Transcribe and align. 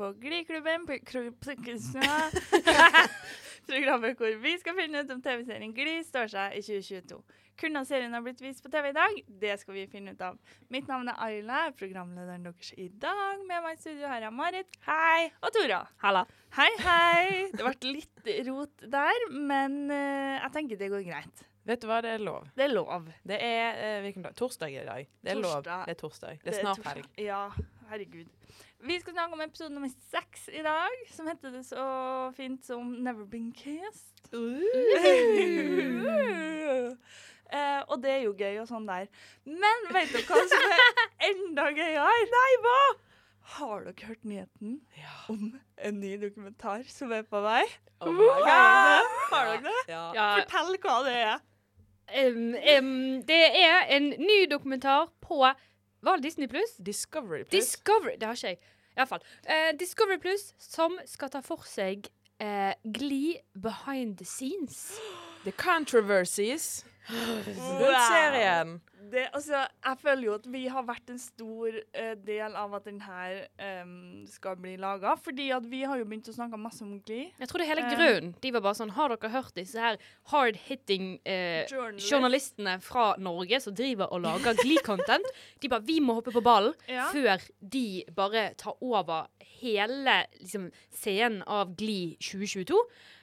på 0.00 0.12
Gliklubben 0.12 0.86
på 0.86 0.96
Programmet 3.66 4.16
hvor 4.20 4.36
vi 4.40 4.52
skal 4.62 4.76
finne 4.78 5.02
ut 5.02 5.10
om 5.12 5.20
TV-serien 5.20 5.74
Gli 5.76 5.98
står 6.06 6.30
seg 6.32 6.56
i 6.56 6.62
2022. 6.64 7.18
Kunne 7.60 7.82
serien 7.84 8.16
har 8.16 8.22
blitt 8.24 8.40
vist 8.40 8.62
på 8.64 8.72
TV 8.72 8.88
i 8.88 8.96
dag, 8.96 9.18
det 9.42 9.58
skal 9.60 9.76
vi 9.76 9.84
finne 9.92 10.14
ut 10.16 10.22
av. 10.24 10.38
Mitt 10.72 10.88
navn 10.88 11.10
er 11.12 11.20
Ayla, 11.20 11.66
jeg 11.66 11.72
er 11.74 11.76
programlederen 11.82 12.46
deres 12.48 12.72
i 12.80 12.88
dag. 13.02 13.44
Med 13.44 13.60
meg 13.66 13.76
i 13.76 13.82
studio 13.82 14.08
her 14.08 14.24
er 14.30 14.32
Marit. 14.32 14.80
Hei. 14.88 15.28
Og 15.44 15.52
Tora. 15.58 15.82
Halla. 16.00 16.24
Hei, 16.56 16.70
hei. 16.80 17.26
Det 17.52 17.60
ble 17.60 17.92
litt 17.98 18.32
rot 18.48 18.88
der, 18.96 19.28
men 19.36 19.82
uh, 19.92 20.38
jeg 20.38 20.54
tenker 20.56 20.80
det 20.80 20.88
går 20.94 21.04
greit. 21.10 21.44
Vet 21.68 21.84
du 21.84 21.90
hva, 21.90 22.00
det 22.00 22.14
er 22.16 22.24
lov. 22.24 22.48
Det 22.56 22.64
er 22.64 22.72
lov. 22.72 23.12
Det 23.28 23.36
er 23.36 23.76
eh, 23.76 23.98
hvilken 24.06 24.24
dag? 24.24 24.32
Torsdag 24.38 24.72
i 24.72 24.86
dag. 24.86 25.12
Det 25.20 25.34
er 25.34 25.42
lov. 25.44 25.60
Det 25.68 25.92
er 25.92 26.00
torsdag. 26.00 26.40
Det 26.40 26.54
er 26.54 26.62
snart 26.64 26.88
helg. 26.88 27.04
Ja, 27.20 27.44
herregud. 27.92 28.32
Vi 28.82 29.00
skal 29.00 29.12
snakke 29.12 29.32
om 29.36 29.40
episode 29.44 29.74
nummer 29.74 29.90
seks 30.10 30.48
i 30.48 30.62
dag, 30.64 30.94
som 31.12 31.26
heter 31.28 31.52
det 31.52 31.66
så 31.68 31.82
fint 32.36 32.64
som 32.64 32.94
Never 33.04 33.26
Been 33.28 33.52
Kissed. 33.52 34.32
Uh, 34.32 34.40
og 37.90 38.00
det 38.00 38.10
er 38.14 38.22
jo 38.24 38.32
gøy 38.38 38.56
og 38.62 38.68
sånn 38.70 38.88
der. 38.88 39.10
Men 39.44 39.84
vet 39.92 40.14
dere 40.14 40.24
hva 40.24 40.40
som 40.48 40.72
er 40.72 41.04
enda 41.28 41.68
gøyere? 41.76 42.24
Nei, 42.32 42.50
hva? 42.64 42.80
Har 43.58 43.84
dere 43.84 44.06
hørt 44.08 44.24
nyheten 44.24 44.78
Ja. 44.96 45.12
om 45.28 45.60
en 45.76 46.00
ny 46.00 46.14
dokumentar 46.22 46.86
som 46.88 47.12
er 47.12 47.26
på 47.28 47.42
vei? 47.44 47.64
Oh 48.00 48.12
my 48.16 48.28
God. 48.40 49.12
Har 49.28 49.50
dere 49.50 49.64
det? 49.68 49.80
Ja. 49.92 50.04
Ja, 50.16 50.28
Fortell 50.40 50.80
hva 50.86 50.96
det 51.04 51.16
er. 51.20 51.38
Um, 52.10 52.54
um, 52.56 53.20
det 53.28 53.42
er 53.60 53.84
en 53.98 54.08
ny 54.16 54.46
dokumentar 54.50 55.12
på 55.22 55.44
Var 56.02 56.16
det 56.16 56.22
Disney 56.22 56.48
Pluss? 56.48 56.76
Discovery 56.78 57.44
Plus. 57.44 57.50
Discovery 57.50 58.16
Det 58.20 58.26
har 58.28 58.34
ikke 58.34 58.46
jeg. 58.46 58.58
Iallfall. 58.96 59.20
Uh, 59.48 59.78
Discovery 59.78 60.18
Pluss, 60.18 60.54
som 60.58 60.98
skal 61.06 61.30
ta 61.30 61.40
for 61.44 61.64
seg 61.68 62.08
uh, 62.42 62.72
Glee 62.84 63.40
behind 63.54 64.16
the 64.18 64.24
scenes. 64.24 64.98
The 65.44 65.52
Controversies. 65.52 66.84
Rundt 67.10 68.02
serien. 68.10 68.80
Det, 69.10 69.22
altså, 69.32 69.62
jeg 69.84 69.98
føler 70.02 70.22
jo 70.26 70.34
at 70.36 70.46
vi 70.52 70.60
har 70.68 70.84
vært 70.84 71.08
en 71.10 71.18
stor 71.18 71.72
uh, 71.72 72.14
del 72.26 72.56
av 72.58 72.74
at 72.76 72.84
den 72.84 72.98
her 73.00 73.38
um, 73.82 74.26
skal 74.28 74.58
bli 74.60 74.74
laga. 74.76 75.14
Fordi 75.24 75.46
at 75.56 75.64
vi 75.70 75.80
har 75.88 75.96
jo 75.96 76.04
begynt 76.04 76.28
å 76.28 76.34
snakke 76.36 76.58
masse 76.60 76.82
om 76.84 76.98
Glee. 77.06 77.30
Jeg 77.40 77.48
tror 77.48 77.62
det 77.62 77.66
er 77.68 77.72
hele 77.72 77.86
Eh. 77.86 77.94
grunnen. 77.96 78.34
De 78.44 78.50
var 78.52 78.60
bare 78.66 78.76
sånn 78.76 78.92
Har 78.92 79.08
dere 79.14 79.30
hørt 79.32 79.54
disse 79.56 79.80
her 79.80 79.96
hard-hitting 80.34 81.14
uh, 81.24 81.64
Journalist. 81.70 82.10
journalistene 82.10 82.76
fra 82.84 83.14
Norge 83.18 83.60
som 83.64 83.74
driver 83.74 84.12
og 84.12 84.20
lager 84.24 84.54
Glee-content? 84.60 85.26
De 85.60 85.68
bare 85.72 85.86
Vi 85.88 86.00
må 86.04 86.18
hoppe 86.20 86.32
på 86.34 86.42
ballen 86.44 86.74
Ja. 86.90 87.08
før 87.12 87.40
de 87.60 88.04
bare 88.16 88.50
tar 88.60 88.76
over 88.84 89.26
hele 89.60 90.20
liksom, 90.40 90.70
scenen 90.92 91.42
av 91.46 91.74
Glee 91.76 92.16
2022. 92.20 92.76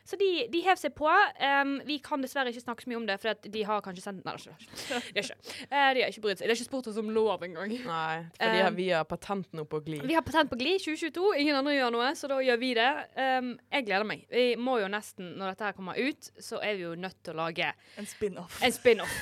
Så 0.08 0.16
de, 0.16 0.46
de 0.48 0.62
hev 0.64 0.78
seg 0.80 0.94
på. 0.96 1.10
Um, 1.44 1.74
vi 1.88 1.98
kan 2.04 2.22
dessverre 2.24 2.48
ikke 2.54 2.62
snakke 2.64 2.84
så 2.86 2.90
mye 2.92 3.00
om 3.02 3.08
det, 3.10 3.18
for 3.20 3.28
at 3.34 3.44
de 3.52 3.62
har 3.68 3.82
kanskje 3.84 4.04
sendt 4.06 4.24
Nei, 4.24 4.34
det 4.40 4.48
er 4.48 4.54
ikke. 4.54 4.68
De 5.12 5.20
har 5.20 5.26
ikke, 5.28 5.36
Eh, 5.68 5.90
de 5.98 6.02
har 6.06 6.10
ikke 6.14 6.24
brydd 6.24 6.40
seg. 6.40 6.48
De 6.48 6.52
har 6.54 6.56
ikke 6.56 6.70
spurt 6.70 6.88
oss 6.94 7.00
om 7.02 7.10
lov 7.12 7.44
engang. 7.44 7.74
Nei, 7.84 8.18
fordi 8.40 8.62
Um, 8.68 8.76
vi 8.80 8.86
har 8.96 9.04
patent 9.10 9.50
nå 9.58 9.64
på 9.68 9.82
Gli. 9.84 10.00
Vi 10.08 10.16
har 10.16 10.24
patent 10.24 10.48
på 10.50 10.56
Gli 10.62 10.78
2022. 10.80 11.34
Ingen 11.44 11.56
andre 11.60 11.76
gjør 11.76 11.92
noe, 11.98 12.14
så 12.16 12.28
da 12.32 12.38
gjør 12.40 12.58
vi 12.64 12.72
det. 12.80 12.88
Um, 13.20 13.52
jeg 13.76 13.84
gleder 13.90 14.08
meg. 14.08 14.24
Vi 14.32 14.48
må 14.56 14.80
jo 14.80 14.88
nesten, 14.96 15.34
når 15.38 15.46
dette 15.54 15.64
her 15.68 15.76
kommer 15.78 16.00
ut, 16.00 16.32
så 16.40 16.56
er 16.64 16.76
vi 16.80 16.84
jo 16.88 16.96
nødt 16.96 17.20
til 17.24 17.34
å 17.36 17.38
lage 17.44 17.68
En 18.00 18.08
spin-off. 18.08 18.62
en 18.64 18.72
spin-off. 18.72 19.20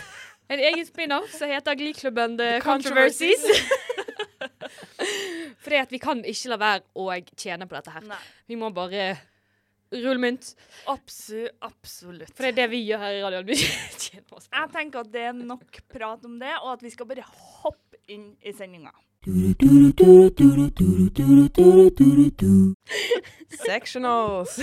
En 0.54 0.60
egen 0.62 0.86
spin-off 0.86 1.32
som 1.34 1.50
heter 1.50 1.74
Glee-klubben 1.80 2.38
The, 2.38 2.60
The 2.60 2.62
Controversies. 2.62 3.42
Fordi 5.66 5.76
at 5.82 5.90
vi 5.92 5.98
kan 5.98 6.22
ikke 6.26 6.52
la 6.54 6.58
være 6.62 6.84
å 7.02 7.08
tjene 7.38 7.66
på 7.66 7.74
dette 7.78 7.90
her. 7.96 8.04
Nei, 8.06 8.20
Vi 8.48 8.56
må 8.60 8.70
bare 8.76 9.16
rulle 10.04 10.22
mynt. 10.22 10.52
absu 10.92 11.48
absolutt. 11.62 12.34
For 12.36 12.46
det 12.46 12.54
er 12.54 12.60
det 12.64 12.70
vi 12.74 12.84
gjør 12.90 13.04
her 13.06 13.18
i 13.18 13.24
radioen. 13.24 13.50
Jeg 14.16 14.70
tenker 14.74 15.02
at 15.02 15.10
det 15.14 15.24
er 15.30 15.36
nok 15.38 15.82
prat 15.92 16.26
om 16.28 16.38
det, 16.42 16.54
og 16.62 16.76
at 16.76 16.86
vi 16.86 16.94
skal 16.94 17.10
bare 17.10 17.26
hoppe 17.26 18.00
inn 18.12 18.34
i 18.44 18.54
sendinga. 18.56 18.94
Sectionals. 23.66 24.60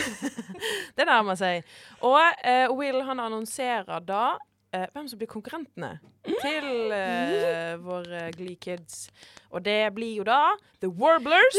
det 0.97 1.04
nærmer 1.09 1.34
seg. 1.38 1.62
Og 2.06 2.21
uh, 2.21 2.76
Will 2.76 3.03
han 3.03 3.21
annonserer 3.21 4.00
da 4.06 4.37
eh, 4.72 4.88
hvem 4.93 5.09
som 5.09 5.21
blir 5.21 5.31
konkurrentene 5.31 5.93
til 6.27 6.94
eh, 6.97 7.77
våre 7.88 8.28
Glee 8.37 8.56
Kids. 8.56 9.06
Og 9.53 9.65
det 9.65 9.93
blir 9.94 10.16
jo 10.21 10.27
da 10.27 10.55
The 10.81 10.88
Warblers, 10.88 11.59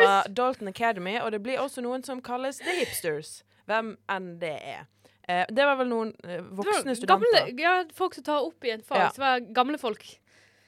fra 0.00 0.22
Dalton 0.28 0.68
Academy. 0.68 1.18
Og 1.20 1.32
det 1.32 1.42
blir 1.44 1.60
også 1.60 1.84
noen 1.84 2.04
som 2.04 2.22
kalles 2.24 2.62
The 2.62 2.78
Hipsters. 2.80 3.42
Hvem 3.68 3.94
enn 4.10 4.34
det 4.42 4.56
er. 4.58 4.88
Eh, 5.28 5.44
det 5.48 5.66
var 5.66 5.78
vel 5.78 5.90
noen 5.90 6.10
eh, 6.26 6.42
voksne 6.42 6.96
studenter. 6.98 7.46
Gamle, 7.46 7.62
ja, 7.62 7.76
folk 7.94 8.16
som 8.18 8.26
tar 8.26 8.42
opp 8.42 8.66
i 8.66 8.74
en 8.74 8.82
fag. 8.86 9.06
Ja. 9.06 9.12
Som 9.14 9.26
var 9.26 9.46
gamle 9.54 9.78
folk. 9.78 10.04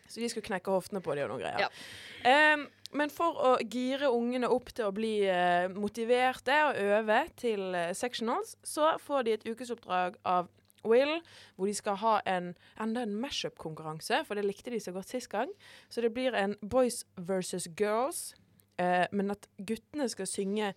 Så 0.09 0.21
de 0.21 0.31
skulle 0.31 0.47
knekke 0.47 0.71
hoftene 0.71 1.03
på 1.03 1.17
de 1.17 1.25
og 1.25 1.33
noen 1.33 1.43
greier. 1.43 1.65
Ja. 1.65 2.55
Um, 2.55 2.69
men 2.95 3.11
for 3.11 3.39
å 3.43 3.55
gire 3.59 4.13
ungene 4.15 4.47
opp 4.53 4.69
til 4.77 4.87
å 4.87 4.93
bli 4.95 5.17
uh, 5.27 5.67
motiverte 5.75 6.55
og 6.69 6.79
øve 6.79 7.25
til 7.41 7.65
uh, 7.75 7.89
sectionals, 7.97 8.55
så 8.63 8.93
får 9.03 9.27
de 9.27 9.35
et 9.35 9.49
ukesoppdrag 9.49 10.21
av 10.23 10.53
Will, 10.85 11.21
hvor 11.57 11.67
de 11.67 11.75
skal 11.75 11.99
ha 12.03 12.15
en, 12.31 12.53
enda 12.81 13.05
en 13.05 13.17
mashup-konkurranse, 13.21 14.23
for 14.27 14.39
det 14.39 14.47
likte 14.47 14.73
de 14.75 14.81
så 14.81 14.93
godt 14.93 15.13
sist 15.13 15.31
gang. 15.33 15.51
Så 15.89 16.05
det 16.05 16.13
blir 16.15 16.37
en 16.39 16.57
boys 16.63 17.05
versus 17.17 17.69
girls, 17.79 18.35
eh, 18.79 19.07
men 19.13 19.35
at 19.35 19.49
guttene 19.59 20.09
skal 20.09 20.29
synge 20.31 20.75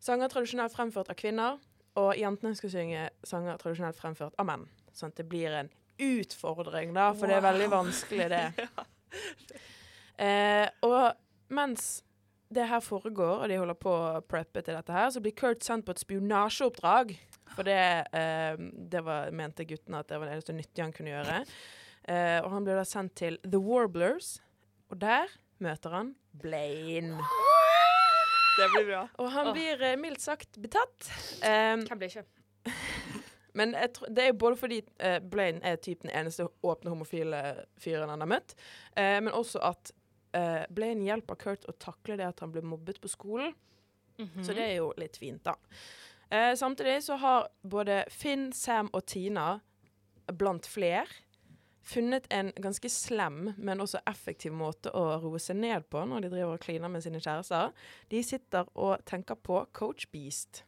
sanger 0.00 0.28
tradisjonelt 0.32 0.74
fremført 0.74 1.10
av 1.10 1.18
kvinner, 1.18 1.58
og 1.96 2.12
jentene 2.18 2.56
skal 2.56 2.72
synge 2.72 3.08
sanger 3.24 3.56
tradisjonelt 3.60 3.98
fremført 3.98 4.36
av 4.38 4.48
menn. 4.48 4.66
Sånn 4.96 5.12
at 5.12 5.20
det 5.20 5.28
blir 5.28 5.54
en 5.56 5.72
utfordring, 6.02 6.92
da, 6.96 7.10
for 7.16 7.28
det 7.30 7.38
er 7.38 7.46
veldig 7.46 7.70
vanskelig, 7.72 8.28
det. 8.32 8.46
Eh, 10.16 10.64
og 10.80 11.12
mens 11.52 11.98
det 12.48 12.64
her 12.70 12.80
foregår, 12.80 13.42
og 13.42 13.50
de 13.50 13.58
holder 13.60 13.76
på 13.76 13.90
å 13.92 14.20
preppe 14.24 14.62
til 14.64 14.76
dette 14.76 14.94
her, 14.94 15.10
så 15.12 15.20
blir 15.20 15.34
Kurt 15.36 15.66
sendt 15.66 15.84
på 15.86 15.92
et 15.92 16.00
spionasjeoppdrag. 16.00 17.12
For 17.54 17.66
det, 17.66 17.78
eh, 18.12 18.56
det 18.90 19.02
var, 19.06 19.30
mente 19.36 19.64
guttene 19.68 20.00
at 20.02 20.08
det 20.10 20.18
var 20.20 20.28
det 20.30 20.36
eneste 20.38 20.56
nyttige 20.56 20.84
han 20.86 20.94
kunne 20.96 21.12
gjøre. 21.14 21.40
Eh, 22.06 22.38
og 22.42 22.50
han 22.52 22.66
ble 22.66 22.76
da 22.78 22.84
sendt 22.86 23.14
til 23.18 23.38
The 23.46 23.60
Warblers, 23.62 24.36
og 24.90 25.00
der 25.02 25.30
møter 25.62 25.94
han 25.94 26.14
Blaine. 26.36 27.18
Det 28.56 28.68
blir 28.72 28.86
bra. 28.88 29.02
Og 29.20 29.30
han 29.34 29.52
blir 29.56 29.82
eh, 29.84 29.96
mildt 30.00 30.22
sagt 30.24 30.58
betatt. 30.62 31.10
Eh, 31.44 31.76
Hvem 31.86 32.00
blir 32.00 32.12
ikke? 32.12 32.26
men 33.58 33.74
jeg 33.76 33.92
tror, 33.96 34.10
det 34.12 34.24
er 34.24 34.32
jo 34.32 34.38
både 34.42 34.58
fordi 34.60 34.80
eh, 35.04 35.18
Blaine 35.22 35.62
er 35.64 35.78
typ 35.82 36.02
den 36.04 36.12
eneste 36.14 36.48
åpne 36.66 36.92
homofile 36.92 37.42
fyren 37.80 38.10
han 38.12 38.24
har 38.24 38.30
møtt, 38.32 38.56
eh, 38.96 39.18
men 39.22 39.32
også 39.36 39.62
at 39.64 39.92
eh, 40.36 40.64
Blaine 40.72 41.06
hjelper 41.06 41.38
Kurt 41.40 41.68
å 41.70 41.74
takle 41.80 42.18
det 42.20 42.26
at 42.28 42.42
han 42.44 42.52
blir 42.54 42.66
mobbet 42.66 43.00
på 43.02 43.12
skolen. 43.12 43.54
Så 44.16 44.54
det 44.56 44.62
er 44.64 44.78
jo 44.78 44.94
litt 44.96 45.18
fint, 45.20 45.42
da. 45.44 45.52
Eh, 46.30 46.54
samtidig 46.58 47.02
så 47.06 47.16
har 47.16 47.48
både 47.62 48.04
Finn, 48.10 48.52
Sam 48.52 48.90
og 48.92 49.06
Tina, 49.06 49.60
blant 50.32 50.66
fler, 50.66 51.06
funnet 51.86 52.26
en 52.34 52.50
ganske 52.58 52.88
slem, 52.90 53.52
men 53.62 53.78
også 53.80 54.00
effektiv 54.10 54.52
måte 54.58 54.90
å 54.90 55.04
roe 55.22 55.38
seg 55.38 55.60
ned 55.60 55.86
på 55.92 56.02
når 56.08 56.24
de 56.26 56.30
driver 56.32 56.56
og 56.56 56.64
kliner 56.64 56.90
med 56.90 57.04
sine 57.04 57.20
kjærester. 57.22 57.70
De 58.10 58.22
sitter 58.26 58.66
og 58.74 59.04
tenker 59.06 59.38
på 59.38 59.60
Coach 59.72 60.08
Beast. 60.10 60.64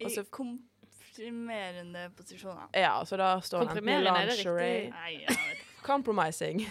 I 0.00 0.04
Altså- 0.08 0.24
komprimerende 0.30 2.10
posisjoner. 2.16 2.68
Ja, 2.72 3.04
så 3.04 3.16
da 3.16 3.40
står 3.40 3.60
det 3.60 3.68
enten 3.76 3.88
i 3.88 3.92
er 3.92 4.02
lingerie? 4.08 4.90
Nei, 4.90 5.12
jeg 5.20 5.28
vet 5.28 5.52
ikke. 5.52 5.82
Compromising. 5.84 6.66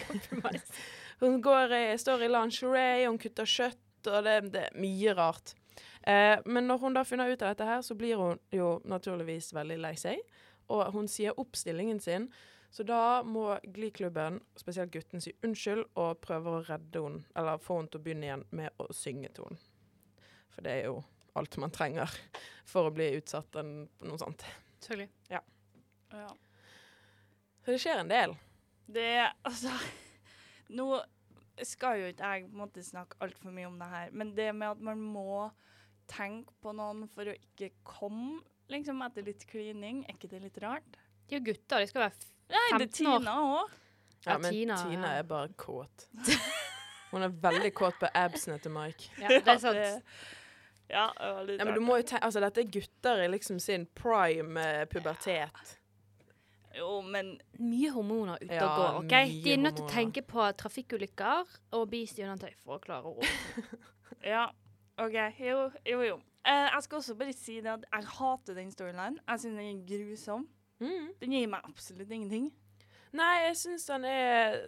hun 1.22 1.40
går, 1.42 1.96
står 1.96 2.22
i 2.22 2.28
lingerie, 2.28 3.06
hun 3.06 3.18
kutter 3.18 3.46
kjøtt, 3.46 4.06
og 4.10 4.24
det, 4.24 4.52
det 4.52 4.62
er 4.66 4.74
mye 4.76 5.14
rart. 5.14 5.54
Eh, 6.06 6.38
men 6.44 6.68
når 6.68 6.82
hun 6.82 6.96
da 6.96 7.04
finner 7.08 7.30
ut 7.32 7.42
av 7.42 7.54
dette 7.54 7.68
her, 7.68 7.82
så 7.82 7.96
blir 7.96 8.20
hun 8.20 8.40
jo 8.52 8.74
naturligvis 8.84 9.54
veldig 9.56 9.78
lei 9.80 9.94
seg. 10.00 10.20
Og 10.72 10.84
hun 10.92 11.08
sier 11.08 11.36
opp 11.40 11.56
stillingen 11.56 12.00
sin, 12.00 12.28
så 12.74 12.82
da 12.82 13.22
må 13.22 13.58
Gliklubben, 13.70 14.40
spesielt 14.58 14.92
gutten, 14.92 15.22
si 15.22 15.32
unnskyld 15.46 15.84
og 16.00 16.20
prøve 16.24 16.56
å 16.56 16.62
redde 16.66 17.04
henne, 17.04 17.22
eller 17.36 17.60
få 17.62 17.78
henne 17.78 17.92
til 17.92 18.00
å 18.00 18.04
begynne 18.04 18.28
igjen 18.28 18.46
med 18.50 18.82
å 18.82 18.88
synge 18.96 19.30
til 19.36 19.48
henne. 19.48 19.60
For 20.54 20.66
det 20.66 20.72
er 20.80 20.88
jo 20.88 20.96
alt 21.38 21.56
man 21.62 21.74
trenger 21.74 22.10
for 22.72 22.88
å 22.88 22.94
bli 22.94 23.12
utsatt 23.18 23.48
for 23.54 23.62
noe 23.64 24.20
sånt. 24.20 24.44
Selvfølgelig. 24.82 25.10
Ja. 25.30 25.40
Så 27.64 27.72
det 27.72 27.80
skjer 27.82 28.02
en 28.02 28.10
del. 28.12 28.34
Det 28.86 29.08
Altså 29.24 29.72
Nå 30.74 30.88
skal 31.64 32.00
jo 32.00 32.10
ikke 32.10 32.28
jeg 32.34 32.48
på 32.48 32.52
en 32.52 32.60
måte 32.60 32.82
snakke 32.82 33.18
altfor 33.22 33.54
mye 33.54 33.68
om 33.70 33.78
det 33.78 33.88
her, 33.88 34.10
men 34.12 34.32
det 34.36 34.50
med 34.56 34.74
at 34.74 34.82
man 34.82 35.00
må 35.00 35.46
tenke 36.10 36.52
på 36.62 36.72
noen 36.76 37.06
for 37.14 37.30
å 37.30 37.34
ikke 37.36 37.70
komme 37.84 38.40
liksom 38.72 39.02
etter 39.06 39.26
litt 39.26 39.44
klining, 39.50 40.04
er 40.08 40.14
ikke 40.16 40.30
det 40.30 40.42
litt 40.42 40.58
rart? 40.62 40.96
De 41.28 41.36
er 41.36 41.40
jo 41.40 41.52
gutter, 41.52 41.80
de 41.84 41.86
skal 41.90 42.04
være 42.06 42.14
f- 42.14 42.30
Nei, 42.50 42.78
det 42.78 42.86
er 42.86 42.92
15 42.92 43.06
år. 43.08 43.18
Tina 43.20 43.34
òg. 43.40 43.74
Ja, 44.24 44.32
Ja, 44.32 44.38
men 44.40 44.52
Tina, 44.52 44.76
Tina, 44.88 45.08
er 45.18 45.22
bare 45.28 45.48
kåt. 45.60 46.06
Hun 47.10 47.22
er 47.22 47.28
veldig 47.44 47.70
kåt 47.76 47.98
på 48.00 48.08
absene 48.16 48.56
til 48.58 48.72
Mike. 48.72 49.10
Ja, 49.20 49.28
det 49.28 49.48
er 49.48 49.58
sant. 49.60 49.76
Ja, 50.90 51.06
det 51.46 51.58
Ja, 51.58 51.64
men 51.64 51.74
du 51.74 51.80
må 51.84 51.96
jo 52.00 52.02
tenke, 52.08 52.24
altså 52.26 52.40
Dette 52.44 52.60
er 52.64 52.70
gutter 52.72 53.22
i 53.24 53.28
liksom 53.32 53.58
sin 53.60 53.86
prime 53.96 54.60
eh, 54.60 54.84
pubertet. 54.86 55.50
Jo, 56.74 57.00
men 57.06 57.36
Mye 57.62 57.90
hormoner 57.94 58.40
ute 58.42 58.58
og 58.64 58.76
går. 58.80 58.96
ok? 59.04 59.14
De 59.44 59.52
er 59.52 59.60
nødt 59.62 59.76
til 59.78 59.84
å 59.86 59.92
tenke 59.92 60.22
på 60.26 60.48
trafikkulykker 60.58 61.52
og 61.78 61.84
bistjernetøy 61.92 62.50
for 62.64 62.76
å 62.76 62.82
klare 62.82 63.12
å 63.12 63.14
ro. 63.20 63.78
Ja, 64.24 64.48
OK. 64.96 65.16
Jo, 65.40 65.70
jo. 65.90 66.02
jo. 66.02 66.20
Eh, 66.44 66.68
jeg 66.74 66.82
skal 66.84 66.96
også 66.96 67.14
bare 67.14 67.32
si 67.32 67.56
det 67.64 67.72
at 67.72 67.84
jeg 67.92 68.06
hater 68.18 68.54
den 68.54 68.72
storylinen. 68.72 69.18
Jeg 69.28 69.40
syns 69.40 69.58
den 69.58 69.68
er 69.70 69.84
grusom. 69.88 70.48
Mm. 70.80 71.08
Den 71.20 71.36
gir 71.36 71.46
meg 71.48 71.60
absolutt 71.64 72.10
ingenting. 72.10 72.50
Nei, 73.14 73.34
jeg 73.46 73.56
syns 73.56 73.86
han 73.88 74.04
er 74.04 74.58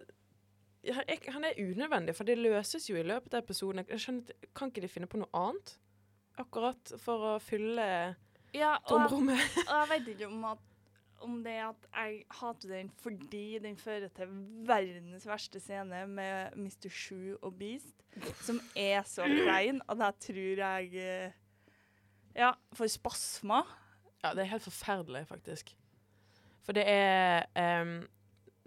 Han 1.34 1.44
er 1.44 1.58
unødvendig, 1.58 2.14
for 2.14 2.25
det 2.25 2.38
løses 2.38 2.84
jo 2.90 2.96
i 2.96 3.02
løpet 3.02 3.34
av 3.34 3.43
episoden. 3.43 3.82
Jeg 3.88 4.00
skjønner, 4.00 4.37
Kan 4.55 4.70
ikke 4.70 4.84
de 4.84 4.88
finne 4.88 5.08
på 5.11 5.19
noe 5.19 5.32
annet? 5.34 5.73
Akkurat 6.38 6.93
for 7.02 7.32
å 7.32 7.38
fylle 7.43 8.14
Ja, 8.55 8.76
og 8.87 9.00
jeg, 9.00 9.38
og 9.67 9.73
jeg 9.73 9.88
vet 9.90 10.08
ikke 10.14 10.28
om, 10.28 10.44
at, 10.44 10.62
om 11.24 11.38
det 11.44 11.56
at 11.64 11.86
jeg 11.92 12.24
hater 12.40 12.68
den 12.68 12.90
fordi 13.02 13.58
den 13.62 13.76
fører 13.80 14.08
til 14.16 14.32
verdens 14.68 15.26
verste 15.26 15.60
scene 15.60 16.04
med 16.06 16.56
Mr. 16.56 16.90
Shoe 16.90 17.36
og 17.42 17.56
Beast, 17.58 18.04
som 18.42 18.60
er 18.76 19.02
så 19.08 19.26
klein 19.28 19.80
at 19.88 20.04
jeg 20.04 20.20
tror 20.28 20.62
jeg 20.64 20.94
eh, 20.94 21.42
Ja, 22.36 22.50
får 22.76 22.90
spasmer. 22.92 23.64
Ja, 24.20 24.34
det 24.34 24.42
er 24.44 24.50
helt 24.50 24.62
forferdelig, 24.62 25.22
faktisk. 25.28 25.70
For 26.66 26.76
det 26.76 26.84
er 26.86 27.46
um, 27.80 28.02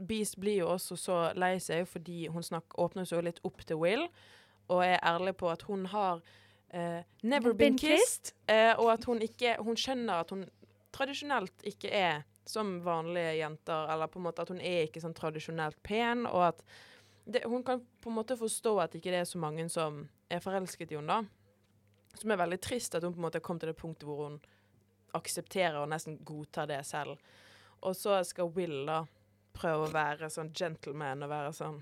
Beast 0.08 0.40
blir 0.40 0.64
jo 0.64 0.72
også 0.74 0.96
så 0.96 1.18
lei 1.36 1.58
seg 1.62 1.88
fordi 1.88 2.28
hun 2.32 2.44
snak, 2.44 2.74
åpner 2.80 3.06
seg 3.06 3.26
litt 3.28 3.42
opp 3.44 3.62
til 3.68 3.78
Will, 3.82 4.08
og 4.70 4.86
er 4.86 5.04
ærlig 5.06 5.36
på 5.38 5.50
at 5.52 5.66
hun 5.68 5.86
har 5.92 6.22
uh, 6.74 7.02
never 7.22 7.54
been 7.54 7.76
Been 7.76 7.78
kissed, 7.78 8.34
eh, 8.48 8.74
og 8.80 8.94
at 8.94 9.06
hun 9.06 9.22
ikke 9.22 9.58
Hun 9.60 9.78
skjønner 9.78 10.24
at 10.24 10.30
hun 10.30 10.46
tradisjonelt 10.96 11.66
ikke 11.68 11.92
er 11.92 12.24
som 12.50 12.80
vanlige 12.82 13.36
jenter, 13.40 13.92
eller 13.94 14.10
på 14.10 14.20
en 14.20 14.26
måte 14.26 14.42
at 14.42 14.50
hun 14.50 14.62
er 14.62 14.88
ikke 14.88 15.02
sånn 15.04 15.18
tradisjonelt 15.18 15.78
pen, 15.86 16.26
og 16.26 16.48
at 16.48 16.64
det, 17.30 17.44
hun 17.46 17.64
kan 17.64 17.84
på 18.02 18.10
en 18.10 18.18
måte 18.18 18.38
forstå 18.40 18.74
at 18.82 18.96
ikke 18.98 19.14
det 19.14 19.22
er 19.22 19.30
så 19.30 19.42
mange 19.42 19.68
som 19.70 20.02
er 20.34 20.42
forelsket 20.42 20.94
i 20.94 20.98
henne, 20.98 21.20
da. 21.20 22.18
Som 22.18 22.34
er 22.34 22.42
veldig 22.42 22.58
trist 22.66 22.98
at 22.98 23.06
hun 23.06 23.14
på 23.14 23.22
en 23.22 23.28
måte 23.28 23.42
kom 23.46 23.60
til 23.62 23.70
det 23.70 23.78
punktet 23.78 24.08
hvor 24.10 24.24
hun 24.26 24.40
aksepterer 25.18 25.78
og 25.82 25.92
nesten 25.92 26.18
godtar 26.26 26.70
det 26.70 26.82
selv. 26.90 27.22
Og 27.86 27.96
så 27.96 28.18
skal 28.28 28.50
Will 28.56 28.82
da 28.90 29.04
prøve 29.56 29.88
å 29.88 29.94
være 29.94 30.30
sånn 30.34 30.52
gentleman 30.56 31.24
og 31.26 31.32
være 31.32 31.54
sånn 31.56 31.80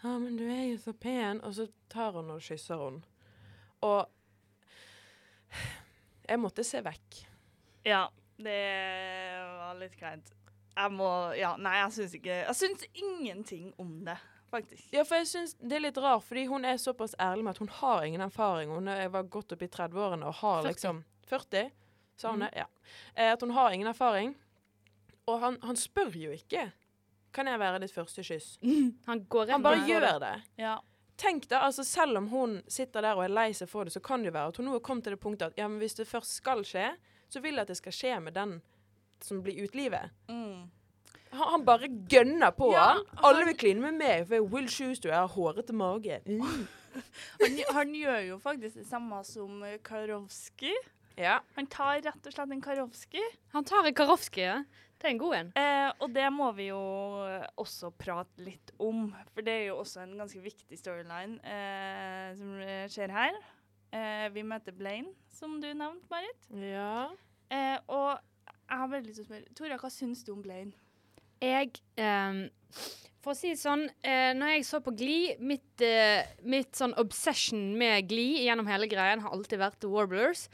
Ja, 0.00 0.14
men 0.16 0.38
du 0.40 0.46
er 0.48 0.64
jo 0.70 0.78
så 0.80 0.94
pen. 0.96 1.42
Og 1.44 1.54
så 1.58 1.68
tar 1.92 2.16
hun 2.16 2.32
og 2.32 2.40
kysser 2.44 2.80
hun. 2.80 3.02
Og 3.84 4.08
jeg 6.24 6.40
måtte 6.40 6.64
se 6.64 6.80
vekk. 6.84 7.20
Ja, 7.84 8.06
det 8.42 8.60
var 9.60 9.78
litt 9.80 9.96
kleint. 9.98 10.32
Jeg 10.76 10.92
må 10.94 11.08
Ja, 11.36 11.56
nei, 11.60 11.72
jeg 11.82 11.92
syns 11.96 12.12
ikke 12.16 12.36
Jeg 12.46 12.54
syns 12.56 12.84
ingenting 12.94 13.72
om 13.78 14.04
det, 14.06 14.16
faktisk. 14.52 14.86
Ja, 14.94 15.02
for 15.04 15.16
jeg 15.20 15.26
syns 15.30 15.56
det 15.60 15.76
er 15.76 15.84
litt 15.88 15.98
rart, 16.00 16.22
fordi 16.24 16.46
hun 16.48 16.64
er 16.64 16.78
såpass 16.80 17.14
ærlig 17.20 17.44
med 17.44 17.50
at 17.56 17.58
hun 17.58 17.68
har 17.80 18.04
ingen 18.06 18.20
erfaring. 18.24 18.70
Hun 18.70 18.88
er, 18.88 19.08
var 19.12 19.22
godt 19.28 19.52
opp 19.56 19.62
i 19.62 19.68
30-årene 19.68 20.26
og 20.30 20.34
har 20.40 20.62
40. 20.62 20.68
liksom 20.72 21.02
40, 21.30 21.70
sa 22.16 22.30
hun 22.30 22.38
Mhm. 22.40 22.46
det? 22.48 22.52
Ja. 22.58 22.66
Eh, 23.16 23.32
at 23.32 23.40
hun 23.40 23.50
har 23.50 23.70
ingen 23.72 23.88
erfaring. 23.88 24.34
Og 25.28 25.40
han, 25.40 25.58
han 25.62 25.76
spør 25.76 26.10
jo 26.16 26.30
ikke. 26.32 26.70
Kan 27.32 27.46
jeg 27.46 27.58
være 27.60 27.78
ditt 27.80 27.92
første 27.94 28.22
kyss? 28.26 28.58
Han 29.06 29.20
går 29.30 29.44
rett 29.46 29.52
Han 29.52 29.62
bare 29.62 29.84
gjør 29.86 30.18
det. 30.20 30.32
Ja. 30.58 30.78
Tenk 31.16 31.44
da, 31.48 31.60
altså 31.66 31.84
Selv 31.84 32.16
om 32.18 32.26
hun 32.28 32.62
sitter 32.66 33.02
der 33.02 33.14
og 33.14 33.22
er 33.24 33.28
lei 33.28 33.52
seg 33.52 33.68
for 33.68 33.84
det, 33.84 33.92
så 33.92 34.00
kan 34.02 34.22
det 34.24 34.32
jo 34.32 34.38
være 34.38 34.48
at 34.48 34.56
hun 34.56 34.66
nå 34.66 34.72
har 34.72 34.80
kommet 34.80 35.04
til 35.04 35.12
det 35.14 35.20
punktet 35.22 35.52
at 35.52 35.58
ja, 35.60 35.68
men 35.68 35.78
hvis 35.78 35.94
det 35.94 36.08
først 36.08 36.32
skal 36.40 36.64
skje, 36.64 36.88
så 37.30 37.42
vil 37.44 37.56
jeg 37.56 37.66
at 37.66 37.72
det 37.72 37.78
skal 37.78 37.94
skje 37.94 38.18
med 38.24 38.36
den 38.36 38.58
som 39.24 39.40
blir 39.44 39.62
utelivet. 39.64 40.12
Mm. 40.28 40.68
Han, 41.30 41.46
han 41.54 41.64
bare 41.66 41.90
gønner 42.10 42.54
på. 42.56 42.72
Ja, 42.74 42.92
han. 42.98 43.24
Alle 43.28 43.46
vil 43.50 43.58
kline 43.60 43.84
med 43.84 43.98
meg, 44.00 44.26
for 44.26 44.36
jeg 44.36 44.44
er 44.44 44.52
Will 44.54 44.70
Shoes, 44.70 45.02
jeg 45.04 45.14
har 45.14 45.30
hårete 45.30 45.76
mage. 45.76 46.20
Mm. 46.26 46.66
Han, 47.38 47.58
han 47.70 47.92
gjør 47.94 48.16
jo 48.26 48.36
faktisk 48.42 48.80
det 48.80 48.86
samme 48.88 49.20
som 49.22 49.60
eh, 49.62 49.76
Karowski. 49.86 50.72
Ja. 51.14 51.36
Han 51.54 51.68
tar 51.70 52.00
rett 52.02 52.26
og 52.26 52.34
slett 52.34 52.50
en 52.50 52.62
Karowski. 52.64 53.22
Han 53.54 53.66
tar 53.68 53.86
en 53.86 53.94
Karofsky, 53.94 54.42
ja. 54.42 54.56
Det 55.00 55.08
er 55.08 55.14
en 55.14 55.20
god 55.22 55.36
en. 55.38 55.52
Eh, 55.56 55.86
og 56.02 56.10
det 56.12 56.26
må 56.34 56.50
vi 56.58 56.66
jo 56.68 56.80
eh, 57.24 57.46
også 57.62 57.92
prate 57.96 58.42
litt 58.44 58.74
om, 58.82 59.06
for 59.32 59.46
det 59.46 59.54
er 59.54 59.64
jo 59.70 59.78
også 59.80 60.02
en 60.02 60.18
ganske 60.18 60.42
viktig 60.44 60.76
storyline 60.76 61.38
eh, 61.46 62.26
som 62.36 62.58
eh, 62.60 62.84
skjer 62.92 63.14
her. 63.14 63.38
Eh, 63.92 64.28
vi 64.34 64.42
møter 64.46 64.74
Blaine, 64.76 65.10
som 65.34 65.56
du 65.60 65.66
nevnte, 65.74 66.06
Marit. 66.12 66.50
ja. 66.62 67.10
Eh, 67.50 67.78
og 67.90 68.20
jeg 68.46 68.78
har 68.78 68.88
veldig 68.92 69.08
lyst 69.08 69.18
til 69.18 69.24
å 69.24 69.28
spørre 69.28 69.54
Tora, 69.58 69.78
hva 69.82 69.88
syns 69.90 70.20
du 70.22 70.30
om 70.36 70.42
Blaine? 70.44 70.70
Jeg 71.42 71.72
eh, 71.98 72.36
For 73.24 73.32
å 73.32 73.36
si 73.36 73.50
det 73.50 73.58
sånn, 73.58 73.88
eh, 74.06 74.30
når 74.38 74.52
jeg 74.54 74.66
så 74.68 74.78
på 74.84 74.92
Glee 74.94 75.34
Mitt, 75.42 75.82
eh, 75.82 76.22
mitt 76.46 76.78
sånn 76.78 76.94
obsession 77.00 77.72
med 77.80 78.06
Glee 78.08 78.44
gjennom 78.46 78.68
hele 78.70 78.86
greien 78.86 79.24
har 79.24 79.34
alltid 79.34 79.58
vært 79.58 79.80
The 79.82 79.90
Warblers. 79.90 80.46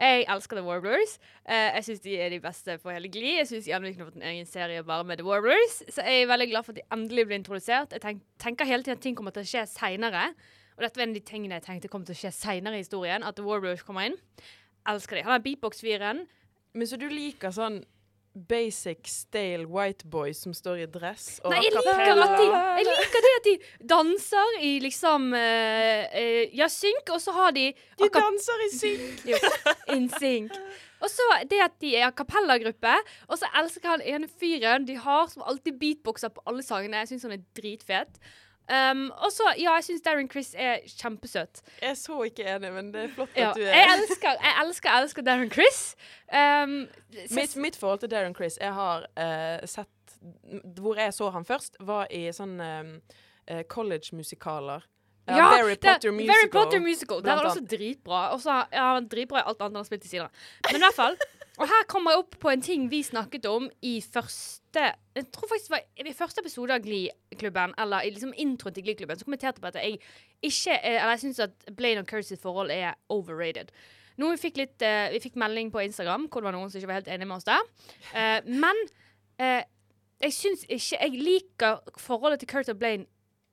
Jeg 0.00 0.24
elsker 0.32 0.56
The 0.56 0.64
Warblers. 0.64 1.18
Eh, 1.44 1.70
jeg 1.76 1.86
syns 1.86 2.02
de 2.02 2.14
er 2.24 2.30
de 2.32 2.40
beste 2.42 2.78
på 2.80 2.90
hele 2.90 3.08
Glee. 3.12 3.36
Jeg 3.38 3.50
syns 3.52 3.66
de 3.68 3.92
kunne 3.92 4.08
fått 4.08 4.16
en 4.16 4.28
egen 4.32 4.48
serie 4.48 4.82
bare 4.82 5.04
med 5.04 5.20
The 5.20 5.26
Warblers. 5.28 5.82
Så 5.92 6.02
jeg 6.02 6.24
er 6.24 6.30
veldig 6.32 6.48
glad 6.50 6.64
for 6.66 6.72
at 6.72 6.80
de 6.80 6.86
endelig 6.96 7.26
ble 7.28 7.38
introdusert. 7.38 7.92
Jeg 7.92 8.02
tenk, 8.02 8.22
tenker 8.40 8.64
hele 8.66 8.82
tiden 8.82 8.96
at 8.98 9.04
ting 9.04 9.14
kommer 9.18 9.36
til 9.36 9.44
å 9.44 9.50
skje 9.52 9.66
seinere. 9.68 10.30
Og 10.80 10.86
dette 10.86 10.96
var 10.96 11.04
en 11.04 11.12
av 11.12 11.20
de 11.20 11.28
tingene 11.28 11.58
jeg 11.58 11.66
tenkte 11.66 11.92
kom 11.92 12.04
til 12.08 12.16
å 12.16 12.20
skje 12.22 12.30
seinere 12.32 12.78
i 12.78 12.80
historien. 12.80 13.20
At 13.20 13.36
The 13.36 13.76
kommer 13.84 14.08
inn. 14.08 14.16
Elsker 14.88 15.18
de. 15.18 15.24
Han 15.26 15.36
er 15.36 15.44
beatbox-viren. 15.44 16.22
Men 16.72 16.88
så 16.88 16.96
du 16.96 17.04
liker 17.10 17.52
sånn 17.52 17.82
basic, 18.48 19.08
stale 19.10 19.66
white 19.66 20.06
boys 20.08 20.38
som 20.40 20.54
står 20.54 20.84
i 20.84 20.86
dress 20.86 21.40
og 21.42 21.50
Nei, 21.50 21.64
jeg 21.64 21.72
liker, 21.74 22.20
de, 22.38 22.44
jeg 22.78 22.86
liker 22.86 23.24
det 23.24 23.32
at 23.34 23.48
de 23.48 23.54
danser 23.90 24.52
i 24.62 24.70
liksom 24.84 25.32
uh, 25.34 26.20
Ja, 26.54 26.68
synk, 26.70 27.10
og 27.10 27.18
så 27.20 27.34
har 27.34 27.50
de 27.56 27.72
De 27.98 28.08
danser 28.14 28.62
i 28.62 28.68
synk! 28.76 29.24
Jo, 29.32 29.40
in 29.96 30.06
sync. 30.14 30.54
Og 31.02 31.10
så 31.10 31.26
det 31.50 31.58
at 31.64 31.74
de 31.82 31.94
er 31.96 32.06
a 32.06 32.12
cappella-gruppe, 32.14 32.94
og 33.26 33.40
så 33.40 33.50
elsker 33.56 33.96
han 33.96 34.04
ene 34.04 34.28
fyren 34.28 34.86
de 34.86 34.98
har, 35.00 35.26
som 35.32 35.42
alltid 35.48 35.78
beatboxer 35.80 36.30
på 36.30 36.44
alle 36.46 36.62
sangene. 36.62 37.00
Jeg 37.02 37.14
syns 37.14 37.24
han 37.26 37.34
er 37.38 37.44
dritfet. 37.56 38.20
Um, 38.70 39.08
og 39.18 39.32
så, 39.34 39.48
ja, 39.58 39.72
jeg 39.80 39.84
syns 39.88 40.02
Darren 40.06 40.28
Chris 40.30 40.52
er 40.54 40.84
kjempesøt. 40.86 41.62
Jeg 41.80 41.90
er 41.90 41.96
så 41.98 42.20
ikke 42.28 42.44
enig, 42.46 42.70
men 42.72 42.92
det 42.94 43.00
er 43.08 43.14
flott 43.16 43.32
Ja, 43.34 43.48
at 43.50 43.58
du 43.58 43.64
jeg 43.64 43.74
er 43.74 43.94
elsker, 43.96 44.36
jeg 44.44 44.54
elsker, 44.62 44.90
elsker 45.00 45.26
Darren 45.26 45.50
Chris. 45.50 45.80
Um, 46.30 46.76
mitt, 47.34 47.56
mitt 47.56 47.76
forhold 47.76 47.98
til 48.04 48.10
Darren 48.12 48.34
Chris 48.36 48.54
Jeg 48.60 48.70
har 48.76 49.08
uh, 49.18 49.66
sett 49.66 50.14
Hvor 50.78 51.00
jeg 51.02 51.14
så 51.16 51.32
han 51.34 51.44
først, 51.48 51.80
var 51.80 52.06
i 52.14 52.28
sånn 52.34 52.60
eh, 52.60 53.62
college-musikaler. 53.66 54.86
Ja, 55.26 55.36
Ja, 55.36 55.44
Harry 55.56 55.76
Potter 55.76 56.12
Musical. 56.12 56.34
Harry 56.34 56.50
Potter 56.52 56.80
Musical. 56.80 57.22
Det 57.24 57.36
var 57.38 57.48
også 57.50 57.64
dritbra. 57.70 58.20
Og 58.34 58.40
så 58.42 58.62
er 58.70 58.82
han 58.94 59.08
dritbra 59.08 59.42
i 59.42 59.46
alt 59.46 59.60
annet 59.62 59.78
han 59.78 59.80
har 59.80 59.88
spilt 59.88 60.04
i 60.04 60.12
siden. 60.12 60.28
Men 60.68 60.76
i 60.80 60.84
hvert 60.84 60.98
fall. 60.98 61.16
Og 61.60 61.68
her 61.68 61.84
kommer 61.92 62.14
jeg 62.14 62.22
opp 62.22 62.36
på 62.40 62.48
en 62.48 62.62
ting 62.64 62.86
vi 62.88 63.02
snakket 63.04 63.44
om 63.50 63.66
i 63.84 63.98
første 64.00 64.84
Jeg 65.16 65.26
tror 65.34 65.50
faktisk 65.50 65.68
det 65.68 65.74
var 65.74 66.08
i 66.08 66.14
første 66.16 66.40
episode 66.40 66.72
av 66.72 66.84
Glee-klubben, 66.84 67.74
eller 67.78 68.06
liksom 68.08 68.32
introen 68.32 68.74
til 68.74 68.86
Glee-klubben, 68.86 69.18
så 69.18 69.26
kommenterte 69.28 69.60
jeg 69.60 69.64
på 69.66 69.68
at 69.68 69.80
jeg 69.82 69.98
ikke 70.42 70.78
er- 70.78 71.00
Eller 71.02 71.10
jeg 71.10 71.20
syns 71.20 71.40
at 71.44 71.74
Blaine 71.76 72.00
og 72.00 72.24
sitt 72.24 72.40
forhold 72.40 72.70
er 72.70 72.94
overrated. 73.08 73.68
Noe 74.16 74.36
vi 74.36 74.48
fikk 74.48 74.56
litt 74.56 74.82
uh, 74.82 75.12
Vi 75.12 75.20
fikk 75.20 75.36
melding 75.36 75.70
på 75.72 75.84
Instagram 75.84 76.28
hvor 76.28 76.40
det 76.40 76.48
var 76.48 76.56
noen 76.56 76.70
som 76.70 76.80
ikke 76.80 76.88
var 76.88 77.00
helt 77.02 77.12
enig 77.12 77.28
med 77.28 77.36
oss 77.36 77.44
der. 77.44 77.60
Uh, 78.14 78.40
men 78.46 78.76
uh, 79.40 79.62
jeg 80.20 80.32
syns 80.32 80.64
ikke 80.68 80.96
Jeg 81.00 81.10
liker 81.20 81.80
forholdet 81.98 82.40
til 82.40 82.48
Kurt 82.48 82.68
og 82.68 82.78
Blaine 82.78 83.06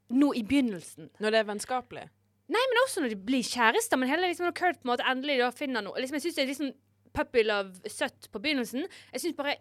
nå 0.10 0.32
i 0.34 0.44
begynnelsen. 0.44 1.10
Når 1.20 1.32
det 1.32 1.40
er 1.40 1.48
vennskapelig. 1.52 2.08
Nei, 2.48 2.64
men 2.72 2.84
også 2.86 3.02
når 3.04 3.12
de 3.12 3.20
blir 3.28 3.44
kjærester. 3.44 4.00
Men 4.00 4.08
hele 4.08 4.28
liksom, 4.30 4.48
når 4.48 4.56
Kurt 4.56 4.80
på 4.80 4.88
en 4.88 4.94
måte 4.94 5.08
endelig 5.12 5.42
da 5.42 5.50
finner 5.52 5.84
noe 5.84 6.00
liksom, 6.00 6.16
Jeg 6.16 6.22
syns 6.22 6.36
det 6.36 6.44
er 6.46 6.52
liksom 6.54 6.72
puppy 7.18 7.44
love 7.48 7.92
søtt 7.92 8.30
på 8.32 8.42
begynnelsen. 8.44 8.86
Jeg 9.14 9.24
syns 9.24 9.40
bare 9.40 9.58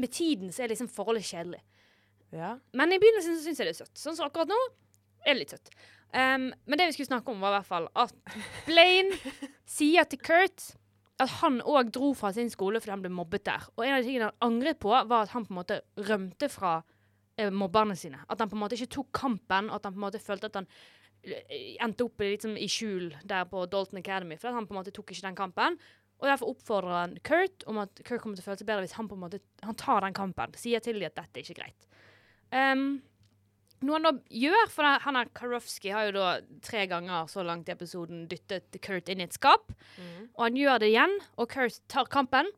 med 0.00 0.12
tiden 0.14 0.52
så 0.54 0.64
er 0.64 0.72
liksom 0.72 0.88
forholdet 0.88 1.26
kjedelig. 1.28 1.60
Ja. 2.34 2.54
Men 2.72 2.94
i 2.94 3.00
begynnelsen 3.02 3.36
så 3.36 3.44
syns 3.44 3.60
jeg 3.60 3.68
det 3.68 3.74
er 3.74 3.82
søtt. 3.82 3.98
Sånn 4.00 4.16
som 4.16 4.28
akkurat 4.28 4.50
nå 4.50 4.60
er 5.24 5.34
det 5.34 5.42
litt 5.42 5.54
søtt. 5.54 5.74
Um, 6.14 6.50
men 6.64 6.78
det 6.78 6.88
vi 6.88 6.96
skulle 6.96 7.10
snakke 7.10 7.32
om, 7.32 7.42
var 7.42 7.52
i 7.52 7.58
hvert 7.58 7.68
fall 7.68 7.90
at 7.98 8.14
Blaine 8.68 9.18
sier 9.76 10.06
til 10.06 10.22
Kurt 10.22 10.72
at 11.22 11.30
han 11.40 11.60
òg 11.62 11.92
dro 11.94 12.10
fra 12.18 12.32
sin 12.34 12.50
skole 12.50 12.80
fordi 12.82 12.94
han 12.94 13.04
ble 13.04 13.12
mobbet 13.14 13.46
der. 13.46 13.66
Og 13.76 13.84
en 13.84 13.96
av 13.96 14.02
de 14.02 14.08
tingene 14.08 14.30
han 14.30 14.46
angret 14.48 14.80
på, 14.82 14.90
var 14.90 15.24
at 15.24 15.32
han 15.34 15.46
på 15.46 15.54
en 15.54 15.60
måte 15.60 15.80
rømte 16.08 16.48
fra 16.50 16.76
eh, 17.38 17.52
mobberne 17.54 17.96
sine. 17.98 18.22
At 18.26 18.42
han 18.42 18.50
på 18.50 18.58
en 18.58 18.64
måte 18.64 18.78
ikke 18.78 18.96
tok 18.96 19.12
kampen, 19.14 19.70
og 19.70 19.78
at 19.78 19.86
han 19.86 19.94
på 19.94 20.00
en 20.00 20.06
måte 20.08 20.22
følte 20.22 20.50
at 20.50 20.58
han 20.58 20.66
eh, 21.22 21.76
endte 21.84 22.08
opp 22.08 22.24
liksom, 22.24 22.56
i 22.58 22.66
skjul 22.70 23.12
der 23.22 23.46
på 23.50 23.62
Dalton 23.70 24.02
Academy. 24.02 24.38
For 24.40 24.50
at 24.50 24.58
han 24.58 24.66
på 24.66 24.74
en 24.74 24.80
måte 24.82 24.94
tok 24.94 25.14
ikke 25.14 25.28
den 25.28 25.38
kampen. 25.38 25.78
Og 26.24 26.30
derfor 26.30 26.54
oppfordrer 26.54 26.94
han 26.96 27.16
Kurt 27.26 27.64
om 27.68 27.78
at 27.82 28.00
Kurt 28.02 28.22
kommer 28.22 28.38
til 28.38 28.44
å 28.44 28.48
føle 28.48 28.60
seg 28.62 28.68
bedre 28.70 28.84
hvis 28.86 28.94
han 28.96 29.08
på 29.10 29.16
en 29.18 29.24
måte 29.26 29.42
han 29.62 29.76
tar 29.76 30.00
den 30.06 30.14
kampen. 30.16 30.54
Sier 30.56 30.80
til 30.80 30.96
dem 30.96 31.10
at 31.10 31.18
dette 31.20 31.36
er 31.40 31.44
ikke 31.44 31.58
greit. 31.60 31.84
Um, 32.54 33.02
noe 33.84 33.98
han 33.98 34.06
da 34.06 34.12
gjør, 34.32 34.68
for 34.72 34.86
han- 34.88 35.00
han 35.04 35.16
er 35.20 35.28
Karofsky 35.36 35.90
har 35.92 36.06
jo 36.08 36.12
da 36.16 36.28
tre 36.64 36.86
ganger 36.88 37.26
så 37.28 37.44
langt 37.44 37.68
i 37.68 37.72
episoden 37.74 38.24
dyttet 38.30 38.78
Kurt 38.80 39.08
inn 39.12 39.20
i 39.20 39.26
et 39.28 39.36
skap. 39.36 39.68
Og 40.38 40.42
han 40.46 40.56
gjør 40.56 40.80
det 40.80 40.88
igjen, 40.94 41.18
og 41.36 41.48
Kurt 41.52 41.76
tar 41.92 42.08
kampen 42.08 42.48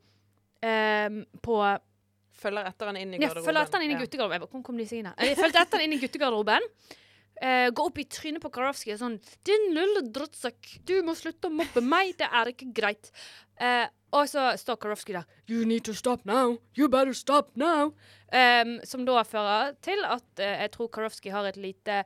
um, 0.63 1.25
på 1.43 1.59
Følger 2.37 2.67
etter 2.69 2.91
han 2.91 2.97
inn 3.01 3.15
i 3.17 3.19
ja, 3.19 3.31
følger 3.33 3.63
etter 3.65 3.81
han 3.81 3.83
inn 3.87 3.95
i 3.97 4.01
guttegarderoben. 4.05 4.49
Hvor 4.53 4.63
kom 4.63 4.77
de 4.77 4.85
seg 4.85 4.99
inn 5.01 5.07
her? 5.09 5.15
Jeg 5.25 5.39
fulgte 5.39 5.63
etter 5.65 5.79
han 5.81 5.85
inn 5.87 5.95
i 5.97 6.01
guttegarderoben. 6.03 6.67
Eh, 7.43 7.71
går 7.71 7.91
opp 7.91 7.99
i 8.01 8.07
trynet 8.09 8.41
på 8.41 8.49
Karofsky 8.49 8.95
og 8.95 9.01
sånn 9.03 9.19
'Din 9.45 9.75
lille 9.77 10.07
drittsekk, 10.09 10.79
du 10.89 11.03
må 11.05 11.13
slutte 11.13 11.51
å 11.51 11.53
mobbe 11.53 11.83
meg. 11.85 12.17
Det 12.17 12.29
er 12.33 12.53
ikke 12.53 12.73
greit.' 12.73 13.13
Uh, 13.61 13.89
og 14.13 14.29
så 14.29 14.51
står 14.57 14.77
Karofsky 14.81 15.13
der 15.13 15.25
'You 15.49 15.65
need 15.65 15.85
to 15.85 15.93
stop 15.93 16.25
now. 16.25 16.59
You 16.77 16.89
better 16.89 17.13
stop 17.13 17.53
now.' 17.57 17.93
Um, 18.33 18.81
som 18.85 19.05
da 19.05 19.23
fører 19.23 19.77
til 19.83 20.03
at 20.05 20.25
uh, 20.41 20.45
jeg 20.45 20.71
tror 20.73 20.89
Karofsky 20.89 21.31
har 21.31 21.45
et 21.45 21.57
lite 21.57 22.05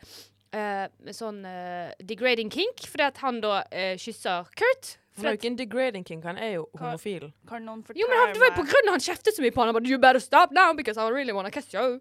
eh, 0.53 0.89
sånn 1.15 1.47
degrading 2.03 2.51
kink, 2.51 2.83
fordi 2.91 3.05
at 3.07 3.19
han 3.23 3.41
da 3.41 3.63
kysser 3.97 4.51
Kurt. 4.59 4.97
Han 5.17 5.27
er 5.27 5.31
jo 5.31 5.39
ikke 5.39 5.51
en 5.53 5.59
degrading 5.59 6.05
king, 6.05 6.23
han 6.27 6.39
er 6.39 6.57
jo 6.57 6.69
homofil. 6.75 7.31
Kan 7.49 7.63
noen 7.65 7.85
Jo, 7.95 8.09
men 8.11 8.19
han, 8.19 8.33
det 8.35 8.43
var 8.43 8.51
jo 8.51 8.57
på 8.59 8.67
grunn 8.67 8.89
av 8.91 8.97
han 8.99 9.05
kjeftet 9.05 9.37
så 9.37 9.43
mye 9.43 9.55
på 9.55 9.63
han. 9.63 9.71
Han 9.71 9.79
bare, 9.79 9.89
You 9.89 9.99
better 9.99 10.21
stop 10.21 10.51
now 10.51 10.73
because 10.75 10.99
I 10.99 11.09
really 11.09 11.33
wanna 11.33 11.51
kiss 11.51 11.73
you. 11.73 12.01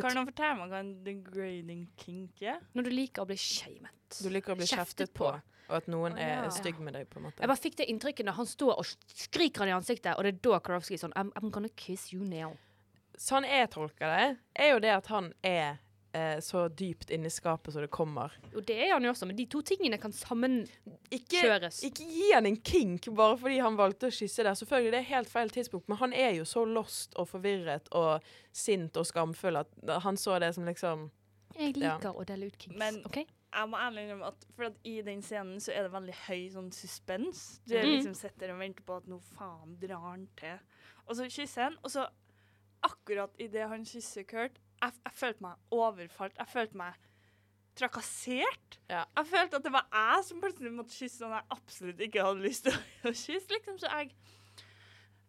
Kan 0.00 0.14
noen 0.16 0.28
fortelle 0.30 0.56
meg 0.56 0.70
hva 0.72 0.80
en 0.80 0.92
degrading 1.04 1.82
kink 2.00 2.42
er? 2.44 2.62
Når 2.72 2.86
du 2.88 2.90
liker 2.94 3.24
å 3.24 3.28
bli 3.28 3.36
shamet. 3.40 3.92
Du 4.22 4.28
liker 4.32 4.54
å 4.54 4.56
bli 4.56 4.68
Kjeftet 4.68 5.12
på, 5.16 5.28
og 5.28 5.76
at 5.76 5.88
noen 5.92 6.16
er 6.20 6.48
stygg 6.52 6.80
med 6.80 6.96
deg, 6.96 7.08
på 7.12 7.20
en 7.20 7.26
måte. 7.28 7.40
Jeg 7.42 7.50
bare 7.50 7.60
fikk 7.60 7.76
det 7.80 7.88
inntrykket 7.92 8.28
når 8.28 8.38
han 8.40 8.48
står 8.48 8.72
og 8.80 8.88
skriker 8.88 9.64
han 9.64 9.72
i 9.72 9.76
ansiktet, 9.76 10.14
og 10.16 10.24
det 10.24 10.34
er 10.34 10.40
da 10.48 10.60
Karofsky 10.64 10.96
er 10.96 11.02
sånn 11.04 11.16
I'm, 11.18 11.32
I'm 11.36 11.52
gonna 11.52 11.72
kiss 11.76 12.08
you 12.12 12.24
now. 12.24 12.54
Sånn 13.20 13.44
jeg 13.44 13.68
tolker 13.74 14.08
det, 14.08 14.28
er 14.56 14.72
jo 14.72 14.80
det 14.80 14.92
at 14.96 15.12
han 15.12 15.32
er 15.44 15.81
eh, 16.14 16.38
så 16.40 16.68
dypt 16.68 17.10
inni 17.10 17.30
skapet 17.30 17.72
som 17.72 17.82
det 17.82 17.90
kommer. 17.90 18.32
Jo, 18.52 18.60
det 18.60 18.76
er 18.86 18.92
han 18.92 19.02
jo 19.04 19.10
også, 19.10 19.26
men 19.26 19.36
de 19.36 19.46
to 19.46 19.62
tingene 19.62 19.98
kan 19.98 20.12
sammenkjøres. 20.12 21.82
ikke 21.88 22.04
gi 22.08 22.30
han 22.34 22.46
en 22.46 22.56
kink 22.60 23.08
bare 23.16 23.36
fordi 23.40 23.58
han 23.62 23.76
valgte 23.78 24.08
å 24.10 24.14
kysse 24.14 24.44
der. 24.44 24.54
Selvfølgelig, 24.58 24.92
det 24.92 25.00
er 25.00 25.08
helt 25.14 25.28
feil 25.32 25.50
tidspunkt, 25.50 25.88
men 25.88 25.98
han 25.98 26.12
er 26.12 26.34
jo 26.38 26.44
så 26.48 26.64
lost 26.68 27.14
og 27.16 27.28
forvirret 27.30 27.88
og 27.92 28.22
sint 28.52 28.96
og 28.96 29.06
skamfull 29.08 29.56
at 29.62 29.68
han 30.04 30.16
så 30.20 30.38
det 30.40 30.54
som 30.54 30.64
liksom 30.68 31.10
Jeg 31.58 31.76
Ja. 31.76 31.96
liker 31.98 32.14
å 32.16 32.24
dele 32.24 32.46
ut 32.46 32.56
kinks. 32.58 32.78
Men- 32.78 33.02
OK? 33.04 33.16
Jeg 33.52 33.68
må 33.68 33.76
ærlig 33.76 34.06
innrømme 34.08 34.26
at 34.28 34.44
for 34.56 34.64
at 34.64 34.76
i 34.84 35.02
den 35.02 35.20
scenen 35.20 35.58
så 35.60 35.72
er 35.76 35.82
det 35.82 35.92
veldig 35.92 36.14
høy 36.26 36.48
sånn 36.50 36.70
suspens. 36.72 37.60
Du 37.68 37.74
er 37.76 37.82
Mm. 37.84 37.90
liksom 38.00 38.14
sitter 38.16 38.50
og 38.54 38.58
venter 38.60 38.82
på 38.82 38.96
at 38.96 39.04
nå 39.06 39.20
faen 39.36 39.76
drar 39.78 40.00
han 40.00 40.26
til. 40.34 40.58
Og 41.06 41.14
så 41.16 41.24
kysser 41.28 41.62
han, 41.64 41.76
og 41.84 41.90
så 41.90 42.06
akkurat 42.82 43.30
idet 43.38 43.68
han 43.68 43.84
kysser 43.84 44.24
Kurt, 44.26 44.56
jeg, 44.82 44.98
jeg 45.06 45.16
følte 45.22 45.46
meg 45.46 45.74
overfalt. 45.78 46.38
Jeg 46.38 46.50
følte 46.52 46.80
meg 46.80 47.00
trakassert. 47.78 48.78
Ja. 48.90 49.04
Jeg 49.16 49.26
følte 49.30 49.58
at 49.58 49.64
det 49.64 49.72
var 49.72 49.88
jeg 49.92 50.24
som 50.28 50.40
plutselig 50.42 50.72
måtte 50.74 50.94
kysse 50.96 51.22
noen 51.22 51.38
jeg 51.38 51.50
absolutt 51.56 52.00
ikke 52.06 52.24
hadde 52.26 52.44
lyst 52.44 52.66
til 52.68 52.76
å 52.76 53.12
kysse. 53.24 53.48
liksom, 53.54 53.78
Så 53.80 53.92
jeg, 53.92 54.10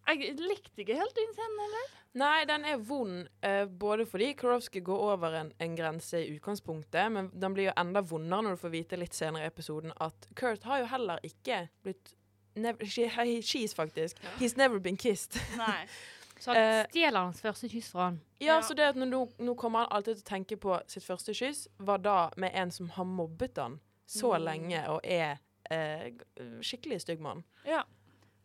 jeg 0.09 0.33
likte 0.41 0.83
ikke 0.83 0.97
helt 0.99 1.15
den 1.17 1.35
scenen 1.37 1.61
heller. 1.63 1.93
Nei, 2.23 2.39
den 2.49 2.65
er 2.69 2.81
vond 2.85 3.29
uh, 3.45 3.63
både 3.65 4.05
fordi 4.05 4.33
Karofsky 4.37 4.83
går 4.85 5.05
over 5.15 5.37
en, 5.39 5.53
en 5.63 5.77
grense 5.79 6.19
i 6.19 6.33
utgangspunktet, 6.35 7.07
men 7.15 7.31
den 7.33 7.55
blir 7.55 7.71
jo 7.71 7.77
enda 7.79 8.03
vondere 8.05 8.45
når 8.45 8.57
du 8.57 8.63
får 8.65 8.75
vite 8.75 8.99
litt 9.01 9.17
senere 9.17 9.47
i 9.47 9.53
episoden 9.53 9.95
at 10.03 10.27
Kurt 10.37 10.67
har 10.69 10.83
jo 10.83 10.91
heller 10.91 11.23
ikke 11.25 11.63
blitt 11.85 12.13
never, 12.59 12.85
she, 12.85 13.07
he, 13.17 13.39
She's 13.41 13.73
faktisk. 13.73 14.19
He's 14.39 14.57
never 14.57 14.79
been 14.79 14.97
kissed. 14.97 15.39
Nei. 15.57 15.85
Så 16.43 16.51
han 16.51 16.59
Eh, 16.59 16.85
stjeler 16.91 17.19
hans 17.23 17.39
første 17.41 17.69
kyss 17.71 17.91
fra 17.93 18.09
han. 18.09 18.17
Ja, 18.41 18.55
Ja. 18.57 18.61
så 18.61 18.75
det 18.75 18.83
at 18.89 18.95
nå, 18.99 19.21
nå 19.39 19.55
kommer 19.55 19.79
han 19.85 19.87
alltid 19.95 20.17
til 20.17 20.23
å 20.25 20.29
tenke 20.33 20.57
på 20.59 20.75
sitt 20.91 21.03
første 21.05 21.31
kyss, 21.33 21.67
var 21.79 21.97
da 22.03 22.29
med 22.37 22.51
en 22.53 22.71
som 22.71 22.89
har 22.89 23.05
mobbet 23.05 23.55
han 23.61 23.79
så 24.07 24.33
Mm. 24.35 24.43
lenge 24.43 24.81
og 24.89 24.99
er 25.05 25.37
eh, 25.71 26.09
g- 26.09 26.59
skikkelig 26.61 26.99
stygg 27.01 27.21
mann. 27.21 27.43
Ja. 27.65 27.83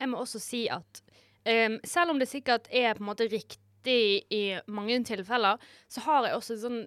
Jeg 0.00 0.09
må 0.09 0.19
også 0.23 0.38
si 0.40 0.69
at 0.69 1.02
um, 1.45 1.81
selv 1.85 2.11
om 2.11 2.19
det 2.21 2.28
sikkert 2.28 2.69
er 2.71 2.95
på 2.95 3.00
en 3.02 3.07
måte 3.11 3.26
riktig 3.28 4.23
i 4.31 4.61
mange 4.69 5.02
tilfeller, 5.05 5.59
så 5.88 6.00
har 6.00 6.26
jeg 6.26 6.35
også 6.37 6.57
sånn 6.61 6.87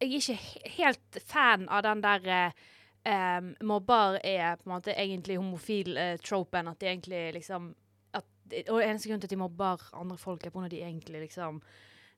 Jeg 0.00 0.10
er 0.10 0.18
ikke 0.18 0.70
helt 0.78 1.18
fan 1.26 1.68
av 1.68 1.82
den 1.82 2.00
der 2.00 2.26
eh, 2.26 2.52
em, 3.04 3.54
mobber 3.62 4.18
er 4.24 4.56
på 4.56 4.66
en 4.66 4.72
måte 4.80 4.94
egentlig 4.96 5.36
homofil-tropen. 5.38 6.68
at 6.68 6.78
de 6.80 6.86
egentlig 6.86 7.34
liksom 7.34 7.74
Og 8.70 8.82
eneste 8.82 9.10
grunn 9.10 9.22
til 9.22 9.30
at 9.30 9.34
de 9.34 9.40
mobber 9.40 9.86
andre 9.96 10.18
folk, 10.20 10.44
er 10.44 10.52
på 10.54 10.62
når 10.62 10.72
de 10.72 10.82
egentlig 10.84 11.24
liksom 11.26 11.60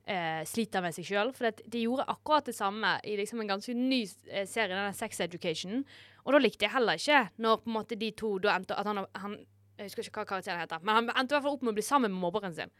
eh, 0.06 0.42
sliter 0.48 0.84
med 0.84 0.94
seg 0.96 1.08
sjøl. 1.08 1.32
For 1.36 1.62
de 1.62 1.84
gjorde 1.84 2.08
akkurat 2.10 2.48
det 2.48 2.56
samme 2.56 2.94
i 3.04 3.16
liksom 3.20 3.42
en 3.42 3.52
ganske 3.54 3.74
ny 3.76 4.02
eh, 4.30 4.46
serie, 4.48 4.74
denne 4.74 4.94
Sex 4.96 5.20
Education. 5.24 5.82
Og 6.24 6.34
da 6.34 6.42
likte 6.42 6.66
jeg 6.66 6.74
heller 6.74 7.00
ikke 7.00 7.24
når 7.42 7.62
på 7.62 7.70
en 7.70 7.76
måte 7.76 7.98
de 7.98 8.12
to 8.18 8.36
da 8.42 8.56
endte 8.56 8.78
at 8.78 8.88
han, 8.88 9.04
han 9.18 9.40
Jeg 9.78 9.88
husker 9.88 10.06
ikke 10.06 10.22
hva 10.22 10.28
karakteren 10.34 10.60
heter, 10.60 10.82
men 10.84 10.94
han 10.94 11.08
endte 11.16 11.32
i 11.32 11.36
hvert 11.36 11.46
fall 11.46 11.56
opp 11.56 11.62
med 11.64 11.72
å 11.72 11.78
bli 11.78 11.82
sammen 11.82 12.12
med 12.12 12.22
mobberen 12.22 12.54
sin. 12.54 12.70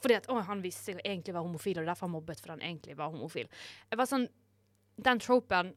Fordi 0.00 0.16
at 0.16 0.28
å, 0.30 0.38
han 0.46 0.62
viste 0.64 0.84
seg 0.86 1.00
å 1.00 1.04
egentlig 1.04 1.34
være 1.34 1.44
homofil, 1.48 1.80
og 1.80 1.88
derfor 1.88 2.06
han 2.06 2.14
mobbet 2.14 2.40
fordi 2.40 2.54
han 2.54 2.64
egentlig 2.64 2.96
var 2.96 3.10
homofil. 3.12 3.48
Jeg 3.90 4.00
var 4.00 4.08
sånn 4.08 4.28
Den 4.96 5.18
tropen 5.20 5.74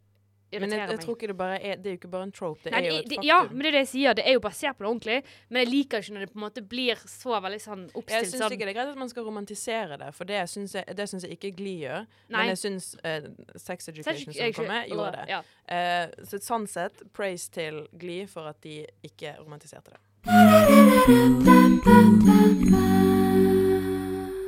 Men 0.51 0.71
jeg, 0.73 0.89
jeg 0.89 1.01
tror 1.03 1.15
ikke 1.15 1.27
det 1.29 1.35
bare 1.37 1.57
er 1.61 1.77
Det 1.77 1.91
er 1.91 1.93
jo 1.93 1.99
ikke 1.99 2.09
bare 2.09 2.25
en 2.25 2.31
trope, 2.33 2.63
det 2.63 2.71
Nei, 2.73 2.79
er 2.81 2.87
jo 2.89 2.95
et 2.97 3.11
faktum. 3.11 3.27
Ja, 3.27 3.37
men 3.51 3.59
det 3.61 3.69
er 3.69 3.75
det 3.77 3.83
jeg 3.83 3.89
sier. 3.91 4.17
Det 4.17 4.25
er 4.25 4.37
jo 4.37 4.41
basert 4.43 4.77
på 4.79 4.85
det 4.85 4.89
ordentlig. 4.89 5.17
Men 5.49 5.61
jeg 5.61 5.69
liker 5.69 6.03
ikke 6.03 6.15
når 6.15 6.25
det 6.25 6.29
på 6.31 6.39
en 6.39 6.45
måte 6.45 6.63
blir 6.73 7.03
så 7.11 7.41
veldig 7.45 7.61
sånn 7.61 7.83
Jeg 7.85 7.97
oppstilt 8.01 8.31
syns 8.31 8.43
sånn. 8.43 8.55
ikke 8.57 8.65
det 8.65 8.73
er 8.73 8.77
greit 8.79 8.93
at 8.95 9.01
man 9.03 9.13
skal 9.13 9.27
romantisere 9.29 9.99
det, 10.01 10.09
for 10.17 10.29
det 10.29 10.41
syns 10.49 10.75
jeg, 10.79 10.97
det 10.97 11.07
syns 11.11 11.27
jeg 11.27 11.37
ikke 11.37 11.53
Glee 11.59 11.85
gjør. 11.85 12.09
Nei. 12.27 12.35
Men 12.39 12.51
jeg 12.53 12.61
syns 12.63 12.91
uh, 13.05 13.29
Sex 13.55 13.91
Education 13.93 14.33
som 14.33 14.57
kom 14.57 14.69
med, 14.73 14.89
gjorde 14.89 15.11
det. 15.19 15.25
Ja. 15.35 15.41
Uh, 15.69 16.25
så 16.29 16.41
sånn 16.41 16.67
sett, 16.71 17.03
praise 17.13 17.51
til 17.53 17.83
Glee 18.01 18.25
for 18.29 18.49
at 18.49 18.57
de 18.65 18.81
ikke 19.05 19.37
romantiserte 19.43 19.93
det. 19.93 20.01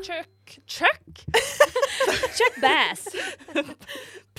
Chuck. 0.01 0.58
Chuck? 0.65 1.60
Chuck 2.38 2.60
Bass. 2.62 3.08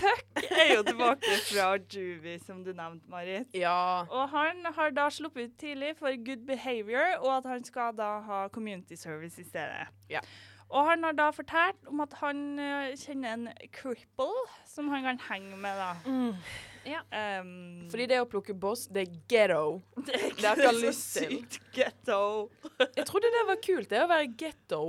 Puck 0.03 0.45
er 0.51 0.75
jo 0.75 0.83
tilbake 0.87 1.35
fra 1.47 1.67
Juvie, 1.93 2.39
som 2.47 2.63
du 2.65 2.73
nevnte, 2.73 3.09
Marit. 3.11 3.51
Ja. 3.55 4.05
Og 4.09 4.29
han 4.33 4.65
har 4.77 4.95
da 4.97 5.09
sluppet 5.13 5.51
ut 5.51 5.59
tidlig 5.61 5.95
for 5.99 6.17
good 6.27 6.47
behavior, 6.47 7.19
og 7.21 7.37
at 7.37 7.51
han 7.53 7.65
skal 7.65 7.95
da 7.99 8.17
ha 8.27 8.47
community 8.53 8.99
service 8.99 9.41
i 9.41 9.45
stedet. 9.45 9.87
Ja. 10.11 10.25
Og 10.73 10.87
han 10.89 11.05
har 11.05 11.13
da 11.13 11.29
fortalt 11.37 11.89
om 11.91 12.01
at 12.01 12.15
han 12.23 12.59
eh, 12.59 12.93
kjenner 12.97 13.35
en 13.37 13.49
cripple 13.77 14.47
som 14.69 14.89
han 14.89 15.05
kan 15.05 15.21
henge 15.29 15.57
med, 15.61 15.77
da. 15.77 15.91
Mm. 16.07 16.37
Um, 16.83 17.89
Fordi 17.93 18.09
det 18.11 18.19
å 18.19 18.27
plukke 18.27 18.55
boss, 18.59 18.89
det 18.91 19.05
er 19.05 19.19
ghetto. 19.31 19.83
det 20.07 20.17
er 20.17 20.33
det 20.41 20.49
er 20.49 20.63
ikke 20.73 20.95
så 20.97 21.21
sykt 21.21 21.61
ghetto. 21.77 22.23
Jeg 22.97 23.07
trodde 23.07 23.31
det 23.37 23.45
var 23.53 23.61
kult, 23.63 23.91
det 23.93 24.01
å 24.03 24.09
være 24.11 24.31
ghetto. 24.41 24.85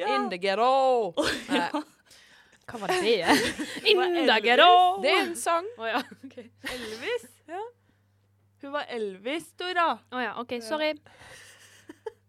Ja. 0.00 0.14
In 0.16 0.30
the 0.30 0.38
ghetto. 0.40 1.12
Nei, 1.48 1.68
Hva 2.66 2.78
var 2.80 2.92
det? 2.94 3.14
Elvis. 3.92 4.32
ghetto. 4.44 4.72
det 5.02 5.12
er 5.12 5.22
en 5.26 5.36
sang. 5.36 5.68
Oh, 5.76 5.86
ja. 5.88 6.00
okay. 6.24 6.48
Elvis? 6.72 7.28
Ja. 7.50 7.60
Hun 8.62 8.72
var 8.72 8.86
Elvis, 8.94 9.50
Dora. 9.58 9.90
Å 9.98 10.22
ja, 10.22 10.32
ok, 10.40 10.56
Sorry. 10.62 10.92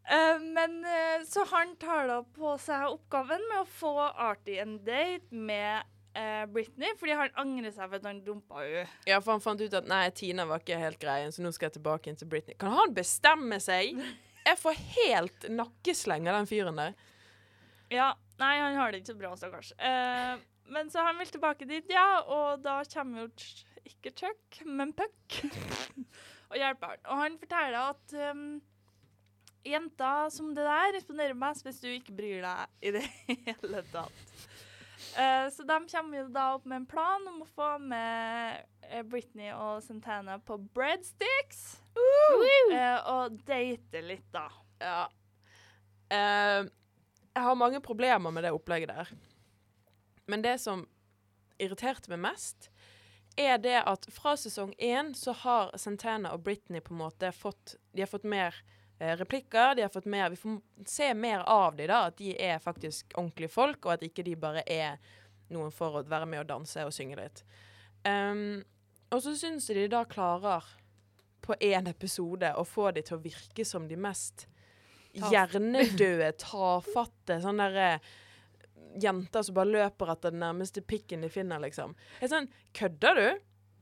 Uh, 0.09 0.41
men 0.57 0.79
uh, 0.81 1.21
så 1.29 1.45
han 1.53 1.75
tar 1.79 2.09
da 2.09 2.19
på 2.25 2.55
seg 2.59 2.89
oppgaven 2.89 3.43
med 3.51 3.61
å 3.61 3.67
få 3.69 3.93
Artie 4.09 4.63
en 4.63 4.79
date 4.83 5.29
med 5.29 5.85
uh, 6.17 6.43
Britney, 6.49 6.95
fordi 6.99 7.15
han 7.21 7.37
angrer 7.39 7.71
seg 7.71 7.85
for 7.85 8.01
at 8.01 8.09
han 8.09 8.23
dumpa 8.25 8.63
henne. 8.63 8.87
Ja, 9.05 9.21
for 9.21 9.35
han 9.35 9.45
fant 9.45 9.61
ut 9.61 9.77
at 9.77 9.87
nei, 9.89 10.07
Tina 10.17 10.47
var 10.49 10.65
ikke 10.65 10.81
helt 10.81 10.99
greien, 11.01 11.31
så 11.31 11.45
nå 11.45 11.53
skal 11.53 11.69
jeg 11.69 11.77
tilbake 11.77 12.09
inn 12.09 12.19
til 12.19 12.31
Britney. 12.33 12.57
Kan 12.59 12.75
han 12.75 12.97
bestemme 12.97 13.61
seg? 13.63 13.93
Jeg 14.43 14.59
får 14.59 14.79
helt 14.97 15.45
nakkesleng 15.55 16.25
av 16.27 16.41
den 16.41 16.49
fyren 16.49 16.75
der. 16.75 16.97
Ja, 17.91 18.13
nei, 18.39 18.55
han 18.59 18.77
har 18.79 18.91
det 18.91 19.01
ikke 19.01 19.13
så 19.13 19.19
bra, 19.19 19.33
stakkars. 19.37 19.73
Uh, 19.79 20.39
men 20.73 20.89
så 20.91 21.03
han 21.05 21.19
vil 21.19 21.31
tilbake 21.33 21.67
dit, 21.69 21.89
ja, 21.91 22.23
og 22.23 22.63
da 22.63 22.79
kommer 22.93 23.25
jo 23.25 23.31
ikke 23.83 24.13
Chuck, 24.15 24.61
men 24.65 24.93
Puck 24.95 25.41
og 26.51 26.59
hjelper 26.59 26.93
han. 26.93 27.03
Og 27.09 27.19
han 27.19 27.39
forteller 27.41 27.79
at 27.81 28.15
um, 28.31 28.45
jenta 29.67 30.13
som 30.31 30.51
det 30.55 30.65
der 30.67 30.93
responderer 30.95 31.37
mest 31.37 31.65
hvis 31.67 31.81
du 31.83 31.89
ikke 31.91 32.15
bryr 32.15 32.43
deg 32.45 32.89
i 32.89 32.93
det 32.95 33.03
hele 33.47 33.83
tatt. 33.91 34.35
Uh, 35.13 35.47
så 35.53 35.65
de 35.67 35.79
kommer 35.91 36.23
jo 36.23 36.27
da 36.33 36.45
opp 36.55 36.65
med 36.65 36.81
en 36.81 36.89
plan 36.89 37.27
om 37.29 37.43
å 37.43 37.49
få 37.53 37.73
med 37.83 38.63
eh, 38.87 39.03
Britney 39.05 39.51
og 39.53 39.83
Santana 39.85 40.39
på 40.41 40.57
breadsticks. 40.73 41.65
Uh! 41.93 42.47
og 43.11 43.35
date 43.45 44.01
litt, 44.01 44.25
da. 44.33 44.47
Ja. 44.81 45.01
Eh, 46.13 46.63
jeg 47.33 47.43
har 47.43 47.55
mange 47.57 47.81
problemer 47.81 48.31
med 48.31 48.45
det 48.45 48.53
opplegget 48.53 48.93
der. 48.93 49.13
Men 50.25 50.43
det 50.43 50.59
som 50.61 50.85
irriterte 51.61 52.11
meg 52.11 52.21
mest, 52.23 52.69
er 53.37 53.57
det 53.57 53.79
at 53.89 54.05
fra 54.13 54.35
sesong 54.37 54.75
én 54.77 55.13
så 55.17 55.33
har 55.41 55.71
Santana 55.81 56.35
og 56.35 56.43
Britney 56.45 56.83
på 56.85 56.93
en 56.93 57.01
måte 57.01 57.31
fått 57.33 57.75
De 57.91 58.03
har 58.03 58.09
fått 58.11 58.27
mer 58.29 58.53
eh, 58.99 59.15
replikker, 59.17 59.75
de 59.75 59.81
har 59.81 59.89
fått 59.89 60.05
mer 60.05 60.29
Vi 60.29 60.37
får 60.37 60.59
se 60.85 61.13
mer 61.13 61.41
av 61.49 61.75
dem, 61.75 61.87
da. 61.89 62.05
At 62.11 62.17
de 62.17 62.35
er 62.37 62.61
faktisk 62.61 63.17
ordentlige 63.17 63.49
folk, 63.49 63.85
og 63.85 63.97
at 63.97 64.05
ikke 64.05 64.25
de 64.25 64.35
bare 64.37 64.63
er 64.69 65.01
noen 65.53 65.73
for 65.73 65.99
å 65.99 66.05
være 66.05 66.29
med 66.29 66.43
og 66.43 66.49
danse 66.49 66.85
og 66.85 66.93
synge 66.93 67.17
litt. 67.19 67.43
Um, 68.05 68.63
og 69.13 69.21
så 69.23 69.35
syns 69.37 69.69
jeg 69.69 69.77
de 69.77 69.91
da 69.93 70.03
klarer 70.09 70.65
på 71.43 71.55
én 71.61 71.89
episode 71.89 72.49
å 72.55 72.63
få 72.65 72.91
de 72.95 73.03
til 73.05 73.17
å 73.17 73.23
virke 73.23 73.65
som 73.67 73.87
de 73.89 73.97
mest 73.99 74.47
hjernedøde, 75.13 76.33
tafatte 76.41 77.39
sånn 77.43 77.61
derre 77.63 77.95
Jenter 79.01 79.41
som 79.41 79.55
bare 79.57 79.71
løper 79.73 80.11
etter 80.13 80.29
den 80.29 80.43
nærmeste 80.43 80.83
pikken 80.85 81.23
de 81.25 81.29
finner, 81.33 81.57
liksom. 81.63 81.95
Jeg 82.19 82.27
er 82.27 82.29
sånn, 82.29 82.49
Kødder 82.77 83.17
du? 83.17 83.23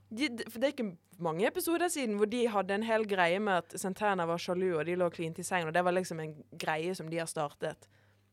De, 0.07 0.29
de, 0.39 0.45
for 0.47 0.55
det 0.55 0.69
er 0.69 0.71
ikke 0.71 0.93
mange 1.23 1.43
episoder 1.49 1.91
siden 1.91 2.15
hvor 2.19 2.29
de 2.31 2.45
hadde 2.51 2.77
en 2.77 2.85
hel 2.87 3.03
greie 3.09 3.41
med 3.43 3.59
at 3.65 3.75
Santana 3.79 4.23
var 4.29 4.39
sjalu, 4.39 4.69
og 4.77 4.85
de 4.87 4.95
lå 4.95 5.09
klint 5.11 5.39
i 5.39 5.43
sengen, 5.43 5.67
og 5.67 5.75
det 5.75 5.83
var 5.83 5.95
liksom 5.97 6.21
en 6.23 6.31
greie 6.59 6.95
som 6.95 7.11
de 7.11 7.19
har 7.19 7.27
startet. 7.27 7.89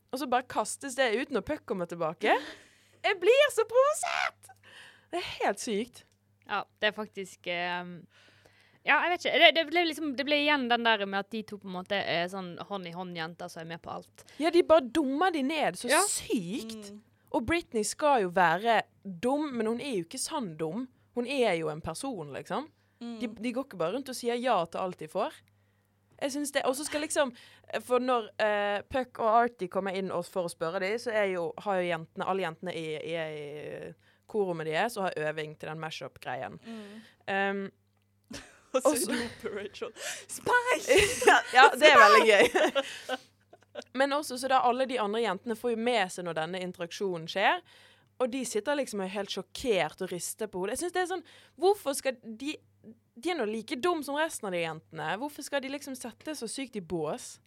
Og 0.09 0.21
så 0.21 0.29
bare 0.31 0.47
kastes 0.49 0.95
det 0.95 1.11
ut 1.19 1.35
når 1.35 1.43
Puck 1.51 1.65
kommer 1.69 1.89
tilbake. 1.89 2.37
Jeg 3.03 3.19
blir 3.19 3.51
så 3.55 3.67
provosert! 3.67 4.53
Det 5.09 5.19
er 5.19 5.29
helt 5.43 5.61
sykt. 5.61 6.03
Ja, 6.49 6.63
det 6.81 6.89
er 6.89 6.95
faktisk 6.97 7.47
ehm, 7.51 7.93
Ja, 8.87 9.01
jeg 9.03 9.11
vet 9.11 9.25
ikke. 9.25 9.39
Det, 9.41 9.49
det, 9.57 9.63
ble 9.69 9.81
liksom, 9.89 10.11
det 10.15 10.25
ble 10.25 10.37
igjen 10.39 10.69
den 10.71 10.83
der 10.87 11.03
med 11.05 11.19
at 11.19 11.29
de 11.31 11.41
to 11.43 11.57
på 11.59 11.67
en 11.67 11.73
måte 11.75 11.97
er 11.99 12.29
sånn 12.31 12.53
hånd 12.69 12.87
i 12.87 12.93
hånd-jenter 12.95 13.49
som 13.51 13.61
er 13.65 13.67
med 13.73 13.81
på 13.83 13.91
alt. 13.97 14.23
Ja, 14.39 14.49
de 14.55 14.63
bare 14.63 14.85
dummer 14.87 15.31
de 15.35 15.43
ned 15.43 15.75
så 15.77 15.89
Ja. 15.91 15.99
sykt. 16.07 16.91
Mm. 16.93 17.01
Og 17.35 17.45
Britney 17.45 17.83
skal 17.85 18.23
jo 18.23 18.29
være 18.33 18.81
dum, 19.03 19.49
men 19.57 19.67
hun 19.67 19.81
er 19.83 19.97
jo 19.99 20.05
ikke 20.07 20.17
sann 20.21 20.55
dum. 20.57 20.87
Hun 21.15 21.27
er 21.27 21.53
jo 21.59 21.67
en 21.69 21.81
person, 21.81 22.31
liksom. 22.33 22.69
Mm. 23.03 23.19
De, 23.19 23.27
de 23.27 23.51
går 23.53 23.67
ikke 23.67 23.77
bare 23.77 23.93
rundt 23.97 24.09
og 24.09 24.15
sier 24.17 24.35
ja 24.39 24.55
til 24.65 24.79
alt 24.81 24.97
de 24.99 25.07
får. 25.11 25.35
Jeg 26.21 26.31
synes 26.31 26.51
det, 26.51 26.65
Og 26.67 26.75
så 26.75 26.83
skal 26.83 26.99
liksom 27.01 27.29
For 27.85 27.99
når 28.03 28.25
uh, 28.41 28.81
Puck 28.91 29.19
og 29.23 29.29
Artie 29.43 29.69
kommer 29.71 29.95
inn 29.95 30.09
og- 30.11 30.25
for 30.25 30.43
å 30.47 30.51
spørre 30.51 30.79
dem, 30.81 30.97
så 30.99 31.11
er 31.13 31.29
jo, 31.35 31.53
har 31.63 31.77
jo 31.79 31.87
jentene, 31.91 32.25
alle 32.27 32.41
jentene 32.43 32.73
i, 32.75 32.87
i, 32.97 33.13
i 33.15 33.93
korrommet 34.27 34.65
deres 34.67 34.97
og 34.97 35.03
har 35.07 35.29
øving 35.29 35.53
til 35.59 35.69
den 35.69 35.79
mash-up-greien. 35.79 36.57
Mm. 36.65 36.81
Um, 37.29 37.61
Og 38.73 38.85
så 38.85 39.11
roper 39.11 39.55
Rachel 39.55 39.91
Spice! 40.37 41.35
ja, 41.55 41.67
det 41.73 41.89
er 41.89 42.01
veldig 42.03 42.23
gøy. 42.29 43.19
Men 43.97 44.13
også 44.13 44.37
så 44.37 44.49
da 44.51 44.61
alle 44.67 44.87
de 44.89 44.99
andre 45.01 45.23
jentene 45.23 45.57
får 45.57 45.73
jo 45.75 45.83
med 45.89 46.11
seg 46.13 46.27
når 46.27 46.37
denne 46.41 46.61
interaksjonen 46.65 47.27
skjer. 47.31 47.61
Og 48.19 48.31
de 48.33 48.41
sitter 48.47 48.75
liksom 48.75 48.99
og 48.99 49.07
er 49.07 49.15
helt 49.15 49.31
sjokkert 49.31 50.01
og 50.03 50.11
rister 50.11 50.49
på 50.51 50.61
hodet. 50.61 50.75
Jeg 50.75 50.83
synes 50.83 50.95
det 50.95 51.03
er 51.03 51.11
sånn 51.13 51.27
Hvorfor 51.59 51.95
skal 51.95 52.17
de 52.23 52.57
De 53.19 53.31
er 53.31 53.37
nå 53.39 53.45
like 53.47 53.77
dum 53.79 54.01
som 54.03 54.17
resten 54.19 54.49
av 54.49 54.55
de 54.55 54.63
jentene. 54.63 55.13
Hvorfor 55.19 55.43
skal 55.43 55.63
de 55.63 55.71
liksom 55.71 55.95
sette 55.97 56.35
så 56.35 56.47
sykt 56.47 56.77
i 56.79 56.83
bås? 56.83 57.37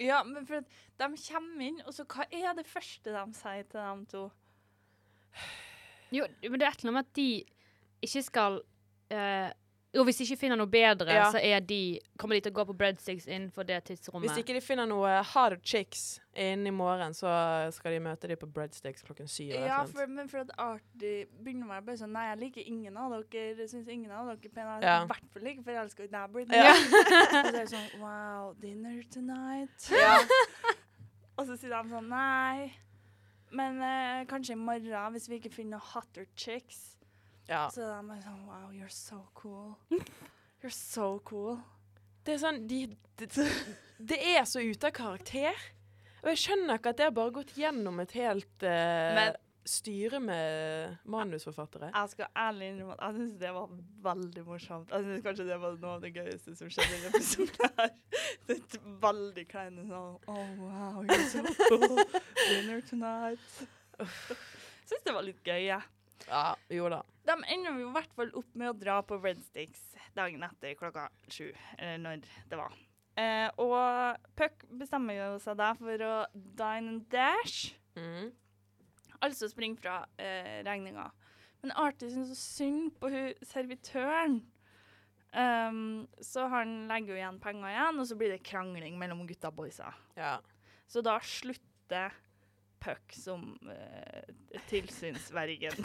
Ja, 0.00 0.22
men 0.26 0.46
for 0.48 0.58
at 0.58 0.72
de 0.98 1.06
kommer 1.28 1.62
inn, 1.62 1.78
og 1.86 1.94
så 1.94 2.02
hva 2.10 2.26
er 2.28 2.56
det 2.58 2.66
første 2.66 3.12
de 3.14 3.38
sier 3.38 3.62
til 3.70 3.78
dem 3.78 4.02
to? 4.10 4.24
Jo, 6.14 6.26
men 6.42 6.58
det 6.58 6.66
er 6.66 6.72
et 6.74 6.82
eller 6.82 6.90
annet 6.90 6.98
med 6.98 7.06
at 7.06 7.14
de 7.16 7.28
ikke 8.04 8.22
skal 8.26 8.58
eh, 9.14 9.50
Jo, 9.94 10.02
hvis 10.04 10.16
de 10.18 10.24
ikke 10.26 10.40
finner 10.40 10.58
noe 10.58 10.66
bedre, 10.66 11.06
Ja. 11.14 11.28
så 11.30 11.38
er 11.38 11.60
de, 11.62 12.00
kommer 12.18 12.34
de 12.34 12.40
til 12.42 12.52
å 12.52 12.56
gå 12.56 12.64
på 12.66 12.74
breadsticks 12.76 13.28
innenfor 13.30 13.62
det 13.68 13.76
tidsrommet. 13.86 14.26
Hvis 14.28 14.40
ikke 14.42 14.54
de 14.56 14.60
finner 14.60 14.86
noe 14.90 15.22
hard 15.22 15.60
chicks 15.62 16.20
innen 16.34 16.66
i 16.66 16.70
morgen, 16.74 17.14
så 17.14 17.30
skal 17.72 17.92
de 17.94 18.00
møte 18.02 18.26
dem 18.26 18.36
på 18.40 18.48
breadsticks 18.50 19.02
klokken 19.06 19.28
syv. 19.30 19.52
Ja, 19.54 19.84
for, 19.86 20.06
men 20.10 20.26
for 20.28 20.42
at 20.42 20.50
Artie 20.58 21.26
begynner 21.38 21.68
å 21.68 21.72
være 21.76 21.86
bare 21.86 21.96
sånn 22.02 22.10
Nei, 22.16 22.24
jeg 22.32 22.40
liker 22.42 22.66
ingen 22.66 22.96
av 22.98 23.14
dere. 23.14 23.54
Jeg 23.60 23.68
syns 23.70 23.88
ingen 23.88 24.10
av 24.10 24.26
dere 24.32 24.38
er 24.42 24.54
pene. 24.56 24.78
I 24.80 24.84
Ja. 24.84 24.96
i 25.04 25.06
hvert 25.12 25.30
fall 25.32 25.42
ikke 25.52 25.64
forelska 25.70 26.04
i 26.04 26.10
deg, 26.16 26.32
Britney. 26.32 26.58
Ja. 26.58 26.72
og 26.74 27.30
så 27.30 27.44
er 27.44 27.52
det 27.52 27.68
sånn 27.76 28.00
Wow, 28.02 28.54
dinner 28.60 29.02
tonight. 29.14 29.90
Ja. 29.94 30.18
Og 31.38 31.46
så 31.48 31.56
sier 31.58 31.70
de 31.70 31.90
sånn 31.90 32.08
Nei. 32.10 32.72
Men 33.54 33.78
eh, 33.82 34.24
kanskje 34.26 34.54
i 34.56 34.58
morgen, 34.58 35.12
hvis 35.14 35.28
vi 35.30 35.38
ikke 35.38 35.50
finner 35.54 35.78
noe 35.78 35.86
hotter 35.94 36.26
chicks. 36.34 36.93
Ja. 37.50 37.66
Så 37.74 37.80
de 37.84 38.00
bare 38.08 38.22
sånn 38.24 38.42
Wow, 38.48 38.70
you're 38.72 38.92
so 38.92 39.20
cool. 39.34 39.74
You're 40.64 40.72
so 40.72 41.18
cool. 41.28 41.58
Det 42.24 42.38
er 42.38 42.38
sånn 42.40 42.62
de, 42.70 42.78
det, 43.20 43.28
det 44.00 44.16
er 44.34 44.46
så 44.48 44.62
ute 44.64 44.88
av 44.88 44.94
karakter. 44.96 45.58
Og 46.24 46.30
jeg 46.32 46.40
skjønner 46.40 46.78
ikke 46.80 46.94
at 46.94 47.00
det 47.02 47.04
har 47.10 47.16
bare 47.18 47.34
gått 47.36 47.50
gjennom 47.60 47.98
et 48.00 48.14
helt 48.16 48.64
uh, 48.64 49.10
Men- 49.18 49.36
styre 49.68 50.18
med 50.20 50.96
manusforfattere. 51.08 51.88
Jeg 51.92 52.10
skal 52.14 52.26
ærlig 52.36 52.66
innrømme 52.72 52.96
at 52.96 53.04
jeg 53.04 53.20
syns 53.20 53.36
det 53.40 53.52
var 53.56 53.70
veldig 54.08 54.42
morsomt. 54.44 54.90
Jeg 54.92 55.04
synes 55.06 55.22
kanskje 55.24 55.46
det 55.48 55.56
var 55.62 55.76
noe 55.80 55.92
av 55.98 56.02
det 56.04 56.10
gøyeste 56.16 56.56
som 56.58 56.72
skjedde 56.72 56.96
i 56.96 57.02
denne 57.04 57.12
episoden. 57.12 57.70
her. 57.78 57.92
Det 58.48 58.58
veldig 59.04 59.44
kleine 59.48 59.84
sånn 59.88 60.18
Oh, 60.28 60.50
wow, 60.60 61.00
you're 61.04 61.28
so 61.32 61.44
cool. 61.68 62.00
Dinner 62.48 62.80
tonight. 62.88 63.64
Jeg 64.00 64.90
syns 64.90 65.06
det 65.08 65.16
var 65.16 65.24
litt 65.28 65.40
gøy, 65.48 65.62
jeg. 65.70 65.80
Ja, 66.28 66.54
jo 66.72 66.88
da. 66.92 67.02
De 67.26 67.34
ender 67.52 67.78
jo 67.80 67.88
i 67.88 67.92
hvert 67.94 68.12
fall 68.16 68.30
opp 68.38 68.54
med 68.56 68.70
å 68.70 68.78
dra 68.78 68.98
på 69.02 69.18
Breadsticks 69.20 69.82
dagen 70.16 70.42
etter 70.46 70.74
klokka 70.78 71.08
sju, 71.28 71.50
eller 71.78 71.98
når 72.04 72.24
det 72.50 72.58
var. 72.60 72.74
Eh, 73.20 73.48
og 73.62 74.16
Puck 74.38 74.64
bestemmer 74.80 75.14
jo 75.18 75.28
seg 75.42 75.58
da 75.60 75.72
for 75.78 76.02
å 76.06 76.14
dine 76.34 76.94
and 76.96 77.04
dash, 77.12 77.74
Mm. 77.94 78.32
altså 79.22 79.46
springe 79.48 79.78
fra 79.78 80.00
eh, 80.18 80.62
regninga. 80.66 81.10
Men 81.62 81.70
Artie 81.78 82.10
syns 82.10 82.32
så 82.32 82.38
synd 82.40 82.90
på 83.00 83.08
hun 83.12 83.34
servitøren. 83.46 84.40
Um, 85.34 86.06
så 86.22 86.44
han 86.50 86.86
legger 86.90 87.14
jo 87.14 87.18
igjen 87.18 87.38
penger 87.42 87.70
igjen, 87.72 87.96
og 87.98 88.06
så 88.06 88.16
blir 88.18 88.30
det 88.34 88.44
krangling 88.46 88.98
mellom 89.00 89.24
gutta 89.26 89.48
og 89.50 89.56
boysa. 89.56 89.88
Ja. 90.18 90.36
Så 90.86 91.02
da 91.02 91.16
slutter 91.22 92.12
Puck 92.84 93.12
som 93.16 93.58
eh, 93.70 94.34
tilsynsvergen. 94.68 95.84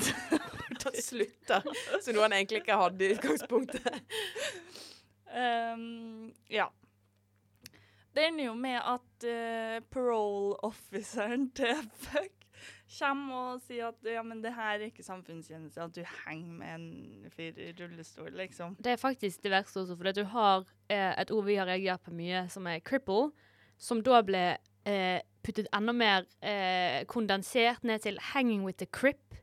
Slutter. 1.10 1.64
Så 2.04 2.14
noe 2.14 2.28
han 2.28 2.36
egentlig 2.36 2.64
ikke 2.64 2.80
hadde 2.80 3.06
i 3.06 3.14
utgangspunktet. 3.16 4.02
Um, 5.30 6.34
ja. 6.60 6.68
Det 8.16 8.26
ender 8.26 8.50
jo 8.50 8.58
med 8.58 8.82
at 8.82 9.26
uh, 9.30 9.80
parole 9.94 10.58
officeren 10.66 11.50
til 11.56 11.88
Puck 12.10 12.36
kommer 12.90 13.54
og 13.54 13.62
sier 13.64 13.92
at 13.92 14.08
ja, 14.08 14.24
men 14.26 14.42
det 14.44 14.52
her 14.56 14.80
er 14.80 14.88
ikke 14.90 15.06
samfunnstjeneste, 15.06 15.84
at 15.84 15.96
du 15.96 16.02
henger 16.26 16.56
med 16.58 16.74
en 16.74 17.32
fyr 17.34 17.60
i 17.62 17.70
rullestol, 17.78 18.32
liksom. 18.36 18.76
Det 18.82 18.96
er 18.96 19.02
faktisk 19.02 19.44
det 19.46 19.54
verste 19.54 19.84
også, 19.84 19.96
for 19.96 20.12
du 20.16 20.24
har 20.34 20.66
eh, 20.90 21.14
et 21.22 21.32
ord 21.32 21.46
vi 21.46 21.60
har 21.60 21.70
reagert 21.70 22.04
på 22.06 22.16
mye, 22.18 22.48
som 22.50 22.68
er 22.68 22.82
cripple, 22.82 23.30
som 23.78 24.02
da 24.04 24.24
ble 24.26 24.44
eh, 24.90 25.22
puttet 25.46 25.70
enda 25.76 25.94
mer 25.96 26.26
eh, 26.42 27.06
kondensert 27.10 27.84
ned 27.84 28.04
til 28.04 28.20
'hanging 28.32 28.64
with 28.66 28.78
the 28.78 28.88
crip'. 28.88 29.40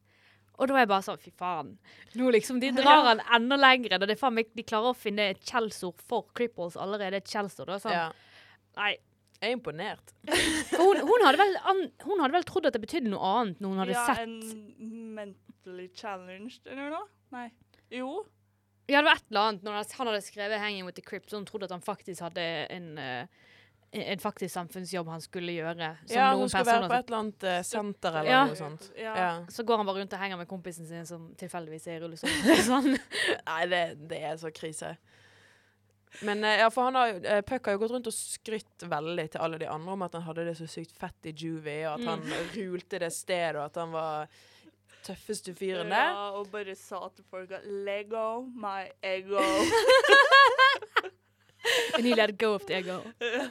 Og 0.57 0.69
da 0.69 0.75
er 0.75 0.87
jeg 0.87 0.89
bare 0.89 1.05
sånn, 1.05 1.21
fy 1.21 1.33
faen. 1.37 1.75
Nå 2.17 2.31
liksom, 2.33 2.61
De 2.61 2.71
drar 2.73 3.05
han 3.11 3.21
enda 3.37 3.59
lenger. 3.61 3.99
Da 3.99 4.07
det 4.09 4.17
faen 4.19 4.39
meg, 4.39 4.49
de 4.57 4.65
klarer 4.65 4.95
å 4.95 4.97
finne 4.97 5.31
et 5.35 5.43
skjellsord 5.45 6.01
for 6.01 6.25
cripples 6.37 6.79
allerede. 6.81 7.21
Et 7.21 7.29
kjelsord, 7.29 7.75
Sånn. 7.83 7.93
Ja. 7.93 8.09
Nei. 8.79 8.97
Jeg 9.37 9.53
er 9.53 9.59
imponert. 9.59 10.15
Hun, 10.81 10.97
hun, 10.97 11.25
hadde 11.27 11.37
vel 11.37 11.59
an, 11.69 11.83
hun 12.07 12.23
hadde 12.23 12.33
vel 12.39 12.47
trodd 12.49 12.69
at 12.71 12.73
det 12.73 12.81
betydde 12.81 13.11
noe 13.13 13.33
annet 13.41 13.59
når 13.61 13.73
hun 13.73 13.81
hadde 13.83 13.93
ja, 13.93 14.05
sett 14.09 14.23
en 14.23 15.13
mentally 15.19 15.91
challenged, 15.93 16.63
eller 16.65 16.89
noe? 16.95 17.05
Nei. 17.35 17.51
Jo. 17.93 18.23
Ja, 18.89 19.03
det 19.03 19.05
var 19.11 19.21
et 19.21 19.29
eller 19.29 19.51
annet 19.51 19.67
når 19.67 19.77
han 19.77 20.09
hadde 20.09 20.23
skrevet 20.25 20.63
'Hanging 20.63 20.89
with 20.89 20.97
the 20.97 21.05
Crips', 21.05 21.31
så 21.31 21.37
hun 21.37 21.45
trodde 21.45 21.69
at 21.69 21.75
han 21.77 21.85
faktisk 21.85 22.25
hadde 22.25 22.47
en, 22.73 22.89
eh, 22.99 23.27
en 24.03 24.19
faktisk 24.23 24.53
samfunnsjobb 24.55 25.09
han 25.09 25.21
skulle 25.25 25.53
gjøre. 25.57 25.91
Som 26.07 26.17
Ja, 26.17 26.31
noen 26.33 26.41
Hun 26.47 26.49
skal 26.53 26.65
være 26.67 26.89
på 26.89 26.95
et 26.99 27.07
eller 27.11 27.19
annet 27.19 27.45
uh, 27.49 27.59
senter 27.63 28.19
eller 28.21 28.31
Ja. 28.31 28.45
noe 28.47 28.57
sånt. 28.59 28.89
Ja. 28.99 29.13
Ja. 29.17 29.29
Så 29.49 29.65
går 29.65 29.77
han 29.83 29.87
bare 29.87 30.01
rundt 30.03 30.13
og 30.13 30.19
henger 30.21 30.37
med 30.41 30.49
kompisen 30.49 30.87
sin 30.89 31.07
som 31.07 31.29
tilfeldigvis 31.39 31.87
er 31.87 31.97
i 31.99 32.01
rullestol. 32.05 32.31
sånn. 32.71 32.91
Nei, 33.47 33.61
det, 33.73 33.83
det 34.11 34.23
er 34.31 34.37
så 34.41 34.51
krise. 34.55 34.97
Men 36.23 36.41
uh, 36.45 36.55
ja, 36.63 36.69
for 36.73 36.89
han 36.89 36.95
har 36.97 37.09
eh, 37.29 37.41
Puck 37.45 37.67
har 37.69 37.75
jo 37.77 37.81
gått 37.83 37.91
rundt 37.93 38.07
og 38.09 38.15
skrytt 38.17 38.87
veldig 38.89 39.27
til 39.35 39.41
alle 39.45 39.59
de 39.61 39.67
andre 39.69 39.93
om 39.93 40.03
at 40.07 40.15
han 40.17 40.23
hadde 40.25 40.47
det 40.49 40.55
så 40.57 40.67
sykt 40.71 40.95
fett 40.97 41.29
i 41.29 41.35
juvie, 41.37 41.83
og 41.91 41.99
at 41.99 42.07
Mm. 42.07 42.09
han 42.09 42.53
rulte 42.55 42.99
det 43.03 43.13
stedet, 43.13 43.57
og 43.61 43.65
at 43.67 43.77
han 43.83 43.93
var 43.93 44.29
tøffeste 45.07 45.53
fyren 45.55 45.91
der. 45.93 46.09
Ja, 46.17 46.31
og 46.39 46.49
bare 46.51 46.75
sa 46.75 47.03
til 47.15 47.25
folk 47.31 47.53
at 47.53 47.67
Lego, 47.67 48.47
my 48.57 48.87
ego. 49.03 49.39
And 51.97 52.05
he 52.07 52.15
let 52.15 52.37
go 52.39 52.55
of 52.55 52.65
the 52.67 52.75
ego. 52.79 53.01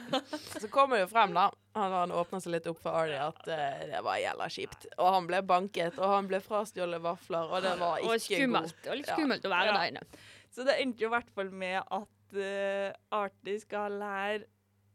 Så 0.60 0.68
kommer 0.72 0.96
det 0.96 1.02
jo 1.06 1.08
frem, 1.12 1.34
da, 1.36 1.50
han, 1.76 1.92
han 1.92 2.12
åpna 2.16 2.40
seg 2.40 2.54
litt 2.56 2.66
opp 2.70 2.78
for 2.82 2.96
Ari 3.02 3.16
at 3.20 3.42
uh, 3.48 3.84
det 3.90 4.00
var 4.06 4.18
jævla 4.22 4.48
kjipt. 4.52 4.86
Og 4.96 5.10
han 5.16 5.26
ble 5.28 5.42
banket, 5.46 5.98
og 5.98 6.14
han 6.14 6.30
ble 6.30 6.40
frastjålet 6.44 7.02
vafler, 7.04 7.50
og 7.52 7.62
det 7.66 7.74
var 7.80 8.00
Og 8.06 8.14
ikke 8.16 8.40
skummelt. 8.40 8.76
god. 8.82 8.90
Og 8.90 8.96
litt 8.96 9.00
litt 9.02 9.12
Ja. 9.12 9.16
skummelt 9.20 9.44
å 9.44 9.52
være 9.52 9.66
Ja. 9.72 9.78
der 9.80 9.92
inne. 9.92 10.04
Så 10.56 10.64
det 10.64 10.78
endte 10.80 11.04
jo 11.04 11.10
i 11.10 11.14
hvert 11.16 11.32
fall 11.36 11.50
med 11.52 11.82
at 11.82 12.38
uh, 12.40 12.92
Artie 13.12 13.60
skal 13.60 13.92
lære 14.00 14.44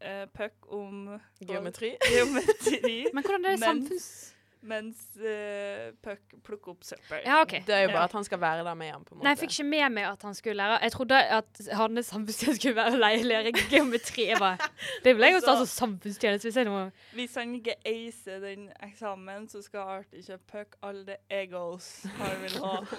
uh, 0.02 0.26
Puck 0.34 0.66
om 0.74 1.20
Geometri. 1.40 1.92
geometri. 2.10 2.96
Men 3.14 3.22
hvordan 3.22 3.44
er 3.46 3.56
det 3.56 3.62
samfunns... 3.62 4.31
mens 4.62 5.00
uh, 5.18 5.90
Puck 6.02 6.36
plukker 6.46 6.72
opp 6.74 6.84
søppel. 6.86 7.22
Ja, 7.26 7.40
OK. 7.42 7.56
Det 7.66 7.74
er 7.74 7.82
jo 7.86 7.88
bare 7.92 8.04
Ja. 8.04 8.08
at 8.10 8.12
han 8.18 8.24
skal 8.24 8.40
være 8.40 8.64
der 8.64 8.74
med 8.78 8.90
ham. 8.92 9.04
på 9.04 9.14
en 9.14 9.18
måte. 9.18 9.24
Nei, 9.26 9.32
jeg 9.34 9.38
fikk 9.42 9.54
ikke 9.56 9.68
med 9.68 9.92
meg 9.96 10.04
at 10.12 10.22
han 10.22 10.34
skulle 10.38 10.54
lære 10.60 10.78
Jeg 10.82 10.92
trodde 10.92 11.18
at 11.38 11.62
hans 11.80 12.06
samfunnstjeneste 12.06 12.60
skulle 12.60 12.76
være 12.76 12.98
leilig 12.98 13.40
i 13.50 13.52
geometri. 13.70 14.28
Det 15.04 15.16
vil 15.16 15.26
jeg 15.26 15.34
jo 15.34 15.40
ta 15.46 15.56
som 15.62 15.66
samfunnstjeneste 15.66 16.50
hvis 16.52 16.68
må... 16.70 16.84
Hvis 17.18 17.34
han 17.34 17.54
ikke 17.58 17.74
acer 17.84 18.40
den 18.40 18.68
eksamen, 18.82 19.48
så 19.48 19.62
skal 19.62 19.80
Artie 19.98 20.22
kjøpe 20.22 20.46
Puck 20.52 20.76
alle 20.82 21.04
the 21.04 21.16
egos 21.30 22.06
han 22.18 22.38
vil 22.42 22.58
ha. 22.62 22.78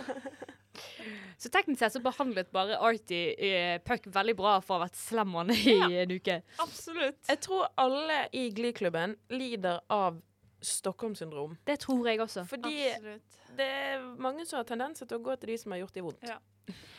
Så 1.38 1.50
teknisk 1.54 1.80
sett 1.84 1.94
så 1.94 2.00
behandlet 2.02 2.50
bare 2.54 2.80
Artie 2.82 3.34
eh, 3.38 3.76
Puck 3.86 4.08
veldig 4.14 4.34
bra 4.40 4.56
for 4.64 4.76
å 4.76 4.80
ha 4.80 4.86
vært 4.88 4.98
slem 4.98 5.36
han 5.38 5.52
i 5.54 5.76
Ja. 5.76 5.90
en 6.04 6.14
uke. 6.16 6.40
Absolutt. 6.64 7.20
Jeg 7.30 7.40
tror 7.46 7.68
alle 7.78 8.24
i 8.34 8.48
Glee-klubben 8.56 9.14
lider 9.30 9.82
av 9.94 10.18
Stockholm-syndrom. 10.64 11.58
Det 11.68 11.80
tror 11.84 12.08
jeg 12.10 12.20
også. 12.24 12.46
Fordi 12.50 12.74
Absolutt. 12.90 13.38
det 13.58 13.68
er 13.68 14.06
mange 14.18 14.46
som 14.46 14.58
har 14.62 14.64
tendenser 14.70 15.06
til 15.10 15.18
å 15.20 15.24
gå 15.24 15.36
til 15.40 15.54
de 15.54 15.58
som 15.62 15.72
har 15.76 15.80
gjort 15.84 15.94
de 16.00 16.02
vondt. 16.08 16.24
Ja. 16.28 16.38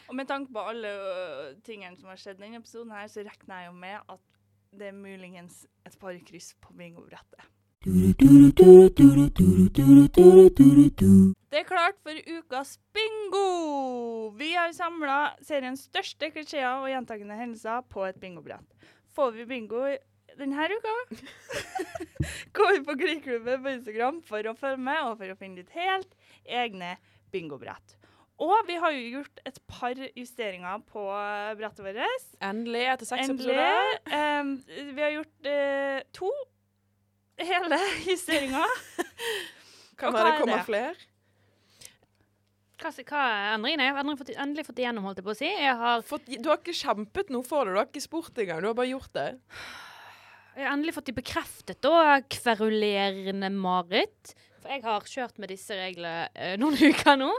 Og 0.09 0.15
med 0.19 0.29
tanke 0.29 0.53
på 0.53 0.61
alle 0.61 0.89
ø, 0.93 1.55
tingene 1.65 1.97
som 1.97 2.09
har 2.13 2.17
skjedd 2.21 2.39
denne 2.43 2.61
episoden 2.61 2.93
her, 2.93 3.07
så 3.09 3.25
regner 3.25 3.63
jeg 3.65 3.71
jo 3.71 3.77
med 3.81 3.97
at 4.13 4.21
det 4.75 4.89
er 4.91 4.97
muligens 4.99 5.63
et 5.87 5.97
par 5.99 6.17
kryss 6.29 6.53
på 6.61 6.75
bingobrettet. 6.77 7.41
Det 11.51 11.59
er 11.61 11.67
klart 11.69 11.99
for 12.03 12.17
ukas 12.39 12.79
bingo! 12.97 14.31
Vi 14.39 14.53
har 14.57 14.73
samla 14.75 15.19
seriens 15.45 15.85
største 15.91 16.31
klisjeer 16.33 16.81
og 16.81 16.89
gjentakende 16.91 17.37
hendelser 17.39 17.85
på 17.93 18.07
et 18.09 18.17
bingobrett. 18.23 18.65
Får 19.15 19.31
vi 19.37 19.45
bingo 19.47 19.85
i- 19.87 19.99
denne 20.39 20.69
uka, 20.71 20.95
gå 22.57 22.69
inn 22.77 22.87
på 22.87 22.97
Gliklubben 23.01 23.63
på 23.65 23.75
Instagram 23.79 24.23
for 24.27 24.51
å 24.51 24.55
følge 24.59 24.83
med 24.87 25.03
og 25.09 25.19
for 25.21 25.33
å 25.35 25.37
finne 25.41 25.63
ditt 25.63 25.75
helt 25.77 26.15
egne 26.45 26.97
bingobrett. 27.35 27.97
Og 28.43 28.67
vi 28.67 28.75
har 28.83 28.91
jo 28.91 29.21
gjort 29.21 29.41
et 29.47 29.59
par 29.71 29.95
justeringer 30.19 30.81
på 30.91 31.03
brettet 31.59 31.85
vårt. 31.87 32.25
Endelig, 32.43 32.83
etter 32.91 33.07
seks 33.07 33.29
Endelig. 33.31 33.55
episoder. 33.55 34.41
Um, 34.43 34.51
vi 34.97 35.05
har 35.05 35.13
gjort 35.15 35.47
uh, 35.47 36.01
to 36.19 36.31
hele 37.39 37.79
justeringer. 38.11 38.75
Kan 40.01 40.11
Og 40.11 40.19
være 40.19 40.25
hva 40.25 40.27
det 40.27 40.35
er 40.35 40.41
kommer 40.43 40.59
det? 40.59 40.67
flere. 40.67 41.11
Hva, 42.83 42.91
hva 42.91 43.21
er 43.31 43.53
endringen? 43.55 43.81
Jeg 43.87 43.95
har 43.95 44.03
endelig 44.03 44.19
fått, 44.21 44.35
endelig 44.35 44.65
fått 44.67 44.81
igjennom, 44.83 45.07
holdt 45.07 45.21
jeg 45.23 45.29
på 45.29 45.33
å 45.33 45.39
si. 45.39 45.49
Jeg 45.55 45.77
har, 45.81 46.03
Fått, 46.05 46.27
du 46.35 46.49
har 46.51 46.59
ikke 46.59 46.75
kjempet 46.77 47.31
noe 47.33 47.47
for 47.47 47.65
det, 47.65 47.77
du 47.77 47.81
har 47.81 47.87
ikke 47.89 48.03
spurt 48.03 48.43
engang. 48.43 48.61
Du 48.65 48.69
har 48.73 48.77
bare 48.77 48.91
gjort 48.91 49.15
det. 49.15 49.29
Jeg 50.55 50.67
har 50.67 50.73
endelig 50.73 50.95
fått 50.97 51.11
de 51.11 51.17
bekreftet, 51.17 51.81
da, 51.85 52.21
kverulerende 52.31 53.51
Marit. 53.55 54.35
For 54.63 54.73
jeg 54.73 54.85
har 54.85 55.09
kjørt 55.09 55.41
med 55.43 55.51
disse 55.53 55.77
reglene 55.77 56.29
eh, 56.33 56.55
noen 56.61 56.79
uker 56.91 57.19
nå. 57.21 57.33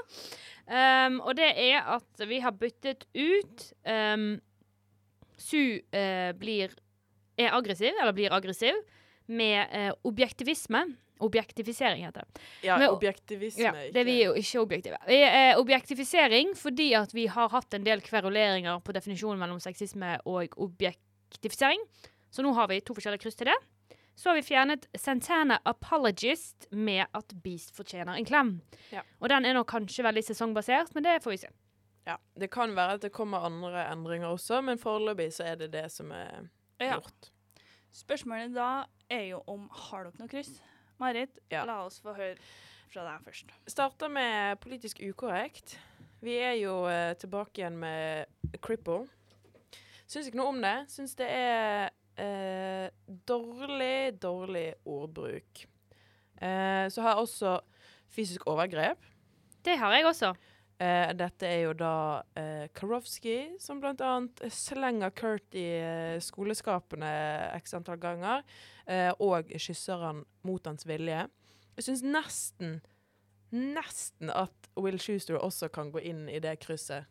Um, 0.66 1.20
og 1.22 1.36
det 1.38 1.52
er 1.62 1.86
at 1.94 2.26
vi 2.26 2.40
har 2.42 2.56
byttet 2.58 3.06
ut 3.14 3.68
um, 3.86 4.32
Su 5.38 5.60
eh, 5.94 6.32
blir 6.40 6.72
er 7.38 7.52
aggressiv, 7.54 7.92
eller 8.02 8.16
blir 8.16 8.34
aggressiv, 8.34 8.78
med 9.28 9.68
eh, 9.76 9.92
objektivisme. 10.08 10.86
Objektifisering 11.26 12.06
heter 12.06 12.24
det. 12.24 12.42
Ja, 12.68 12.78
med, 12.80 12.90
objektivisme. 12.92 13.64
Ja, 13.64 13.72
det 13.92 14.02
er 14.02 14.08
vi 14.08 14.16
jo 14.22 14.34
ikke 14.36 14.64
objektive. 14.64 15.00
Vi 15.08 15.20
er 15.24 15.60
objektifisering 15.60 16.52
fordi 16.60 16.90
at 16.98 17.14
vi 17.16 17.28
har 17.32 17.52
hatt 17.54 17.76
en 17.76 17.86
del 17.88 18.04
kveruleringer 18.04 18.82
på 18.84 18.96
definisjonen 18.96 19.40
mellom 19.40 19.62
sexisme 19.64 20.18
og 20.28 20.56
objektifisering. 20.60 21.84
Så 22.36 22.44
nå 22.44 22.52
har 22.58 22.68
vi 22.68 22.82
to 22.84 22.96
forskjellige 22.98 23.24
kryss 23.24 23.38
til 23.40 23.48
det. 23.48 23.56
Så 24.16 24.30
har 24.30 24.36
vi 24.38 24.44
fjernet 24.48 24.86
Santana 25.00 25.58
Apologist 25.68 26.68
med 26.72 27.06
at 27.16 27.34
Beast 27.44 27.74
fortjener 27.76 28.16
en 28.20 28.28
klem. 28.28 28.50
Ja. 28.92 29.02
Og 29.22 29.30
den 29.32 29.46
er 29.48 29.56
nå 29.58 29.64
kanskje 29.68 30.04
veldig 30.08 30.24
sesongbasert, 30.28 30.92
men 30.96 31.04
det 31.08 31.18
får 31.24 31.34
vi 31.36 31.40
se. 31.46 31.50
Ja, 32.08 32.18
Det 32.38 32.52
kan 32.54 32.76
være 32.78 32.94
at 33.00 33.02
det 33.02 33.12
kommer 33.16 33.44
andre 33.48 33.88
endringer 33.92 34.28
også, 34.36 34.62
men 34.64 34.78
foreløpig 34.78 35.32
så 35.34 35.44
er 35.52 35.56
det 35.64 35.72
det 35.74 35.88
som 35.92 36.12
er 36.12 36.50
Ja. 36.80 37.00
gjort. 37.00 37.32
Spørsmålet 37.96 38.54
da 38.54 38.86
er 39.10 39.30
jo 39.32 39.42
om 39.48 39.68
har 39.72 40.04
dere 40.04 40.20
noe 40.20 40.28
kryss? 40.28 40.60
Marit, 41.00 41.40
Ja. 41.52 41.64
la 41.66 41.86
oss 41.86 42.00
få 42.00 42.14
høre 42.16 42.38
fra 42.92 43.04
deg 43.04 43.26
først. 43.26 43.46
Starter 43.68 44.10
med 44.10 44.60
politisk 44.62 45.00
ukorrekt. 45.02 45.78
Vi 46.22 46.38
er 46.38 46.54
jo 46.62 46.86
eh, 46.86 47.14
tilbake 47.16 47.60
igjen 47.60 47.78
med 47.78 48.28
Cripple. 48.62 49.08
Syns 50.08 50.28
ikke 50.28 50.36
noe 50.40 50.48
om 50.54 50.62
det. 50.62 50.88
Syns 50.88 51.16
det 51.16 51.28
er 51.30 51.90
eh, 52.22 52.88
dårlig, 53.06 54.20
dårlig 54.22 54.68
ordbruk. 54.86 55.66
Eh, 56.42 56.88
så 56.90 57.02
har 57.02 57.16
jeg 57.16 57.24
også 57.24 57.56
fysisk 58.16 58.48
overgrep. 58.48 59.00
Det 59.66 59.78
har 59.80 59.96
jeg 59.96 60.06
også. 60.06 60.34
Eh, 60.80 61.14
dette 61.16 61.48
er 61.48 61.62
jo 61.64 61.74
da 61.80 61.94
eh, 62.36 62.66
Karofsky, 62.76 63.56
som 63.64 63.80
blant 63.80 64.02
annet 64.04 64.44
slenger 64.52 65.14
Kurt 65.16 65.56
i 65.56 65.70
eh, 65.80 66.18
skoleskapene 66.20 67.12
x 67.62 67.78
antall 67.78 68.02
ganger, 68.02 68.44
eh, 68.86 69.12
og 69.24 69.54
kysser 69.56 70.04
han 70.04 70.26
mot 70.44 70.68
hans 70.68 70.84
vilje. 70.88 71.24
Jeg 71.76 71.88
syns 71.88 72.04
nesten, 72.04 72.78
nesten 73.56 74.32
at 74.32 74.70
Will 74.76 75.00
Schuster 75.00 75.40
også 75.40 75.72
kan 75.72 75.94
gå 75.96 76.04
inn 76.04 76.26
i 76.28 76.42
det 76.44 76.58
krysset. 76.64 77.08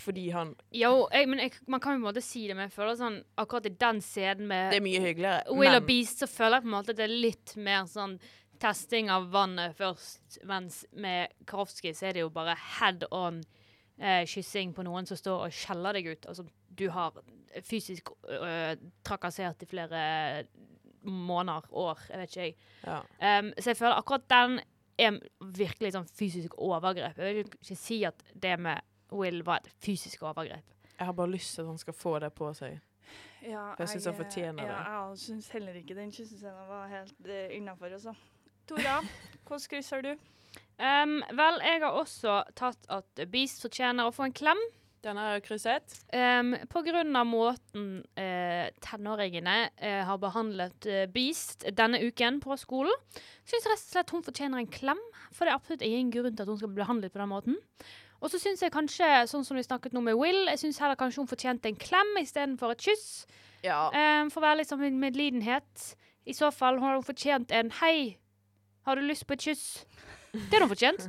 Fordi 0.00 0.26
han 0.34 0.52
Jo, 0.76 1.08
jeg, 1.12 1.28
men 1.28 1.40
jeg, 1.44 1.54
man 1.70 1.80
kan 1.80 1.94
jo 1.94 2.00
på 2.00 2.02
en 2.02 2.08
måte 2.10 2.24
si 2.24 2.44
det, 2.48 2.56
men 2.56 2.68
jeg 2.68 2.74
føler 2.74 2.98
sånn 2.98 3.16
akkurat 3.40 3.70
i 3.70 3.74
den 3.80 4.02
scenen 4.04 4.50
med 4.50 4.74
Det 4.74 4.80
er 4.80 4.84
mye 4.84 5.00
hyggeligere. 5.06 5.56
Will 5.56 5.72
og 5.72 5.80
men 5.80 5.88
Beast, 5.88 6.20
så 6.20 6.28
føler 6.30 6.58
jeg 6.58 6.66
på 6.66 6.70
en 6.70 6.76
måte 6.76 6.94
at 6.94 7.00
det 7.00 7.06
er 7.06 7.16
litt 7.28 7.56
mer 7.56 7.88
sånn 7.90 8.18
testing 8.60 9.08
av 9.08 9.30
vannet 9.32 9.76
først, 9.78 10.40
mens 10.48 10.82
med 10.92 11.32
Karofsky 11.48 11.94
så 11.96 12.10
er 12.10 12.16
det 12.16 12.24
jo 12.26 12.32
bare 12.34 12.56
head 12.76 13.06
on 13.08 13.40
eh, 13.96 14.26
kyssing 14.28 14.74
på 14.76 14.84
noen 14.84 15.08
som 15.08 15.16
står 15.16 15.46
og 15.46 15.54
skjeller 15.56 15.96
deg 15.96 16.10
ut. 16.12 16.28
Altså, 16.28 16.44
du 16.68 16.90
har 16.92 17.16
fysisk 17.66 18.12
øh, 18.28 18.74
trakassert 19.06 19.64
i 19.64 19.70
flere 19.70 20.02
måneder, 21.08 21.64
år, 21.72 22.02
jeg 22.10 22.20
vet 22.20 22.34
ikke 22.34 22.44
jeg. 22.44 22.54
ja. 22.84 23.38
Um, 23.38 23.52
så 23.56 23.70
jeg 23.70 23.78
føler 23.78 23.96
akkurat 23.96 24.28
den 24.28 24.58
er 25.00 25.16
virkelig 25.56 25.94
sånn 25.94 26.08
fysisk 26.12 26.58
overgrep. 26.60 27.16
Jeg 27.16 27.38
vil 27.38 27.48
ikke 27.48 27.78
si 27.78 28.02
at 28.04 28.20
det 28.36 28.58
med 28.60 28.84
Will 29.12 29.42
var 29.46 29.62
et 29.64 29.70
fysisk 29.82 30.22
overgrep. 30.22 30.64
Jeg 30.98 31.06
har 31.06 31.12
bare 31.16 31.30
lyst 31.30 31.54
til 31.54 31.62
at 31.62 31.68
han 31.68 31.78
skal 31.78 31.96
få 31.96 32.18
det 32.18 32.32
på 32.36 32.52
seg. 32.54 32.80
Ja, 33.42 33.70
Jeg 33.78 33.88
synes 33.88 34.04
han 34.04 34.14
fortjener 34.18 34.62
det. 34.62 34.68
ja. 34.68 35.08
Jeg 35.08 35.18
syns 35.18 35.48
heller 35.48 35.78
ikke 35.80 35.94
den 35.96 36.12
kyssescenen 36.12 36.68
var 36.68 36.90
helt 36.92 37.28
uh, 37.28 37.56
innafor, 37.56 37.86
altså. 37.86 38.14
Tora, 38.68 39.00
hvilket 39.48 39.70
kryss 39.70 39.90
har 39.90 40.04
du? 40.04 40.12
Um, 40.80 41.16
vel, 41.36 41.58
jeg 41.64 41.80
har 41.82 41.96
også 41.96 42.42
tatt 42.56 42.86
at 42.88 43.24
Beast 43.32 43.62
fortjener 43.64 44.06
å 44.06 44.12
få 44.14 44.28
en 44.28 44.36
klem. 44.36 44.60
Den 45.04 45.16
er 45.16 45.40
krysset. 45.40 45.94
Um, 46.12 46.52
på 46.68 46.82
grunn 46.84 47.16
av 47.16 47.24
måten 47.28 47.86
uh, 48.20 48.66
tenåringene 48.84 49.56
uh, 49.80 50.02
har 50.04 50.20
behandlet 50.20 50.88
uh, 50.88 51.06
Beast 51.12 51.64
denne 51.76 52.02
uken 52.04 52.42
på 52.44 52.56
skolen, 52.60 52.92
syns 53.48 53.64
jeg 53.64 53.72
rett 53.72 53.80
og 53.80 53.94
slett 53.94 54.14
hun 54.14 54.26
fortjener 54.26 54.60
en 54.60 54.68
klem. 54.68 55.00
For 55.32 55.48
det 55.48 55.54
er 55.54 55.60
absolutt 55.60 55.86
ingen 55.86 56.12
grunn 56.12 56.36
til 56.36 56.44
at 56.44 56.52
hun 56.52 56.60
skal 56.60 56.72
bli 56.74 56.82
behandlet 56.82 57.16
på 57.16 57.22
den 57.22 57.32
måten. 57.32 57.60
Og 58.20 58.28
så 58.32 58.38
syns 58.40 58.60
jeg 58.60 58.72
kanskje, 58.74 59.06
sånn 59.30 59.44
som 59.46 59.56
vi 59.56 59.64
snakket 59.64 59.94
nå 59.96 60.02
med 60.04 60.18
Will, 60.20 60.42
jeg 60.52 60.60
syns 60.60 60.80
heller 60.82 60.98
kanskje 61.00 61.22
hun 61.22 61.30
fortjente 61.30 61.70
en 61.70 61.78
klem 61.80 62.10
istedenfor 62.20 62.74
et 62.74 62.84
kyss. 62.84 63.06
Ja. 63.64 63.86
Um, 63.92 64.28
for 64.32 64.42
å 64.42 64.46
være 64.48 64.60
litt 64.60 64.70
sånn 64.70 64.82
med 64.82 64.98
medlidenhet. 65.00 65.86
I 66.28 66.34
så 66.36 66.50
fall 66.52 66.78
har 66.82 66.98
hun 66.98 67.06
fortjent 67.06 67.52
en 67.56 67.72
hei, 67.80 68.18
har 68.88 69.00
du 69.00 69.04
lyst 69.08 69.24
på 69.28 69.36
et 69.36 69.46
kyss? 69.48 69.64
Det 70.30 70.52
har 70.58 70.66
hun 70.66 70.70
fortjent. 70.70 71.08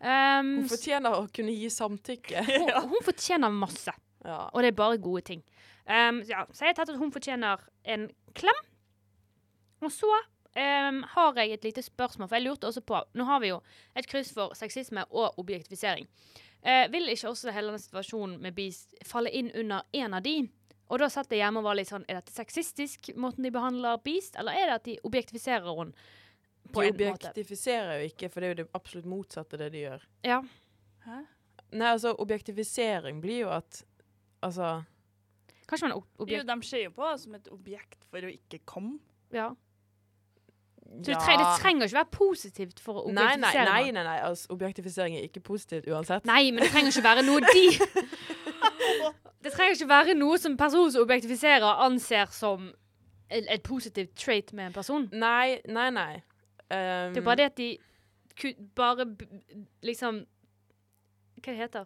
Um, 0.00 0.48
Hun 0.64 0.70
fortjener 0.72 1.14
å 1.14 1.26
kunne 1.30 1.52
gi 1.54 1.68
samtykke. 1.70 2.40
hun, 2.48 2.72
hun 2.96 3.04
fortjener 3.06 3.52
masse. 3.54 3.92
Ja. 4.24 4.48
Og 4.50 4.64
det 4.64 4.72
er 4.72 4.78
bare 4.80 4.98
gode 5.02 5.22
ting. 5.28 5.44
Um, 5.86 6.22
ja, 6.26 6.42
så 6.50 6.64
jeg 6.64 6.72
har 6.72 6.80
tatt 6.80 6.90
at 6.94 6.98
hun 6.98 7.12
fortjener 7.14 7.62
en 7.94 8.08
klem. 8.38 8.58
Og 9.82 9.92
så 9.94 10.10
um, 10.56 11.02
har 11.14 11.38
jeg 11.40 11.52
et 11.56 11.64
lite 11.64 11.82
spørsmål, 11.82 12.28
for 12.28 12.38
jeg 12.38 12.46
lurte 12.46 12.68
også 12.68 12.82
på 12.86 13.02
Nå 13.18 13.24
har 13.28 13.40
vi 13.42 13.52
jo 13.52 13.60
et 13.96 14.08
kryss 14.10 14.32
for 14.36 14.54
sexisme 14.58 15.04
og 15.10 15.38
objektifisering. 15.40 16.08
Uh, 16.62 16.86
vil 16.92 17.08
ikke 17.10 17.28
også 17.32 17.50
hele 17.52 17.72
denne 17.72 17.82
situasjonen 17.82 18.40
med 18.42 18.54
Beast 18.54 18.94
falle 19.08 19.30
inn 19.34 19.50
under 19.58 19.82
én 19.96 20.14
av 20.14 20.22
de? 20.22 20.48
Og 20.92 21.00
da 21.00 21.08
satt 21.08 21.30
jeg 21.32 21.40
hjemme 21.40 21.62
og 21.62 21.64
var 21.64 21.78
litt 21.78 21.88
sånn 21.88 22.04
Er 22.10 22.18
dette 22.20 22.34
sexistisk, 22.34 23.14
måten 23.16 23.46
de 23.46 23.50
behandler 23.54 24.00
Beast, 24.04 24.36
eller 24.36 24.52
er 24.52 24.66
det 24.68 24.74
at 24.76 24.84
de 24.90 24.98
objektifiserer 25.08 25.68
henne 25.78 25.94
på 26.72 26.82
De 26.84 26.88
en 26.90 26.94
måte? 26.94 27.08
objektifiserer 27.16 28.02
jo 28.02 28.10
ikke, 28.12 28.28
for 28.30 28.40
det 28.40 28.48
er 28.48 28.52
jo 28.52 28.58
det 28.62 28.68
absolutt 28.76 29.08
motsatte 29.10 29.58
det 29.58 29.70
de 29.74 29.86
gjør. 29.86 30.04
Ja. 30.28 30.42
Hæ? 31.06 31.22
Nei, 31.72 31.88
altså, 31.88 32.12
objektifisering 32.20 33.22
blir 33.24 33.46
jo 33.46 33.52
at 33.54 33.84
Altså 34.42 34.82
Kanskje 35.70 35.88
man 35.88 35.94
objekt... 36.18 36.42
Jo, 36.42 36.46
de 36.50 36.66
ser 36.66 36.82
jo 36.84 36.90
på 36.96 37.10
som 37.18 37.34
et 37.38 37.46
objekt 37.54 38.04
for 38.10 38.26
å 38.26 38.30
ikke 38.32 38.58
komme. 38.68 38.98
Ja. 39.32 39.52
Så 40.92 41.08
det, 41.08 41.16
trenger, 41.24 41.44
det 41.44 41.60
trenger 41.62 41.88
ikke 41.88 41.96
være 41.96 42.10
positivt 42.12 42.80
for 42.84 43.00
å 43.00 43.04
objektifisere. 43.08 43.64
nei, 43.64 43.84
nei, 43.88 43.92
nei, 43.96 44.02
nei. 44.04 44.18
Altså, 44.26 44.50
objektifisering 44.52 45.16
er 45.16 45.22
ikke 45.28 45.40
positivt 45.40 45.86
uansett. 45.88 46.26
Nei, 46.28 46.50
men 46.52 46.62
det 46.62 46.68
trenger 46.74 46.92
ikke 46.92 47.04
være 47.06 47.24
noe 47.26 47.40
de 47.40 47.62
Det 49.42 49.52
trenger 49.54 49.72
ikke 49.74 49.88
være 49.88 50.14
noe 50.14 50.36
som 50.38 50.56
personen 50.60 50.92
som 50.94 51.02
objektifiserer, 51.02 51.64
anser 51.86 52.28
som 52.30 52.68
et, 53.32 53.48
et 53.48 53.62
positivt 53.66 54.12
trait 54.20 54.52
med 54.52 54.68
en 54.68 54.76
person. 54.76 55.08
Nei, 55.12 55.58
nei, 55.66 55.88
nei. 55.90 56.20
Um, 56.68 57.10
Det 57.16 57.22
er 57.22 57.26
bare 57.26 57.40
det 57.40 57.48
at 57.50 57.56
de 57.58 57.70
bare 58.76 59.04
liksom 59.84 60.22
Hva 61.42 61.52
det 61.52 61.58
heter 61.58 61.84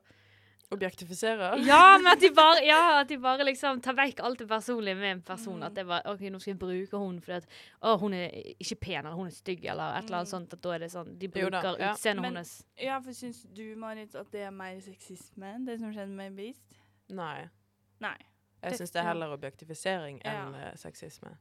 Objektifiserer? 0.74 1.56
Ja, 1.66 1.96
men 1.98 2.06
at 2.12 2.20
de 2.20 2.30
bare, 2.34 2.62
ja, 2.66 3.00
at 3.00 3.08
de 3.08 3.18
bare 3.22 3.44
liksom 3.46 3.78
tar 3.80 3.94
vekk 3.94 4.18
alt 4.26 4.38
det 4.42 4.48
personlige 4.50 4.96
med 4.98 5.10
en 5.12 5.22
person. 5.22 5.56
Mm. 5.60 5.62
At 5.68 5.74
det 5.76 5.84
bare, 5.86 6.02
ok, 6.10 6.20
nå 6.34 6.40
skal 6.42 6.50
jeg 6.54 6.58
bruke 6.58 6.98
hun 6.98 7.20
fordi 7.22 7.36
at 7.36 7.46
å, 7.86 7.92
hun 8.00 8.16
er 8.18 8.34
ikke 8.58 8.78
pen, 8.82 8.98
eller 9.06 9.14
hun 9.14 9.28
er 9.30 9.36
stygg, 9.36 9.64
eller 9.64 9.94
et 9.98 10.04
eller 10.08 10.18
annet 10.18 10.26
Mm. 10.26 10.34
sånt. 10.34 10.52
At 10.58 10.62
da 10.62 10.72
er 10.74 10.78
det 10.78 10.90
sånn 10.90 11.12
De 11.18 11.28
bruker 11.28 11.78
ja. 11.78 11.92
utseendet 11.92 12.24
hennes. 12.24 12.54
Ja, 12.82 12.98
for 13.00 13.12
syns 13.12 13.44
du, 13.54 13.62
Marit, 13.76 14.14
at 14.14 14.30
det 14.32 14.42
er 14.42 14.50
mer 14.50 14.80
sexisme, 14.80 15.52
det 15.66 15.78
som 15.78 15.92
skjedde 15.94 16.16
med 16.18 16.34
Beast? 16.36 16.74
Nei. 17.08 17.48
Nei. 18.00 18.16
Jeg 18.62 18.80
syns 18.80 18.90
det 18.90 19.00
er 19.04 19.06
heller 19.12 19.30
objektifisering 19.36 20.18
enn 20.24 20.34
Ja. 20.34 20.70
enn 20.72 20.76
sexisme. 20.76 21.36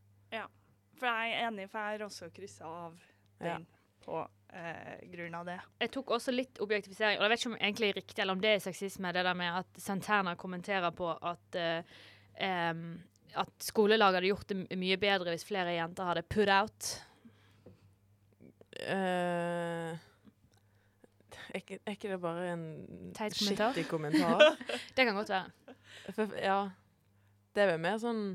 For 0.96 1.08
jeg 1.12 1.34
er 1.34 1.48
enig, 1.50 1.66
for 1.70 1.80
jeg 1.80 2.00
har 2.00 2.06
også 2.08 2.30
kryssa 2.32 2.64
av 2.66 2.94
Ja. 3.42 3.58
den 3.58 3.66
på 4.06 4.28
eh, 4.56 4.94
grunn 5.12 5.36
av 5.40 5.50
det. 5.50 5.58
Jeg 5.84 5.92
tok 5.96 6.16
også 6.18 6.34
litt 6.34 6.62
objektifisering, 6.64 7.20
og 7.20 7.26
jeg 7.26 7.34
vet 7.34 7.44
ikke 7.44 7.52
om 7.52 7.58
det 7.58 7.66
egentlig 7.66 7.90
er 7.90 8.00
riktig, 8.00 8.22
eller 8.24 8.38
om 8.38 8.44
det 8.44 8.54
er 8.54 8.64
sexisme, 8.64 9.12
det 9.16 9.26
der 9.28 9.38
med 9.38 9.60
at 9.64 9.82
Santana 9.82 10.36
kommenterer 10.40 10.96
på 10.96 11.12
at 11.14 11.60
eh, 11.60 12.00
eh, 12.40 12.86
at 13.36 13.68
skolelaget 13.68 14.20
hadde 14.20 14.32
gjort 14.32 14.52
det 14.52 14.80
mye 14.80 14.98
bedre 15.00 15.34
hvis 15.34 15.46
flere 15.48 15.76
jenter 15.76 16.08
hadde 16.08 16.24
put 16.32 16.52
out. 16.52 16.92
Uh, 18.76 19.96
er, 21.56 21.62
ikke, 21.62 21.78
er 21.86 21.96
ikke 21.96 22.10
det 22.12 22.18
bare 22.22 22.48
en 22.52 22.66
Teit 23.16 23.38
kommentar? 23.40 23.72
skittig 23.72 23.88
kommentar? 23.88 24.58
Det 24.98 25.06
kan 25.06 25.16
godt 25.16 25.30
være. 25.30 25.76
For, 26.16 26.36
ja. 26.42 26.58
Det 27.56 27.64
er 27.64 27.72
vel 27.72 27.80
mer 27.80 28.02
sånn 28.02 28.26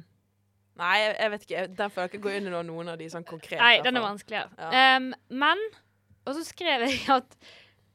Nei, 0.81 0.95
jeg, 0.97 1.13
jeg 1.19 1.31
vet 1.31 1.43
ikke. 1.45 1.55
Jeg, 1.59 1.71
derfor 1.77 2.01
jeg 2.01 2.11
ikke 2.11 2.23
gå 2.25 2.31
inn 2.39 2.47
i 2.49 2.53
noen 2.55 2.89
av 2.89 2.97
de 2.97 3.09
sånn 3.13 3.27
konkrete. 3.29 3.61
Nei, 3.61 3.83
den 3.85 3.99
er 4.01 4.05
vanskelig 4.05 4.39
vanskeligere. 4.47 4.73
Ja. 4.73 4.97
Um, 4.97 5.11
men 5.43 5.61
Og 6.29 6.37
så 6.37 6.45
skrev 6.45 6.87
jeg 6.87 7.01
at 7.13 7.37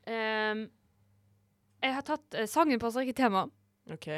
um, 0.10 0.66
Jeg 1.84 1.98
har 1.98 2.06
tatt 2.08 2.38
uh, 2.40 2.46
sangen 2.50 2.82
passer 2.82 3.06
ikke 3.06 3.22
tema. 3.22 3.46
OK. 3.94 4.10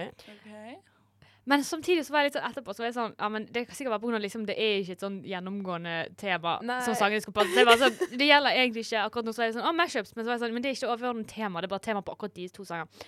Men 1.47 1.63
samtidig 1.63 2.03
så 2.05 2.11
var 2.11 2.25
jeg 2.25 2.31
litt 2.31 2.37
sånn 2.37 2.47
etterpå 2.49 2.73
så 2.75 2.83
var 2.83 2.89
jeg 2.89 2.95
sånn, 2.97 3.13
ja, 3.15 3.27
men 3.31 3.45
Det 3.55 3.63
kan 3.67 3.77
sikkert 3.77 3.93
være 3.95 4.03
grunn 4.03 4.23
liksom, 4.23 4.43
det 4.49 4.57
er 4.59 4.81
ikke 4.81 4.97
et 4.97 5.03
sånn 5.05 5.21
gjennomgående 5.27 5.93
tema 6.19 6.57
Nei. 6.67 6.81
som 6.83 6.97
sangene 6.99 7.23
skal 7.23 7.35
passe. 7.37 7.53
Det, 7.55 7.75
sånn, 7.79 8.17
det 8.19 8.27
gjelder 8.27 8.59
egentlig 8.59 8.83
ikke 8.83 9.05
akkurat 9.05 9.29
nå. 9.29 9.35
Så 9.35 9.43
var 9.43 9.47
jeg 9.47 9.55
sånn, 9.55 9.67
å, 9.69 9.71
mashups, 9.77 10.11
men 10.15 10.25
så 10.25 10.27
var 10.27 10.35
jeg 10.35 10.43
sånn, 10.43 10.57
men 10.57 10.65
det 10.65 10.71
er 10.71 10.79
ikke 10.79 10.91
overordnet 10.91 11.31
tema. 11.31 11.63
Det 11.63 11.69
er 11.69 11.73
bare 11.75 11.85
tema 11.87 12.03
på 12.03 12.17
akkurat 12.17 12.35
de 12.35 12.49
to 12.51 12.67
sangene. 12.67 13.07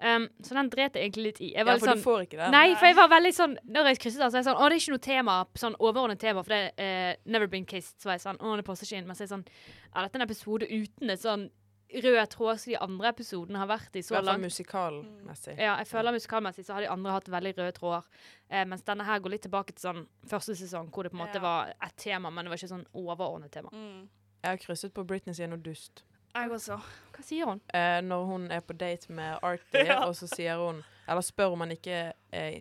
Um, 0.00 0.28
så 0.46 0.54
den 0.54 0.68
dret 0.70 0.94
jeg 0.94 1.08
egentlig 1.08 1.24
litt 1.24 1.40
i. 1.42 1.48
Ja, 1.56 1.64
for 1.66 1.82
sånn, 1.82 1.98
du 1.98 2.04
får 2.04 2.20
ikke 2.28 2.38
den. 2.38 2.52
Nei, 2.54 2.74
for 2.78 2.86
jeg 2.86 2.94
var 2.94 3.08
veldig 3.10 3.32
sånn 3.34 3.56
Når 3.66 3.88
jeg 3.90 3.98
krysset 4.04 4.20
den, 4.22 4.30
så 4.30 4.36
er 4.36 4.42
jeg 4.44 4.46
sånn 4.46 4.60
Å, 4.62 4.68
det 4.68 4.76
er 4.76 4.82
ikke 4.84 4.92
noe 4.94 5.02
tema, 5.08 5.34
sånn 5.58 5.76
overordnet 5.80 6.20
tema, 6.22 6.44
for 6.46 6.54
det 6.54 6.72
er 6.78 7.16
uh, 7.16 7.22
Never 7.26 7.48
Been 7.50 7.66
Kissed. 7.66 7.96
Så 7.98 8.06
var 8.06 8.14
jeg 8.14 8.22
sånn 8.22 8.38
Å, 8.38 8.52
det 8.60 8.64
passer 8.68 8.86
ikke 8.86 9.00
inn. 9.02 9.08
Men 9.08 9.18
så 9.18 9.24
er 9.24 9.26
jeg 9.26 9.32
sånn 9.34 9.46
Ja, 9.48 10.04
dette 10.04 10.14
er 10.14 10.22
en 10.22 10.26
episode 10.28 10.68
uten 10.70 11.10
et 11.10 11.24
sånn 11.24 11.48
rød 11.88 12.28
tråd 12.28 12.58
som 12.60 12.70
de 12.70 12.76
andre 12.84 13.08
episodene 13.08 13.58
har 13.62 13.66
vært 13.70 13.94
i 13.96 14.02
så 14.04 14.20
langt. 14.20 14.42
musikalmessig. 14.44 15.54
Ja, 15.56 15.78
jeg 15.80 15.88
føler 15.88 16.12
musikalmessig 16.12 16.66
så 16.66 16.74
har 16.76 16.84
de 16.84 16.90
andre 16.92 17.14
hatt 17.14 17.30
veldig 17.32 17.52
røde 17.56 17.72
tråder. 17.78 18.04
Eh, 18.50 18.64
mens 18.68 18.82
denne 18.84 19.06
her 19.08 19.22
går 19.24 19.30
litt 19.32 19.46
tilbake 19.46 19.72
til 19.72 19.86
sånn 19.86 20.02
første 20.28 20.52
sesong, 20.60 20.90
hvor 20.92 21.08
det 21.08 21.12
på 21.14 21.16
en 21.16 21.22
måte 21.24 21.40
Ja. 21.40 21.44
var 21.46 21.72
et 21.80 21.96
tema, 21.96 22.28
men 22.30 22.44
det 22.44 22.50
var 22.52 22.60
ikke 22.60 22.74
sånn 22.74 22.84
overordnet 22.92 23.50
tema. 23.56 23.70
Mm. 23.72 24.08
Jeg 24.44 24.50
har 24.50 24.60
krysset 24.66 24.92
på 24.92 25.06
Britney 25.06 25.32
sier 25.34 25.48
noe 25.48 25.58
dust. 25.64 26.04
Jeg 26.42 26.50
også. 26.54 26.78
Hva 27.14 27.24
sier 27.26 27.48
hun? 27.50 27.60
Eh, 27.74 28.00
når 28.06 28.24
hun 28.28 28.50
er 28.54 28.60
på 28.60 28.72
date 28.78 29.12
med 29.12 29.38
Artie, 29.42 29.84
Ja. 29.90 30.04
og 30.06 30.14
så 30.16 30.28
sier 30.30 30.56
hun 30.60 30.82
Eller 31.08 31.24
spør 31.24 31.54
om 31.56 31.60
han 31.64 31.72
ikke 31.74 32.12
er 32.32 32.60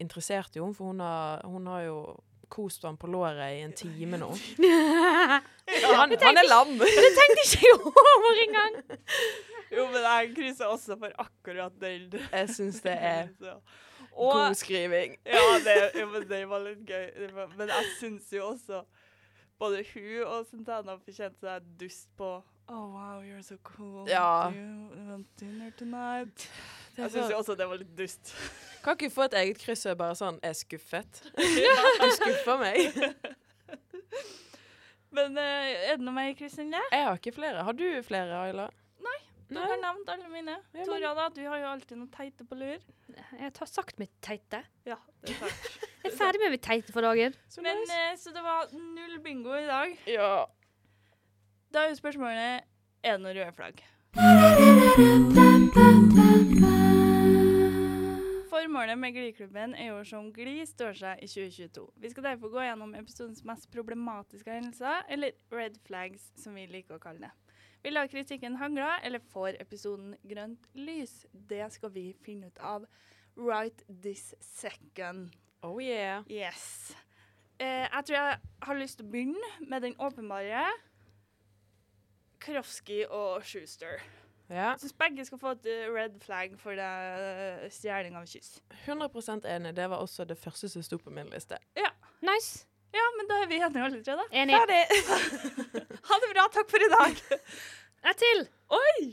interessert 0.00 0.56
i 0.56 0.60
henne, 0.60 0.74
for 0.74 0.84
hun 0.92 1.00
har, 1.00 1.40
hun 1.48 1.66
har 1.66 1.80
jo 1.86 1.98
kost 2.52 2.82
ham 2.84 2.96
på 3.00 3.08
låret 3.10 3.40
i 3.56 3.62
en 3.64 3.72
time 3.72 4.18
nå. 4.20 4.28
Ja, 5.64 5.94
han, 5.96 6.12
han 6.20 6.36
er 6.38 6.44
lam! 6.48 6.74
Det 6.78 6.90
tenkte 7.16 7.44
ikke 7.46 7.62
jeg 7.64 7.78
over 7.80 8.40
engang! 8.42 8.74
Jo, 9.72 9.86
men 9.90 10.02
jeg 10.04 10.34
krysser 10.36 10.68
også 10.70 10.98
for 11.00 11.14
akkurat 11.18 11.72
den. 11.80 12.12
Jeg 12.20 12.50
syns 12.52 12.82
det 12.84 12.92
er 12.94 13.30
og, 14.12 14.32
god 14.36 14.54
skriving. 14.54 15.16
ja, 15.26 15.40
det, 15.64 15.76
ja, 15.96 16.04
men 16.06 16.28
det 16.28 16.42
var 16.50 16.62
litt 16.66 16.84
gøy. 16.86 17.06
Men 17.56 17.72
jeg 17.72 17.88
syns 17.98 18.28
jo 18.36 18.50
også 18.52 18.82
både 19.58 19.80
hun 19.94 20.20
og 20.26 20.44
Santana 20.50 20.98
fortjente 21.00 21.40
seg 21.48 21.72
dust 21.80 22.10
på 22.18 22.28
Oh, 22.66 22.86
wow, 22.94 23.20
you're 23.20 23.42
so 23.42 23.56
cool. 23.62 24.06
Ja. 24.08 24.48
Do 24.50 24.56
you 24.56 25.08
want 25.10 25.26
dinner 25.40 25.70
tonight? 25.76 26.46
Det 26.96 27.02
Jeg 27.02 27.10
syns 27.12 27.30
jo 27.30 27.36
også 27.42 27.54
det 27.58 27.66
var 27.68 27.76
litt 27.82 27.90
dust. 27.98 28.30
Kan 28.84 28.96
ikke 28.96 29.10
få 29.12 29.26
et 29.26 29.34
eget 29.42 29.58
kryss 29.60 29.84
og 29.90 29.98
bare 30.00 30.14
sånn 30.16 30.38
er 30.42 30.54
skuffet. 30.56 31.20
Du 32.00 32.08
skuffer 32.16 32.56
meg. 32.62 32.78
Men 35.14 35.36
uh, 35.38 35.44
er 35.44 35.98
det 35.98 36.02
noe 36.06 36.14
mer 36.16 36.32
kryss 36.38 36.56
enn 36.62 36.72
det? 36.74 36.80
Jeg 36.90 37.04
har 37.06 37.20
ikke 37.20 37.34
flere. 37.36 37.62
Har 37.68 37.76
du 37.78 37.84
flere, 38.06 38.40
Ayla? 38.48 38.66
Nei, 39.04 39.18
Du 39.50 39.54
Nei. 39.58 39.66
har 39.70 39.78
nevnt 39.84 40.08
alle 40.16 40.30
mine. 40.32 40.56
Ja, 40.74 40.86
Tora, 40.88 41.12
da, 41.20 41.28
du 41.36 41.42
har 41.46 41.60
jo 41.62 41.68
alltid 41.74 42.00
noe 42.00 42.10
teite 42.16 42.46
på 42.48 42.58
lur. 42.58 42.80
Jeg 43.14 43.52
har 43.60 43.70
sagt 43.70 44.00
mitt 44.02 44.14
teite. 44.24 44.64
Ja, 44.88 44.96
det 45.22 45.36
er 45.36 45.42
sant. 45.44 45.70
Jeg 46.04 46.10
er 46.10 46.16
ferdig 46.18 46.40
med 46.42 46.56
mitt 46.56 46.64
teite 46.66 46.92
for 46.96 47.04
dagen. 47.06 47.36
Så 47.52 47.62
Men 47.62 47.78
nice. 47.84 47.94
uh, 47.94 48.16
Så 48.24 48.32
det 48.34 48.42
var 48.44 48.72
null 48.74 49.20
bingo 49.22 49.54
i 49.60 49.66
dag. 49.68 49.94
Ja. 50.10 50.32
Da 51.74 51.80
er 51.82 51.88
jo 51.90 51.96
spørsmålet 51.98 52.66
er 53.02 53.16
det 53.16 53.22
noen 53.24 53.34
røde 53.34 53.52
flagg. 53.56 53.80
Formålet 58.52 59.00
med 59.02 59.16
Gliklubben 59.16 59.74
er 59.74 59.88
jo 59.88 60.04
som 60.06 60.28
Gli 60.36 60.60
står 60.70 60.94
seg 61.00 61.24
i 61.26 61.30
2022. 61.32 61.88
Vi 61.98 62.12
skal 62.12 62.28
derfor 62.28 62.52
gå 62.54 62.62
gjennom 62.62 62.94
episodens 62.94 63.42
mest 63.42 63.66
problematiske 63.74 64.54
hendelser, 64.54 65.02
eller 65.10 65.34
red 65.50 65.80
flags, 65.88 66.30
som 66.38 66.54
vi 66.54 66.68
liker 66.70 66.94
å 66.94 67.02
kalle 67.02 67.26
det. 67.26 67.58
Vil 67.82 67.98
la 67.98 68.06
kritikken 68.06 68.60
hangle, 68.62 68.94
eller 69.02 69.26
får 69.34 69.58
episoden 69.66 70.14
grønt 70.22 70.70
lys? 70.78 71.24
Det 71.34 71.66
skal 71.74 71.90
vi 71.98 72.12
finne 72.22 72.54
ut 72.54 72.62
av 72.62 72.86
right 73.34 73.82
this 73.88 74.30
second. 74.38 75.34
Oh 75.66 75.82
yeah. 75.82 76.22
Yes. 76.30 76.94
Eh, 77.58 77.90
jeg 77.90 78.06
tror 78.06 78.20
jeg 78.22 78.42
har 78.62 78.84
lyst 78.86 79.02
til 79.02 79.10
å 79.10 79.14
begynne 79.18 79.54
med 79.66 79.82
den 79.82 79.98
åpenbare. 79.98 80.68
Krofsky 82.44 83.04
og 83.08 83.44
Schuster. 83.46 84.02
Ja. 84.50 84.74
Jeg 84.74 84.82
syns 84.82 84.92
begge 85.00 85.24
skal 85.24 85.40
få 85.40 85.54
et 85.56 85.66
eh, 85.72 85.86
red 85.88 86.18
flag 86.20 86.52
for 86.60 86.76
det 86.76 87.72
stjeling 87.72 88.16
av 88.18 88.26
kyss. 88.28 88.58
100% 88.84 89.48
enig. 89.48 89.72
Det 89.76 89.88
var 89.90 90.04
også 90.04 90.26
det 90.28 90.36
første 90.38 90.68
som 90.68 90.84
sto 90.84 90.98
på 91.00 91.12
min 91.14 91.30
liste. 91.32 91.56
Nice. 92.24 92.66
Ja, 92.94 93.04
men 93.18 93.28
da 93.28 93.40
er 93.42 93.48
vi 93.50 93.58
enige 93.58 93.84
alle 93.84 94.02
tre, 94.04 94.14
da. 94.20 94.26
Enig. 94.32 94.60
Ha 96.08 96.18
det 96.20 96.28
bra. 96.34 96.44
Takk 96.52 96.68
for 96.70 96.84
i 96.84 96.90
dag. 96.92 97.22
Et 98.10 98.20
til. 98.20 98.44
Oi! 98.76 99.06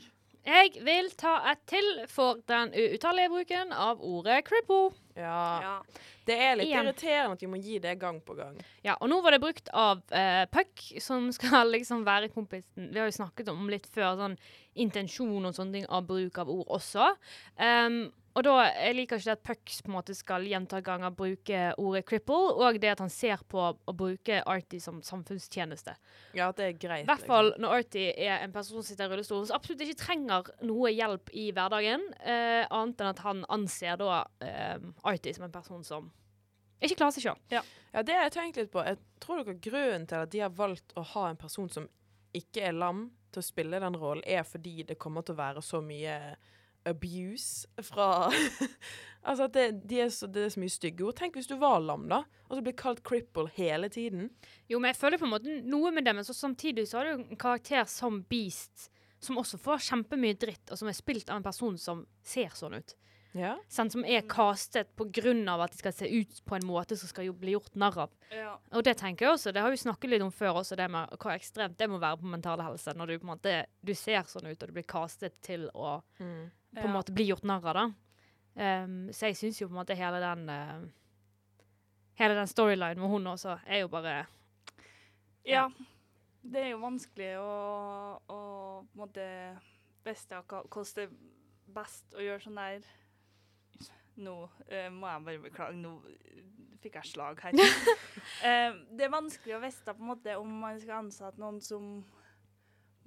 Jeg 0.46 0.84
vil 0.86 1.10
ta 1.18 1.38
et 1.52 1.62
til 1.70 1.88
for 2.10 2.42
den 2.50 2.74
uuttalige 2.76 3.32
bruken 3.32 3.72
av 3.72 4.02
ordet 4.04 4.42
cripple. 4.48 4.92
Ja. 5.22 5.76
Det 6.26 6.38
er 6.38 6.58
litt 6.58 6.70
Igjen. 6.70 6.86
irriterende 6.86 7.38
at 7.38 7.44
vi 7.44 7.50
må 7.50 7.60
gi 7.62 7.80
det 7.82 7.96
gang 8.02 8.20
på 8.24 8.36
gang. 8.38 8.58
Ja, 8.86 8.96
og 9.00 9.10
nå 9.10 9.20
var 9.26 9.36
det 9.36 9.42
brukt 9.44 9.72
av 9.74 10.04
uh, 10.14 10.46
Puck, 10.54 10.86
som 11.02 11.32
skal 11.36 11.72
liksom 11.76 12.06
være 12.08 12.30
kompisen 12.34 12.92
Vi 12.94 13.02
har 13.02 13.10
jo 13.10 13.18
snakket 13.18 13.50
om 13.54 13.70
litt 13.72 13.90
før 13.92 14.20
sånn 14.20 14.38
intensjon 14.80 15.50
og 15.50 15.56
sånne 15.58 15.80
ting 15.80 15.88
av 15.92 16.06
bruk 16.08 16.38
av 16.42 16.52
ord 16.52 16.70
også. 16.78 17.10
Um, 17.58 18.04
og 18.32 18.46
da, 18.46 18.54
Jeg 18.70 18.96
liker 18.96 19.20
ikke 19.20 19.28
det 19.28 19.34
at 19.34 19.44
Puck 19.44 19.74
på 19.84 19.92
en 19.92 19.96
måte 19.98 20.16
skal 20.16 20.46
gjentatte 20.48 20.86
ganger 20.86 21.14
bruke 21.16 21.62
ordet 21.82 22.04
cripple, 22.08 22.54
og 22.56 22.80
det 22.80 22.94
at 22.94 23.04
han 23.04 23.12
ser 23.12 23.44
på 23.52 23.64
å 23.74 23.96
bruke 23.98 24.42
Artie 24.48 24.80
som 24.84 25.02
samfunnstjeneste. 25.04 25.96
Ja, 26.38 26.52
det 26.56 26.68
er 26.68 26.78
greit. 26.80 27.06
I 27.06 27.12
hvert 27.12 27.28
fall 27.28 27.54
når 27.62 27.82
Artie 27.82 28.14
er 28.16 28.46
en 28.46 28.56
person 28.56 28.80
som 28.80 28.88
sitter 28.88 29.10
i 29.10 29.14
rullestol, 29.16 29.44
som 29.50 29.60
absolutt 29.60 29.84
ikke 29.86 30.00
trenger 30.00 30.52
noe 30.64 30.94
hjelp 30.94 31.34
i 31.36 31.50
hverdagen, 31.56 32.08
eh, 32.24 32.64
annet 32.70 33.04
enn 33.04 33.12
at 33.12 33.24
han 33.26 33.46
anser 33.52 34.00
da 34.00 34.24
eh, 34.46 34.78
Artie 35.12 35.36
som 35.36 35.48
en 35.48 35.56
person 35.56 35.84
som 35.88 36.12
ikke 36.82 36.98
klarer 36.98 37.14
seg 37.14 37.28
sjøl. 37.28 37.42
Ja, 37.52 37.62
det 38.02 38.16
har 38.16 38.26
jeg 38.26 38.38
tenkt 38.38 38.58
litt 38.58 38.72
på. 38.74 38.82
Jeg 38.86 38.98
tror 39.22 39.44
dere 39.44 39.60
grunnen 39.62 40.08
til 40.10 40.24
at 40.24 40.32
de 40.34 40.42
har 40.42 40.54
valgt 40.56 40.96
å 40.98 41.04
ha 41.14 41.28
en 41.30 41.40
person 41.40 41.70
som 41.70 41.90
ikke 42.34 42.64
er 42.70 42.78
lam, 42.78 43.10
til 43.32 43.40
å 43.40 43.48
spille 43.48 43.80
den 43.80 43.96
rollen, 43.96 44.24
er 44.28 44.44
fordi 44.44 44.84
det 44.88 45.00
kommer 45.00 45.24
til 45.24 45.38
å 45.38 45.40
være 45.40 45.62
så 45.64 45.80
mye 45.84 46.16
abuse 46.86 47.68
fra 47.82 48.32
Altså 49.22 49.46
at 49.46 49.54
det, 49.54 49.66
de 49.86 50.00
er 50.02 50.08
så, 50.10 50.26
det 50.26 50.48
er 50.48 50.50
så 50.50 50.62
mye 50.64 50.74
stygge 50.74 51.06
ord. 51.06 51.14
Tenk 51.20 51.36
hvis 51.38 51.50
du 51.50 51.54
var 51.62 51.78
lam, 51.86 52.08
da, 52.10 52.24
og 52.48 52.58
så 52.58 52.64
blir 52.66 52.74
kalt 52.74 53.04
cripple 53.06 53.52
hele 53.54 53.86
tiden. 53.94 54.32
Jo, 54.66 54.80
men 54.80 54.90
jeg 54.90 54.98
føler 54.98 55.22
på 55.22 55.28
en 55.28 55.34
måte 55.36 55.60
noe 55.62 55.92
med 55.94 56.08
det, 56.08 56.16
men 56.18 56.26
så 56.26 56.34
samtidig 56.34 56.88
så 56.90 56.98
har 56.98 57.12
du 57.12 57.12
en 57.20 57.38
karakter 57.38 57.86
som 57.86 58.24
Beast, 58.32 58.88
som 59.22 59.38
også 59.38 59.60
får 59.62 59.84
kjempemye 59.92 60.40
dritt, 60.42 60.74
og 60.74 60.82
som 60.82 60.90
er 60.90 60.98
spilt 60.98 61.30
av 61.30 61.38
en 61.38 61.46
person 61.46 61.78
som 61.78 62.02
ser 62.26 62.50
sånn 62.58 62.80
ut. 62.80 62.96
Ja. 63.38 63.54
Sant? 63.72 63.94
Som 63.94 64.04
er 64.04 64.26
castet 64.28 64.90
av 64.98 65.62
at 65.62 65.72
de 65.72 65.78
skal 65.80 65.94
se 65.94 66.08
ut 66.10 66.42
på 66.46 66.56
en 66.58 66.66
måte 66.68 66.98
som 67.00 67.08
skal 67.08 67.30
jo 67.30 67.36
bli 67.38 67.54
gjort 67.54 67.76
narr 67.80 68.08
av. 68.08 68.16
Ja. 68.34 68.58
Og 68.74 68.84
det 68.84 68.98
tenker 69.00 69.26
jeg 69.26 69.36
også, 69.38 69.54
det 69.54 69.62
har 69.62 69.72
vi 69.72 69.78
snakket 69.78 70.10
litt 70.10 70.26
om 70.26 70.34
før 70.34 70.64
også, 70.64 70.76
det 70.76 70.90
med 70.92 71.14
hvor 71.18 71.32
ekstremt 71.32 71.78
det 71.80 71.88
må 71.90 72.02
være 72.02 72.20
på 72.20 72.32
mental 72.34 72.64
helse, 72.66 72.96
når 72.98 73.08
du 73.14 73.20
på 73.20 73.28
en 73.28 73.34
måte, 73.36 73.54
du 73.82 73.94
ser 73.96 74.26
sånn 74.28 74.50
ut, 74.50 74.58
og 74.58 74.68
du 74.68 74.74
blir 74.74 74.88
castet 74.88 75.38
til 75.46 75.70
å 75.74 76.02
Mm. 76.22 76.50
På 76.76 76.86
en 76.88 76.94
måte 76.96 77.12
bli 77.16 77.26
gjort 77.30 77.44
narr 77.48 77.66
av, 77.68 77.76
da. 77.76 77.86
Um, 78.84 78.98
så 79.16 79.30
jeg 79.30 79.38
syns 79.40 79.62
jo 79.62 79.68
på 79.70 79.74
en 79.76 79.80
måte 79.82 79.96
hele 79.96 80.20
den 80.20 80.50
uh, 80.52 80.82
Hele 82.20 82.36
den 82.36 82.50
storylinen 82.52 83.00
med 83.00 83.10
hun 83.10 83.28
også 83.32 83.54
er 83.66 83.80
jo 83.86 83.88
bare 83.88 84.26
Ja. 85.48 85.70
det 86.44 86.60
er 86.66 86.70
jo 86.74 86.82
vanskelig 86.84 87.30
å, 87.40 87.54
å 88.28 88.40
på 88.84 88.92
en 88.92 89.00
måte 89.00 89.28
hva- 90.04 90.66
hvordan 90.68 90.96
det 90.96 91.06
er 91.08 91.16
best 91.74 92.14
å 92.14 92.22
gjøre 92.26 92.44
sånn 92.44 92.60
der 92.60 92.84
Nå 94.22 94.36
eh, 94.68 94.90
må 94.92 95.08
jeg 95.08 95.24
bare 95.26 95.44
beklage, 95.48 95.78
nå 95.80 95.94
fikk 96.84 96.98
jeg 97.00 97.12
slag 97.14 97.40
her. 97.46 97.56
Eh, 98.46 98.74
det 98.98 99.06
er 99.06 99.12
vanskelig 99.14 99.56
å 99.56 99.62
vite 99.64 99.94
på 99.96 100.02
en 100.04 100.10
måte 100.12 100.34
om 100.38 100.52
man 100.62 100.78
skal 100.82 101.06
ansette 101.06 101.40
noen 101.42 101.62
som 101.64 102.02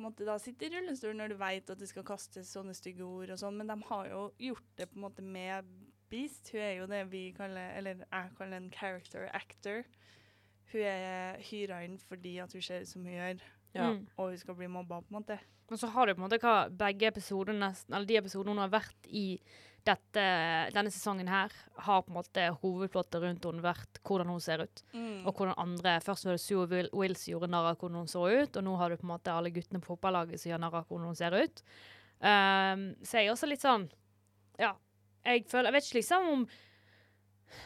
måte 0.02 0.26
da 0.26 0.35
sitter 0.42 0.66
i 0.66 0.78
rullestol 0.78 1.14
når 1.16 1.33
du 1.33 1.37
vet 1.38 1.70
at 1.70 1.80
det 1.80 1.88
skal 1.90 2.07
kastes 2.07 2.50
sånne 2.57 2.74
stygge 2.74 3.07
ord 3.07 3.30
og 3.30 3.38
sånn, 3.40 3.59
men 3.61 3.70
de 3.70 3.76
har 3.90 4.09
jo 4.11 4.22
gjort 4.42 4.70
det 4.80 4.88
på 4.90 4.98
en 4.98 5.04
måte 5.07 5.22
med 5.22 5.68
Beast. 6.11 6.50
Hun 6.52 6.61
er 6.61 6.72
jo 6.78 6.88
det 6.90 7.02
vi 7.12 7.28
kaller, 7.37 7.74
eller 7.78 8.02
jeg 8.04 8.33
kaller 8.38 8.61
en 8.61 8.72
character 8.74 9.28
actor. 9.33 9.85
Hun 10.72 10.87
er 10.88 11.40
hyra 11.50 11.83
inn 11.87 11.98
fordi 12.02 12.38
at 12.42 12.52
hun 12.54 12.64
ser 12.64 12.83
ut 12.83 12.90
som 12.90 13.07
hun 13.07 13.14
gjør, 13.14 13.44
Ja. 13.74 13.90
Mm. 13.90 14.06
og 14.16 14.30
hun 14.30 14.38
skal 14.38 14.54
bli 14.54 14.68
mobba, 14.70 15.00
på 15.02 15.10
en 15.10 15.20
måte. 15.22 15.38
Og 15.72 15.78
så 15.80 15.88
har 15.90 16.06
du 16.06 16.14
på 16.14 16.20
en 16.22 16.28
måte 16.28 16.38
hva 16.42 16.68
begge 16.70 17.08
episodene 17.08 17.72
eller 17.90 18.06
de 18.06 18.18
episodene 18.20 18.52
hun 18.54 18.62
har 18.62 18.70
vært 18.74 19.08
i 19.08 19.40
dette, 19.84 20.22
denne 20.72 20.90
sesongen 20.92 21.28
her, 21.28 21.52
har 21.84 22.02
på 22.04 22.12
en 22.12 22.16
måte 22.16 22.44
hovedplottet 22.62 23.20
rundt 23.20 23.44
henne 23.44 23.64
vært 23.64 23.98
hvordan 24.06 24.30
hun 24.32 24.40
ser 24.40 24.62
ut. 24.64 24.82
Mm. 24.94 25.26
Og 25.26 25.34
hvordan 25.34 25.58
andre 25.60 25.98
Først 26.04 26.24
var 26.24 26.37
det 26.38 26.40
Sue 26.44 26.66
Will- 26.70 26.92
Wills 26.94 27.26
gjorde 27.28 27.50
narr 27.52 27.72
av 27.72 27.76
hvordan 27.80 27.98
hun 28.04 28.08
så 28.08 28.22
ut, 28.30 28.56
og 28.56 28.64
nå 28.64 28.76
har 28.80 28.90
du 28.94 28.96
på 28.96 29.04
en 29.08 29.12
måte 29.12 29.34
alle 29.34 29.52
guttene 29.52 29.82
på 29.84 29.92
fotballaget 29.92 30.40
som 30.40 30.52
gjør 30.54 30.62
narr 30.64 30.78
av 30.80 30.87
hvordan 30.88 31.10
hun 31.10 31.18
ser 31.20 31.37
ut. 31.37 31.64
Um, 32.24 32.87
så 33.04 33.18
jeg 33.20 33.26
er 33.26 33.34
også 33.34 33.48
litt 33.50 33.60
sånn 33.60 33.88
Ja, 34.56 34.70
jeg 35.26 35.42
føler 35.50 35.66
Jeg 35.66 35.74
vet 35.74 35.88
ikke 35.88 35.98
liksom 35.98 36.28
om 36.30 36.44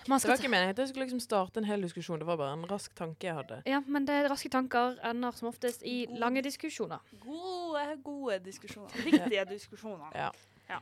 Det 0.08 0.20
skal 0.20 0.30
var 0.30 0.40
ikke 0.40 0.50
meningen 0.52 0.74
at 0.74 0.78
jeg 0.82 0.88
skulle 0.90 1.06
liksom 1.06 1.20
starte 1.20 1.60
en 1.60 1.68
hel 1.68 1.82
diskusjon. 1.84 2.20
Det 2.20 2.26
var 2.28 2.38
bare 2.40 2.56
en 2.56 2.66
rask 2.70 2.94
tanke 2.96 3.28
jeg 3.28 3.36
hadde. 3.36 3.60
Ja, 3.68 3.80
men 3.86 4.06
det 4.08 4.14
er 4.14 4.28
raske 4.32 4.50
tanker 4.52 4.96
ender 5.04 5.36
som 5.36 5.48
oftest 5.50 5.84
i 5.86 6.06
lange 6.20 6.42
diskusjoner. 6.44 7.04
Gode, 7.24 7.84
gode 8.04 8.38
diskusjoner. 8.44 8.92
Viktige 9.08 9.44
diskusjoner. 9.52 10.10
Ja. 10.16 10.30
Ja. 10.68 10.80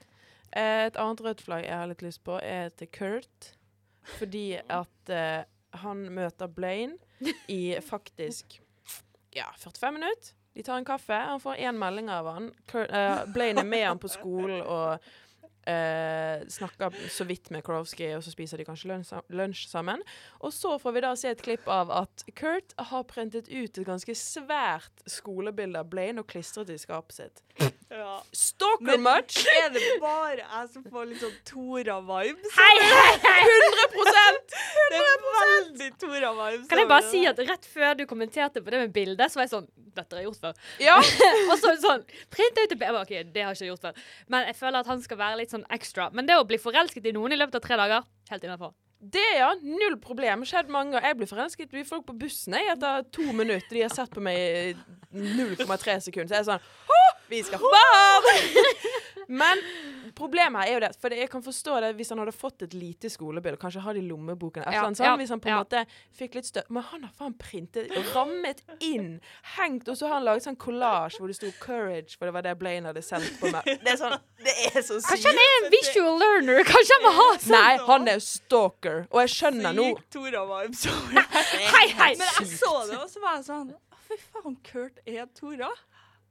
Eh, 0.51 0.87
Et 0.87 0.97
annet 0.97 1.21
rødt 1.21 1.43
flagg 1.43 1.67
jeg 1.67 1.75
har 1.77 1.91
litt 1.91 2.03
lyst 2.07 2.23
på, 2.27 2.39
er 2.43 2.71
til 2.79 2.91
Kurt. 2.95 3.53
Fordi 4.17 4.59
at 4.71 5.11
uh, 5.11 5.43
han 5.83 6.07
møter 6.15 6.47
Blaine 6.47 6.95
i 7.51 7.77
faktisk 7.83 8.61
ja, 9.35 9.49
45 9.59 9.93
minutter. 9.93 10.35
De 10.57 10.63
tar 10.63 10.79
en 10.79 10.87
kaffe. 10.89 11.13
Han 11.13 11.41
får 11.43 11.59
én 11.69 11.77
melding 11.77 12.09
av 12.11 12.29
han. 12.33 12.51
Kurt, 12.71 12.91
uh, 12.95 13.27
Blaine 13.35 13.61
er 13.61 13.69
med 13.69 13.87
han 13.87 13.99
på 14.01 14.09
skolen 14.09 14.63
og 14.63 15.03
eh, 15.69 16.47
snakker 16.49 16.95
så 17.13 17.27
vidt 17.29 17.51
med 17.55 17.65
Korowski, 17.67 18.09
og 18.17 18.25
så 18.25 18.33
spiser 18.33 18.61
de 18.61 18.67
kanskje 18.69 19.01
lunsj, 19.29 19.67
sammen. 19.71 20.03
Og 20.41 20.55
så 20.55 20.77
får 20.83 20.97
vi 20.97 21.05
da 21.05 21.13
se 21.19 21.33
et 21.33 21.43
klipp 21.43 21.69
av 21.71 21.93
at 21.95 22.27
Kurt 22.39 22.77
har 22.91 23.07
printet 23.11 23.51
ut 23.51 23.79
et 23.79 23.87
ganske 23.87 24.17
svært 24.19 25.07
skolebilde 25.11 25.83
av 25.83 25.91
Blaine 25.91 26.23
og 26.23 26.31
klistret 26.31 26.73
i 26.73 26.79
skapet 26.81 27.21
sitt. 27.21 27.45
Ja. 27.89 28.23
Stalker 28.35 28.99
much! 28.99 29.45
er 29.47 29.69
det 29.71 29.83
bare 30.03 30.43
jeg 30.43 30.71
som 30.73 30.83
får 30.91 31.05
litt 31.07 31.21
sånn 31.23 31.35
Tora-vibes? 31.47 32.55
Hei, 32.57 32.73
hei, 32.83 33.13
hei! 33.23 33.37
100% 33.47 34.57
Det 34.91 34.99
er 34.99 35.21
veldig 35.27 35.91
Tora-vibes. 36.03 36.65
Kan 36.73 36.83
jeg 36.83 36.89
bare 36.91 37.07
si 37.07 37.21
at 37.31 37.43
rett 37.47 37.69
før 37.71 37.95
du 38.01 38.03
kommenterte 38.11 38.63
på 38.65 38.75
det 38.75 38.81
med 38.83 38.95
bildet, 38.97 39.31
så 39.31 39.39
var 39.39 39.47
jeg 39.47 39.55
sånn 39.55 39.69
Dette 39.97 40.19
har 40.19 40.25
jeg 40.25 40.27
gjort 40.27 40.43
før. 40.49 40.59
Ja. 40.83 40.97
og 41.51 41.55
så 41.63 41.77
sånn 41.85 42.03
Print 42.35 42.59
ut 42.59 42.65
et 42.67 42.75
bilde. 42.75 43.05
OK, 43.05 43.15
det 43.31 43.47
har 43.47 43.55
jeg 43.55 43.61
ikke 43.63 43.71
gjort 43.71 43.87
før. 43.87 44.03
Men 44.35 44.51
jeg 44.51 44.59
føler 44.59 44.81
at 44.83 44.91
han 44.91 45.07
skal 45.07 45.23
være 45.23 45.39
litt 45.45 45.55
sånn 45.55 45.65
ekstra. 45.79 46.11
Men 46.11 46.27
det 46.27 46.41
å 46.41 46.49
bli 46.49 46.59
forelsket 46.61 47.07
i 47.07 47.15
noen 47.15 47.37
i 47.37 47.39
løpet 47.39 47.61
av 47.61 47.65
tre 47.69 47.79
dager, 47.79 48.11
helt 48.33 48.51
innafor. 48.51 48.75
Det, 48.99 49.25
ja. 49.39 49.53
Null 49.63 49.99
problem. 50.03 50.43
Skjedd 50.49 50.71
mange 50.73 50.97
ganger. 50.97 51.07
Jeg 51.13 51.21
blir 51.21 51.31
forelsket 51.31 51.75
i 51.79 51.87
folk 51.87 52.07
på 52.09 52.19
bussen 52.19 52.57
jeg, 52.59 52.75
etter 52.75 53.07
to 53.15 53.31
minutter. 53.31 53.71
De 53.71 53.85
har 53.85 53.95
sett 53.95 54.11
på 54.11 54.25
meg 54.25 54.41
i 54.43 54.75
0,3 55.15 56.01
sekunder. 56.09 56.33
Så 56.33 56.35
jeg 56.35 56.43
er 56.43 56.49
sånn 56.51 56.96
vi 57.29 57.43
skal 57.43 57.59
få 57.59 57.71
barn! 57.73 58.25
Men 59.41 59.59
problemet 60.15 60.63
her 60.63 60.69
er 60.71 60.77
jo 60.77 60.81
det, 60.85 60.91
for 61.03 61.15
jeg 61.15 61.29
kan 61.31 61.43
forstå 61.43 61.81
det 61.83 61.89
hvis 61.99 62.13
han 62.13 62.21
hadde 62.23 62.35
fått 62.35 62.63
et 62.63 62.75
lite 62.79 63.11
skolebilde, 63.11 63.59
kanskje 63.61 63.83
har 63.83 63.97
det 63.97 64.05
i 64.05 64.07
lommeboken, 64.07 64.63
Ja, 64.63 64.85
eller 64.87 65.05
ja, 65.05 65.15
hvis 65.19 65.33
han 65.35 65.43
på 65.43 65.51
en 65.51 65.57
ja. 65.57 65.63
måte 65.65 65.83
fikk 66.15 66.37
litt 66.39 66.47
støtt. 66.47 66.71
Men 66.71 66.87
han 66.93 67.03
har 67.09 67.13
faen 67.19 67.35
printet, 67.41 67.91
rammet 68.15 68.63
inn, 68.85 69.17
hengt, 69.57 69.89
og 69.91 69.99
så 69.99 70.07
har 70.07 70.21
han 70.21 70.29
laget 70.29 70.47
sånn 70.47 70.59
collage 70.63 71.19
hvor 71.19 71.33
det 71.33 71.39
sto 71.41 71.51
'courage', 71.59 72.15
for 72.15 72.31
det 72.31 72.37
var 72.37 72.47
det 72.47 72.55
Blaine 72.61 72.93
hadde 72.93 73.03
sendt 73.03 73.35
på 73.41 73.51
meg. 73.51 73.67
Det 73.67 73.97
er 73.97 73.99
sånn, 74.01 74.15
det 74.47 74.55
er 74.71 74.79
så 74.79 75.01
sykt. 75.01 75.11
Kanskje 75.11 75.33
han 75.35 75.43
er 75.43 75.57
en 75.57 75.69
visual 75.75 76.23
learner? 76.23 76.63
Kanskje 76.71 77.01
han 77.01 77.05
må 77.09 77.15
ha 77.19 77.29
sånn? 77.35 77.57
Nei, 77.57 77.75
han 77.91 78.09
er 78.15 78.23
stalker, 78.23 79.03
og 79.11 79.25
jeg 79.25 79.35
skjønner 79.35 79.77
nå. 79.77 79.89
Sykt 79.97 80.13
Tora 80.21 80.47
var 80.47 80.71
over 80.71 81.19
det. 81.19 81.27
Hei, 81.75 81.87
hei! 81.99 82.13
Men 82.15 82.31
jeg 82.39 82.49
så 82.55 82.73
det, 82.87 83.03
og 83.03 83.11
så 83.11 83.27
var 83.27 83.41
jeg 83.41 83.51
sånn 83.51 83.75
Fy 84.07 84.15
faen, 84.23 84.55
Kurt 84.63 85.01
er 85.03 85.27
Tora. 85.35 85.73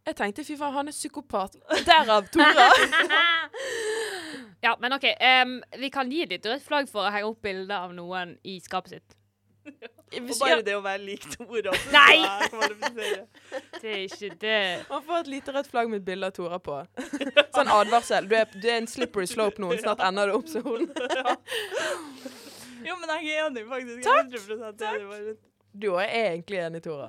Jeg 0.06 0.16
tenkte 0.20 0.44
fy 0.46 0.56
faen, 0.60 0.74
han 0.76 0.90
er 0.92 0.94
psykopat. 0.96 1.56
Derav 1.88 2.28
Tora. 2.34 2.70
Ja, 4.66 4.72
men 4.82 4.94
OK. 4.96 5.04
Um, 5.22 5.60
vi 5.78 5.90
kan 5.94 6.10
gi 6.10 6.24
litt 6.26 6.46
rødt 6.50 6.64
flagg 6.66 6.88
for 6.90 7.06
å 7.06 7.12
henge 7.14 7.28
opp 7.30 7.42
bilde 7.46 7.76
av 7.78 7.92
noen 7.94 8.32
i 8.50 8.56
skapet 8.64 8.96
sitt. 8.96 9.14
Og 10.16 10.32
bare 10.40 10.64
det 10.66 10.74
å 10.78 10.82
være 10.82 11.04
lik 11.06 11.26
Tora. 11.36 11.74
Nei! 11.94 12.16
Det 13.82 13.92
er 13.92 14.00
ikke 14.08 14.30
det. 14.42 14.58
han 14.90 15.04
får 15.06 15.20
et 15.20 15.30
lite 15.36 15.54
rødt 15.54 15.70
flagg 15.70 15.92
med 15.92 16.00
et 16.02 16.08
bilde 16.08 16.30
av 16.32 16.34
Tora 16.34 16.58
på. 16.64 16.80
Sånn 17.54 17.70
advarsel. 17.70 18.26
Du 18.30 18.34
er, 18.40 18.50
du 18.56 18.66
er 18.66 18.80
en 18.80 18.90
slippery 18.90 19.28
slope 19.30 19.62
nå. 19.62 19.70
Snart 19.84 20.02
ender 20.08 20.32
du 20.32 20.40
opp 20.40 20.50
som 20.50 20.66
hun. 20.66 20.88
Jo, 22.86 22.94
men 23.02 23.10
jeg 23.18 23.32
er 23.34 23.48
enig, 23.48 23.64
faktisk. 23.66 24.06
Er 24.06 24.26
100% 24.28 24.84
enig. 24.90 25.06
Bare. 25.10 25.32
Du 25.74 25.88
er 25.98 26.12
egentlig 26.20 26.60
enig, 26.62 26.84
Tora. 26.86 27.08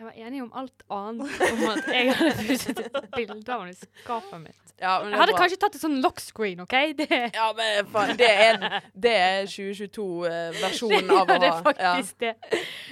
Jeg 0.00 0.06
var 0.08 0.14
enig 0.16 0.38
om 0.40 0.52
alt 0.56 0.82
annet 0.96 1.42
om 1.52 1.58
at 1.68 1.88
jeg 1.92 2.12
hadde 2.16 2.44
pusset 2.48 2.78
et 2.80 3.08
bilde 3.12 3.52
av 3.52 3.66
henne 3.66 3.74
i 3.74 3.76
skapet 4.00 4.38
mitt. 4.46 4.70
Ja, 4.80 4.94
men 5.02 5.12
Jeg 5.12 5.18
hadde 5.20 5.34
bra. 5.34 5.40
kanskje 5.42 5.58
tatt 5.60 5.74
et 5.76 5.82
sånn 5.82 5.98
lock 6.00 6.22
screen, 6.24 6.62
OK? 6.64 6.72
Det, 7.02 7.18
Ja, 7.34 7.50
men 7.52 7.90
faen, 7.92 8.14
det 8.16 8.30
er, 8.32 8.62
er 9.10 9.50
2022-versjonen 9.52 11.10
av 11.12 11.28
å 11.28 11.36
ha 11.36 11.36
Ja, 11.36 11.42
det 11.42 11.50
er 11.50 11.58
faktisk 11.66 12.22
det. 12.24 12.30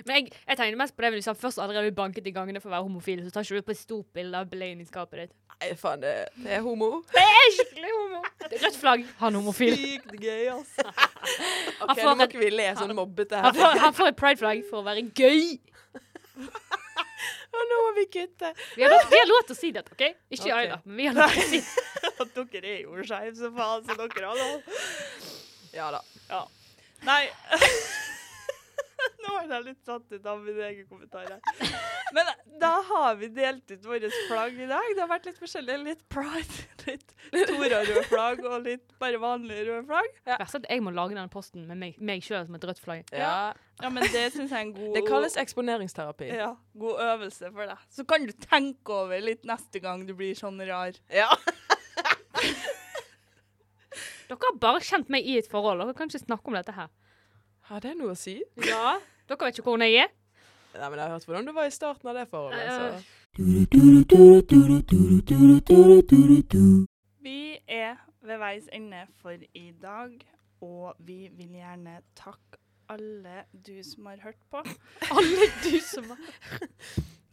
Men 0.05 0.19
jeg, 0.19 0.35
jeg 0.51 0.61
tenkte 0.61 0.81
mest 0.83 0.97
på 0.99 1.07
det 1.07 1.15
hvis 1.15 1.31
han 1.33 1.39
først 1.41 1.63
allerede 1.65 1.87
blir 1.89 1.97
banket 1.97 2.29
i 2.29 2.35
gangene 2.37 2.61
for 2.61 2.69
å 2.69 2.75
være 2.77 2.87
homofil, 2.91 3.23
så 3.25 3.33
tar 3.33 3.49
ikke 3.49 3.63
du 3.63 3.69
på 3.71 3.77
et 3.79 3.81
stort 3.81 4.11
bilde 4.19 4.43
av 4.45 4.51
Blaine 4.53 4.85
i 4.85 4.89
skapet 4.91 5.23
ditt. 5.25 5.33
Nei, 5.63 5.71
faen, 5.81 6.05
det, 6.05 6.13
det 6.45 6.59
er 6.59 6.61
homo. 6.67 6.91
Det 7.15 7.25
er 7.25 7.49
skikkelig 7.57 7.95
homo! 7.95 8.21
Rødt 8.53 8.77
flagg. 8.83 9.09
Han 9.23 9.33
er 9.33 9.41
homofil. 9.41 9.81
Sykt 9.81 10.13
gøy, 10.21 10.45
altså. 10.59 10.85
OK, 11.89 12.05
nå 12.05 12.13
må 12.21 12.29
ikke 12.29 12.45
vi 12.45 12.53
le 12.53 12.69
sånn 12.77 12.93
mobbete 13.01 13.41
Han 13.49 13.57
får, 13.57 13.81
han 13.87 13.97
får 13.97 14.13
et 14.13 14.21
prideflagg 14.21 14.63
for 14.69 14.83
å 14.83 14.87
være 14.93 15.09
gøy. 15.17 15.57
Og 17.59 17.63
nå 17.71 17.79
må 17.85 17.93
vi 17.99 18.05
kutte. 18.13 18.53
Vi 18.77 18.85
har, 18.85 18.93
lov, 18.93 19.07
vi 19.11 19.21
har 19.21 19.29
lov 19.31 19.45
til 19.49 19.57
å 19.57 19.59
si 19.59 19.71
dette, 19.75 19.95
OK? 19.95 20.05
Ikke 20.35 20.51
Ok. 20.51 20.57
Aida, 20.59 20.81
men 20.85 20.97
vi 21.01 21.09
har 21.09 21.17
lov 21.19 21.33
til 21.35 21.43
å 21.45 21.49
si 21.53 21.63
det. 21.65 21.87
At 22.25 22.37
dere 22.53 22.75
er 22.75 22.83
jo 22.85 23.07
skeive, 23.07 23.35
så 23.39 23.53
faen, 23.57 23.87
så 23.89 23.99
dere 24.03 24.31
har 24.33 24.43
lov. 24.43 24.85
Ja 25.75 25.91
da. 25.95 26.03
Ja. 26.29 26.45
Nei. 27.07 27.23
Nå 29.23 29.35
ble 29.45 29.55
jeg 29.59 29.65
litt 29.69 29.85
satt 29.87 30.13
ut 30.13 30.27
av 30.27 30.41
min 30.43 30.59
egen 30.69 30.87
kommentar 30.89 31.27
her. 31.29 31.41
Men 32.17 32.31
da 32.61 32.71
har 32.89 33.19
vi 33.21 33.29
delt 33.33 33.71
ut 33.71 33.85
våre 33.87 34.09
flagg 34.29 34.57
i 34.59 34.67
dag. 34.71 34.87
Det 34.97 35.03
har 35.05 35.11
vært 35.11 35.29
litt 35.29 35.39
forskjellig. 35.41 35.77
Litt 35.85 36.03
pride, 36.11 36.65
litt 36.89 37.15
Tora-røde 37.51 38.03
flagg 38.09 38.43
og 38.49 38.57
litt 38.65 38.95
bare 39.03 39.21
vanlige 39.23 39.67
røde 39.69 39.85
flagg. 39.91 40.11
Verst 40.31 40.59
at 40.61 40.69
jeg 40.73 40.83
må 40.85 40.93
lage 40.97 41.19
den 41.19 41.31
posten 41.33 41.67
med 41.69 41.79
meg, 41.83 41.99
meg 42.01 42.25
sjøl 42.25 42.47
som 42.49 42.57
et 42.59 42.67
rødt 42.71 42.83
flagg. 42.83 43.05
Ja. 43.13 43.53
Ja, 43.79 43.93
men 43.95 44.03
det 44.11 44.25
syns 44.35 44.51
jeg 44.51 44.57
er 44.59 44.65
en 44.65 44.73
god 44.75 44.97
Det 44.97 45.05
kalles 45.07 45.37
eksponeringsterapi. 45.39 46.33
ja, 46.35 46.49
god 46.83 47.03
øvelse 47.13 47.53
for 47.55 47.71
deg. 47.71 47.85
Så 47.95 48.05
kan 48.11 48.27
du 48.27 48.33
tenke 48.43 48.97
over 49.05 49.21
litt 49.23 49.45
neste 49.47 49.79
gang 49.85 50.03
du 50.09 50.17
blir 50.19 50.35
sånn 50.39 50.59
rar. 50.67 50.97
Ja. 51.15 51.29
Dere 54.29 54.45
har 54.45 54.59
bare 54.61 54.81
kjent 54.85 55.09
meg 55.13 55.25
i 55.25 55.39
et 55.41 55.47
forhold. 55.49 55.81
Dere 55.81 55.95
kan 55.97 56.11
ikke 56.11 56.21
snakke 56.27 56.51
om 56.51 56.57
dette 56.59 56.75
her. 56.77 56.91
Har 57.69 57.83
det 57.85 57.91
noe 57.99 58.15
å 58.15 58.17
si? 58.17 58.39
Ja. 58.65 58.97
Dere 59.29 59.45
vet 59.45 59.59
ikke 59.61 59.69
hvor 59.69 59.83
jeg 59.85 59.93
er. 60.01 60.09
Nei, 60.73 60.87
men 60.89 60.95
Jeg 60.97 61.03
har 61.03 61.11
hørt 61.13 61.27
hvordan 61.29 61.45
du 61.45 61.53
var 61.53 61.67
i 61.69 61.75
starten 61.75 62.09
av 62.09 62.15
det 62.17 62.23
forholdet. 62.31 62.65
Så. 62.73 62.87
Vi 67.27 67.61
er 67.69 68.01
ved 68.25 68.41
veis 68.41 68.71
ende 68.73 69.03
for 69.21 69.37
i 69.37 69.67
dag, 69.83 70.17
og 70.65 70.97
vi 71.05 71.29
vil 71.29 71.61
gjerne 71.61 72.01
takke 72.17 72.57
alle 72.89 73.45
du 73.53 73.77
som 73.85 74.09
har 74.09 74.25
hørt 74.25 74.41
på. 74.49 74.65
Alle 75.13 75.53
du 75.61 75.77
som 75.85 76.09
har 76.09 76.19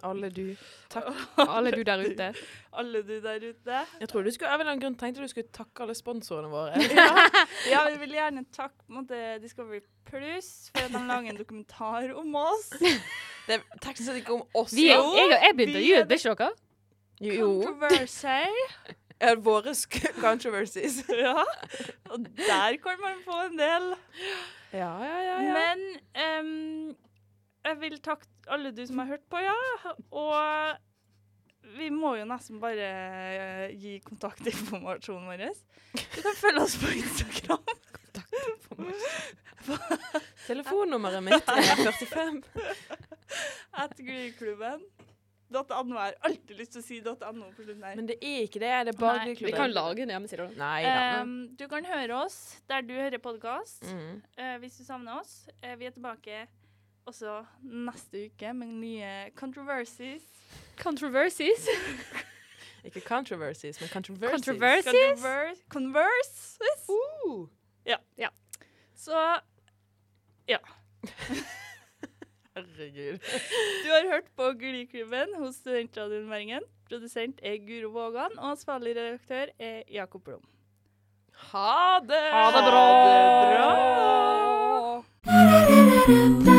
Alle 0.03 0.29
du. 0.29 0.51
Takk. 0.91 1.07
Alle 1.47 1.71
du 1.71 1.83
der 1.88 2.03
ute. 2.03 2.33
Alle 2.75 3.01
du 3.07 3.21
der 3.23 3.39
ute. 3.39 3.86
Jeg 4.01 4.09
tror 4.11 4.21
du 4.27 4.31
skulle, 4.36 4.51
av 4.51 4.59
en 4.59 4.67
eller 4.67 4.75
annen 4.75 4.83
grunn 4.83 4.99
tenkte 4.99 5.23
du 5.23 5.31
skulle 5.31 5.47
takke 5.55 5.88
alle 5.88 5.95
sponsorene 5.95 6.51
våre. 6.51 6.75
Ja, 6.91 7.29
ja 7.71 7.88
vi 7.88 8.03
vil 8.03 8.19
gjerne 8.19 8.43
takke 8.51 8.83
måte, 8.91 9.39
Discovery 9.41 9.79
Plus 10.06 10.49
for 10.74 10.86
at 10.86 10.91
de 10.93 11.01
lager 11.08 11.32
en 11.34 11.39
dokumentar 11.39 12.12
om 12.20 12.36
oss. 12.38 12.70
Det 12.80 13.56
er 13.58 13.64
teknisk 13.82 14.06
sett 14.10 14.20
ikke 14.22 14.36
om 14.38 14.43
oss. 14.58 14.74
Vi 14.76 14.88
er, 14.93 15.01
jeg, 15.18 15.32
jeg 15.34 15.56
begynte 15.58 15.80
å 15.80 15.82
intervjuet, 15.82 16.08
ble 16.12 16.20
ikke 16.22 16.36
dere? 16.43 16.51
Jo. 17.26 17.34
jo. 17.39 17.49
Controversy. 17.66 18.95
Er 19.26 19.39
våre 19.49 19.74
sk- 19.78 20.12
controversies. 20.22 21.01
Ja. 21.26 21.41
Og 22.12 22.26
der 22.38 22.78
kan 22.84 23.01
man 23.01 23.22
få 23.26 23.39
en 23.47 23.58
del. 23.60 23.89
Ja, 24.76 24.91
ja, 25.01 25.20
ja. 25.30 25.38
ja. 25.41 25.53
Men 25.56 25.86
ehm, 26.14 26.95
jeg 27.66 27.80
vil 27.82 27.99
takke 28.06 28.28
alle 28.51 28.74
du 28.76 28.84
som 28.86 28.99
har 29.01 29.14
hørt 29.16 29.24
på, 29.32 29.39
ja. 29.41 29.56
Og 30.14 30.76
vi 31.80 31.88
må 31.89 32.12
jo 32.20 32.28
nesten 32.30 32.60
bare 32.62 32.89
eh, 32.91 33.72
gi 33.82 33.95
kontaktinformasjonen 34.06 35.26
vår. 35.32 35.47
Du 35.95 36.20
kan 36.22 36.36
følge 36.38 36.62
oss 36.62 36.76
på 36.82 36.91
Instagram. 36.93 37.64
Telefonnummeret 40.47 41.23
mitt 41.26 41.49
er 41.49 41.61
45. 41.82 42.43
At 43.84 43.97
Gryklubben. 43.97 44.84
.no. 45.55 45.97
er 46.01 46.15
alltid 46.26 46.57
lyst 46.57 46.73
til 46.73 46.82
å 46.82 46.86
si 46.86 46.97
.no 47.05 47.49
på 47.53 47.63
slutten 47.63 47.84
her. 47.86 47.95
Men 47.95 48.07
det 48.09 48.17
er 48.21 48.43
ikke 48.47 48.59
det. 48.59 48.71
Det 48.88 48.93
er 48.95 48.99
bare 48.99 49.23
Gryklubben. 49.30 49.51
Vi 49.51 49.55
kan 49.57 49.73
lage 49.73 50.03
en 50.03 50.13
hjemmeside. 50.15 50.47
Nei 50.59 50.82
da. 50.84 50.95
Ehm, 51.21 51.36
du 51.55 51.67
kan 51.71 51.86
høre 51.86 52.21
oss 52.26 52.38
der 52.69 52.86
du 52.86 52.93
hører 52.97 53.21
podkast, 53.21 53.86
Mm. 53.86 54.21
hvis 54.59 54.78
du 54.78 54.84
savner 54.86 55.19
oss. 55.19 55.47
Uh, 55.63 55.76
vi 55.80 55.86
er 55.86 55.95
tilbake 55.95 56.47
også 57.05 57.45
neste 57.61 58.26
uke 58.28 58.53
med 58.53 58.67
nye 58.67 59.11
controversies. 59.36 60.23
Controversies. 60.82 61.69
Ikke 62.86 63.01
controversies, 63.01 63.80
men 63.82 63.89
controversies. 63.89 64.45
Controversies. 64.45 65.21
Converse. 65.21 65.61
Converse. 65.69 66.59
Uh. 66.89 67.47
Ja. 67.86 67.97
Uh. 68.17 68.44
Så 69.06 69.39
ja. 70.49 70.58
Herregud. 72.56 73.20
du 73.84 73.89
har 73.91 74.12
hørt 74.12 74.32
på 74.36 74.51
Gliklubben 74.60 75.36
hos 75.38 75.56
Studentradioen 75.56 76.30
Bergen. 76.30 76.66
Produsent 76.89 77.39
er 77.43 77.58
Guro 77.68 77.91
Vågan, 77.93 78.34
og 78.38 78.49
ansvarlig 78.56 78.95
redaktør 78.97 79.45
er 79.60 79.84
Jakob 79.91 80.24
Blom. 80.24 80.41
Ha 81.51 81.99
det! 82.01 82.26
Ha 82.34 82.45
det 82.56 82.66
bra. 82.72 82.84
Ha 85.30 85.41
det 86.08 86.45
bra. 86.45 86.55